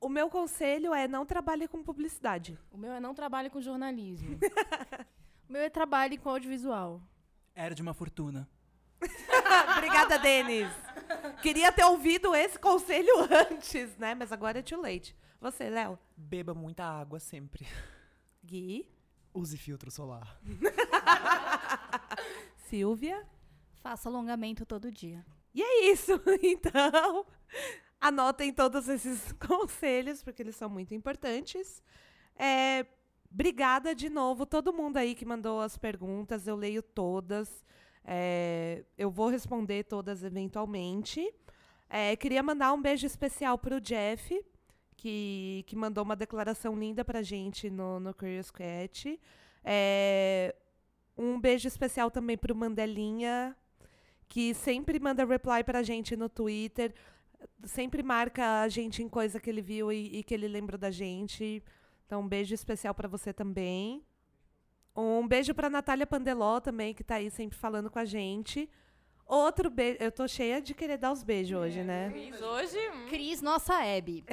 O 0.00 0.08
meu 0.08 0.28
conselho 0.28 0.92
é 0.92 1.08
não 1.08 1.24
trabalhe 1.24 1.66
com 1.68 1.82
publicidade. 1.82 2.58
O 2.70 2.76
meu 2.76 2.92
é 2.92 3.00
não 3.00 3.14
trabalho 3.14 3.50
com 3.50 3.60
jornalismo. 3.60 4.38
O 5.48 5.52
meu 5.52 5.62
é 5.62 5.70
trabalho 5.70 6.20
com 6.20 6.28
audiovisual. 6.28 7.00
Era 7.54 7.72
de 7.72 7.80
uma 7.80 7.94
fortuna. 7.94 8.48
Obrigada, 9.76 10.18
Denis. 10.18 10.70
Queria 11.42 11.72
ter 11.72 11.84
ouvido 11.84 12.34
esse 12.34 12.58
conselho 12.58 13.12
antes, 13.50 13.96
né? 13.96 14.14
Mas 14.14 14.32
agora 14.32 14.58
é 14.58 14.62
too 14.62 14.80
late. 14.80 15.16
Você, 15.40 15.68
Léo. 15.68 15.98
Beba 16.16 16.54
muita 16.54 16.84
água 16.84 17.20
sempre. 17.20 17.66
Gui. 18.44 18.88
Use 19.34 19.56
filtro 19.56 19.90
solar. 19.90 20.38
Silvia. 22.68 23.26
Faça 23.76 24.08
alongamento 24.08 24.64
todo 24.64 24.90
dia. 24.90 25.24
E 25.54 25.62
é 25.62 25.92
isso. 25.92 26.20
Então, 26.42 27.26
anotem 28.00 28.52
todos 28.52 28.88
esses 28.88 29.32
conselhos, 29.32 30.22
porque 30.22 30.42
eles 30.42 30.56
são 30.56 30.68
muito 30.68 30.94
importantes. 30.94 31.82
É, 32.34 32.86
obrigada 33.30 33.94
de 33.94 34.08
novo, 34.08 34.44
todo 34.44 34.72
mundo 34.72 34.96
aí 34.96 35.14
que 35.14 35.24
mandou 35.24 35.60
as 35.60 35.76
perguntas. 35.76 36.46
Eu 36.46 36.56
leio 36.56 36.82
todas. 36.82 37.64
É, 38.08 38.84
eu 38.96 39.10
vou 39.10 39.28
responder 39.28 39.82
todas 39.82 40.22
eventualmente. 40.22 41.28
É, 41.90 42.14
queria 42.14 42.42
mandar 42.42 42.72
um 42.72 42.80
beijo 42.80 43.04
especial 43.04 43.58
pro 43.58 43.80
Jeff, 43.80 44.40
que, 44.96 45.64
que 45.66 45.74
mandou 45.74 46.04
uma 46.04 46.14
declaração 46.14 46.78
linda 46.78 47.04
pra 47.04 47.20
gente 47.22 47.68
no, 47.68 47.98
no 47.98 48.14
Curious 48.14 48.50
Cat. 48.52 49.20
É, 49.64 50.54
um 51.18 51.40
beijo 51.40 51.66
especial 51.66 52.08
também 52.08 52.38
pro 52.38 52.54
Mandelinha, 52.54 53.56
que 54.28 54.54
sempre 54.54 55.00
manda 55.00 55.24
reply 55.24 55.64
pra 55.64 55.82
gente 55.82 56.16
no 56.16 56.28
Twitter, 56.28 56.94
sempre 57.64 58.04
marca 58.04 58.62
a 58.62 58.68
gente 58.68 59.02
em 59.02 59.08
coisa 59.08 59.40
que 59.40 59.50
ele 59.50 59.62
viu 59.62 59.92
e, 59.92 60.18
e 60.18 60.22
que 60.22 60.32
ele 60.32 60.46
lembrou 60.46 60.78
da 60.78 60.92
gente. 60.92 61.62
Então, 62.06 62.20
um 62.20 62.28
beijo 62.28 62.54
especial 62.54 62.94
pra 62.94 63.08
você 63.08 63.32
também. 63.32 64.04
Um 64.96 65.26
beijo 65.28 65.54
pra 65.54 65.68
Natália 65.68 66.06
Pandeló 66.06 66.58
também, 66.58 66.94
que 66.94 67.04
tá 67.04 67.16
aí 67.16 67.30
sempre 67.30 67.58
falando 67.58 67.90
com 67.90 67.98
a 67.98 68.04
gente. 68.04 68.68
Outro 69.26 69.68
beijo. 69.68 69.98
Eu 70.00 70.12
tô 70.12 70.26
cheia 70.28 70.62
de 70.62 70.72
querer 70.72 70.96
dar 70.96 71.12
os 71.12 71.22
beijos 71.22 71.58
hoje, 71.58 71.82
né? 71.82 72.10
Fiz 72.12 72.40
hoje. 72.40 72.78
hum. 72.78 73.06
Cris, 73.08 73.42
nossa 73.42 73.74
Marcelinha. 73.74 74.24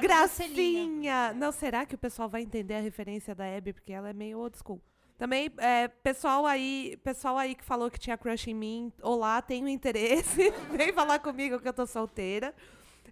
Gracinha! 0.00 1.32
Não, 1.34 1.50
será 1.50 1.84
que 1.84 1.96
o 1.96 1.98
pessoal 1.98 2.28
vai 2.28 2.42
entender 2.42 2.74
a 2.74 2.80
referência 2.80 3.34
da 3.34 3.44
Abby? 3.44 3.72
Porque 3.72 3.92
ela 3.92 4.10
é 4.10 4.12
meio 4.12 4.38
old 4.38 4.56
school. 4.56 4.80
Também, 5.18 5.50
é, 5.58 5.86
pessoal 5.88 6.46
aí, 6.46 6.96
pessoal 7.04 7.36
aí 7.36 7.54
que 7.54 7.64
falou 7.64 7.90
que 7.90 7.98
tinha 7.98 8.16
crush 8.16 8.48
em 8.48 8.54
mim, 8.54 8.92
olá, 9.02 9.40
tenho 9.40 9.68
interesse, 9.68 10.50
vem 10.76 10.92
falar 10.92 11.20
comigo 11.20 11.60
que 11.60 11.68
eu 11.68 11.72
tô 11.72 11.86
solteira. 11.86 12.52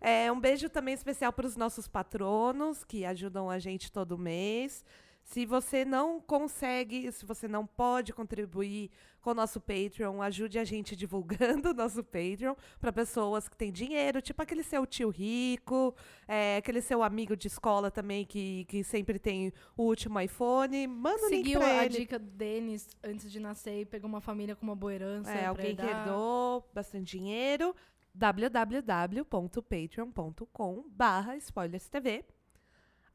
É, 0.00 0.32
um 0.32 0.40
beijo 0.40 0.68
também 0.68 0.94
especial 0.94 1.32
para 1.32 1.46
os 1.46 1.56
nossos 1.56 1.86
patronos, 1.86 2.82
que 2.82 3.04
ajudam 3.04 3.50
a 3.50 3.58
gente 3.58 3.92
todo 3.92 4.16
mês. 4.18 4.84
Se 5.30 5.46
você 5.46 5.84
não 5.84 6.20
consegue, 6.20 7.12
se 7.12 7.24
você 7.24 7.46
não 7.46 7.64
pode 7.64 8.12
contribuir 8.12 8.90
com 9.20 9.30
o 9.30 9.34
nosso 9.34 9.60
Patreon, 9.60 10.20
ajude 10.20 10.58
a 10.58 10.64
gente 10.64 10.96
divulgando 10.96 11.70
o 11.70 11.72
nosso 11.72 12.02
Patreon 12.02 12.56
para 12.80 12.92
pessoas 12.92 13.48
que 13.48 13.56
têm 13.56 13.70
dinheiro, 13.70 14.20
tipo 14.20 14.42
aquele 14.42 14.64
seu 14.64 14.84
tio 14.84 15.08
rico, 15.08 15.94
é, 16.26 16.56
aquele 16.56 16.82
seu 16.82 17.00
amigo 17.00 17.36
de 17.36 17.46
escola 17.46 17.92
também 17.92 18.26
que, 18.26 18.64
que 18.64 18.82
sempre 18.82 19.20
tem 19.20 19.52
o 19.76 19.84
último 19.84 20.18
iPhone. 20.18 20.88
Manda 20.88 21.28
Seguiu 21.28 21.62
a 21.62 21.84
ele. 21.84 21.98
dica 21.98 22.18
do 22.18 22.26
Denis 22.26 22.88
antes 23.00 23.30
de 23.30 23.38
nascer 23.38 23.82
e 23.82 23.86
pegou 23.86 24.08
uma 24.08 24.20
família 24.20 24.56
com 24.56 24.66
uma 24.66 24.74
boa 24.74 24.92
herança. 24.92 25.30
É, 25.30 25.46
alguém 25.46 25.76
que 25.76 25.86
herdou 25.86 26.68
bastante 26.74 27.16
dinheiro. 27.16 27.72
www.patreon.com 28.12 30.84
barra 30.90 31.38
SpoilersTV. 31.38 32.24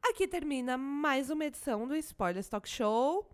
Aqui 0.07 0.27
termina 0.27 0.77
mais 0.77 1.31
uma 1.31 1.45
edição 1.45 1.87
do 1.87 1.95
Spoilers 1.95 2.47
Talk 2.47 2.69
Show. 2.69 3.27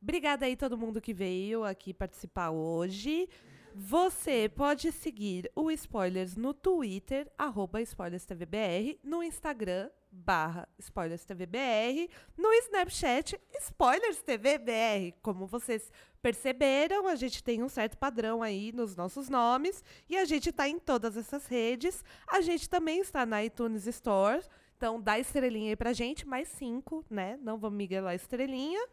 Obrigada 0.00 0.46
aí 0.46 0.56
todo 0.56 0.78
mundo 0.78 1.00
que 1.00 1.12
veio 1.12 1.64
aqui 1.64 1.92
participar 1.92 2.50
hoje. 2.50 3.28
Você 3.74 4.48
pode 4.48 4.92
seguir 4.92 5.50
o 5.56 5.68
Spoilers 5.72 6.36
no 6.36 6.54
Twitter, 6.54 7.28
arroba 7.36 7.84
SpoilersTVBR, 7.84 9.00
no 9.02 9.20
Instagram, 9.20 9.90
barra 10.12 10.68
SpoilersTVBR, 10.80 12.08
no 12.36 12.52
Snapchat, 12.52 13.40
SpoilersTVBR. 13.60 15.14
Como 15.22 15.44
vocês 15.44 15.90
perceberam, 16.22 17.08
a 17.08 17.16
gente 17.16 17.42
tem 17.42 17.64
um 17.64 17.68
certo 17.68 17.98
padrão 17.98 18.44
aí 18.44 18.70
nos 18.72 18.94
nossos 18.94 19.28
nomes 19.28 19.82
e 20.08 20.16
a 20.16 20.24
gente 20.24 20.50
está 20.50 20.68
em 20.68 20.78
todas 20.78 21.16
essas 21.16 21.46
redes. 21.46 22.04
A 22.28 22.40
gente 22.40 22.70
também 22.70 23.00
está 23.00 23.26
na 23.26 23.44
iTunes 23.44 23.88
Store, 23.88 24.40
então 24.82 25.00
dá 25.00 25.16
estrelinha 25.16 25.70
aí 25.70 25.76
pra 25.76 25.92
gente, 25.92 26.26
mais 26.26 26.48
cinco, 26.48 27.04
né? 27.08 27.38
Não 27.40 27.56
vamos 27.56 27.78
miguelar 27.78 28.16
estrelinha. 28.16 28.84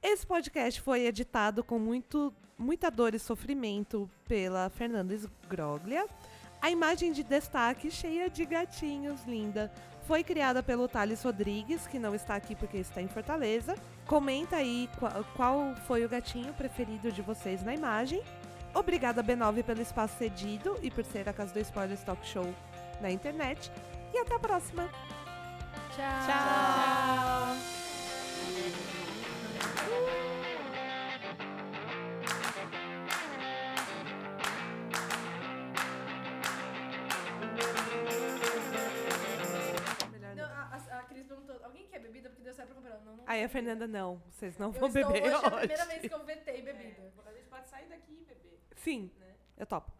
Esse 0.00 0.24
podcast 0.24 0.80
foi 0.80 1.04
editado 1.04 1.64
com 1.64 1.80
muito, 1.80 2.32
muita 2.56 2.92
dor 2.92 3.12
e 3.12 3.18
sofrimento 3.18 4.08
pela 4.28 4.70
Fernanda 4.70 5.12
Sgroglia. 5.12 6.06
A 6.62 6.70
imagem 6.70 7.10
de 7.10 7.24
destaque, 7.24 7.90
cheia 7.90 8.30
de 8.30 8.44
gatinhos, 8.44 9.24
linda, 9.24 9.68
foi 10.06 10.22
criada 10.22 10.62
pelo 10.62 10.86
Thales 10.86 11.24
Rodrigues, 11.24 11.88
que 11.88 11.98
não 11.98 12.14
está 12.14 12.36
aqui 12.36 12.54
porque 12.54 12.76
está 12.76 13.02
em 13.02 13.08
Fortaleza. 13.08 13.74
Comenta 14.06 14.54
aí 14.54 14.88
qual, 14.96 15.24
qual 15.34 15.74
foi 15.88 16.04
o 16.04 16.08
gatinho 16.08 16.54
preferido 16.54 17.10
de 17.10 17.20
vocês 17.20 17.64
na 17.64 17.74
imagem. 17.74 18.22
Obrigada, 18.72 19.24
B9, 19.24 19.64
pelo 19.64 19.82
espaço 19.82 20.18
cedido 20.18 20.78
e 20.84 20.88
por 20.88 21.04
ser 21.04 21.28
a 21.28 21.32
casa 21.32 21.52
do 21.52 21.58
Spoilers 21.58 22.04
Talk 22.04 22.24
Show 22.24 22.46
na 23.00 23.10
internet. 23.10 23.72
E 24.16 24.18
até 24.18 24.34
a 24.34 24.38
próxima! 24.38 24.88
Tchau. 25.94 26.26
Tchau. 26.26 27.56
Alguém 41.62 41.86
quer 41.86 42.00
bebida? 42.00 42.28
Porque 42.28 42.42
deu 42.42 42.54
certo 42.54 42.68
pra 42.68 42.76
comprar. 42.76 42.98
Não, 43.04 43.16
não. 43.16 43.24
Aí 43.26 43.42
a 43.42 43.48
Fernanda, 43.48 43.86
não, 43.86 44.22
vocês 44.30 44.56
não 44.58 44.68
Eu 44.68 44.72
vão 44.72 44.88
estou 44.88 45.04
beber 45.12 45.22
hoje, 45.22 45.32
é 45.32 45.34
a 45.34 45.38
hoje. 45.48 45.58
primeira 45.58 45.84
vez 45.86 46.00
que 46.02 46.14
eu 46.14 46.24
vetei 46.24 46.62
bebida. 46.62 47.12
A 47.26 47.32
gente 47.32 47.46
pode 47.48 47.68
sair 47.68 47.86
daqui 47.88 48.12
e 48.12 48.24
beber. 48.24 48.58
Sim, 48.76 49.10
eu 49.58 49.66
topo. 49.66 49.95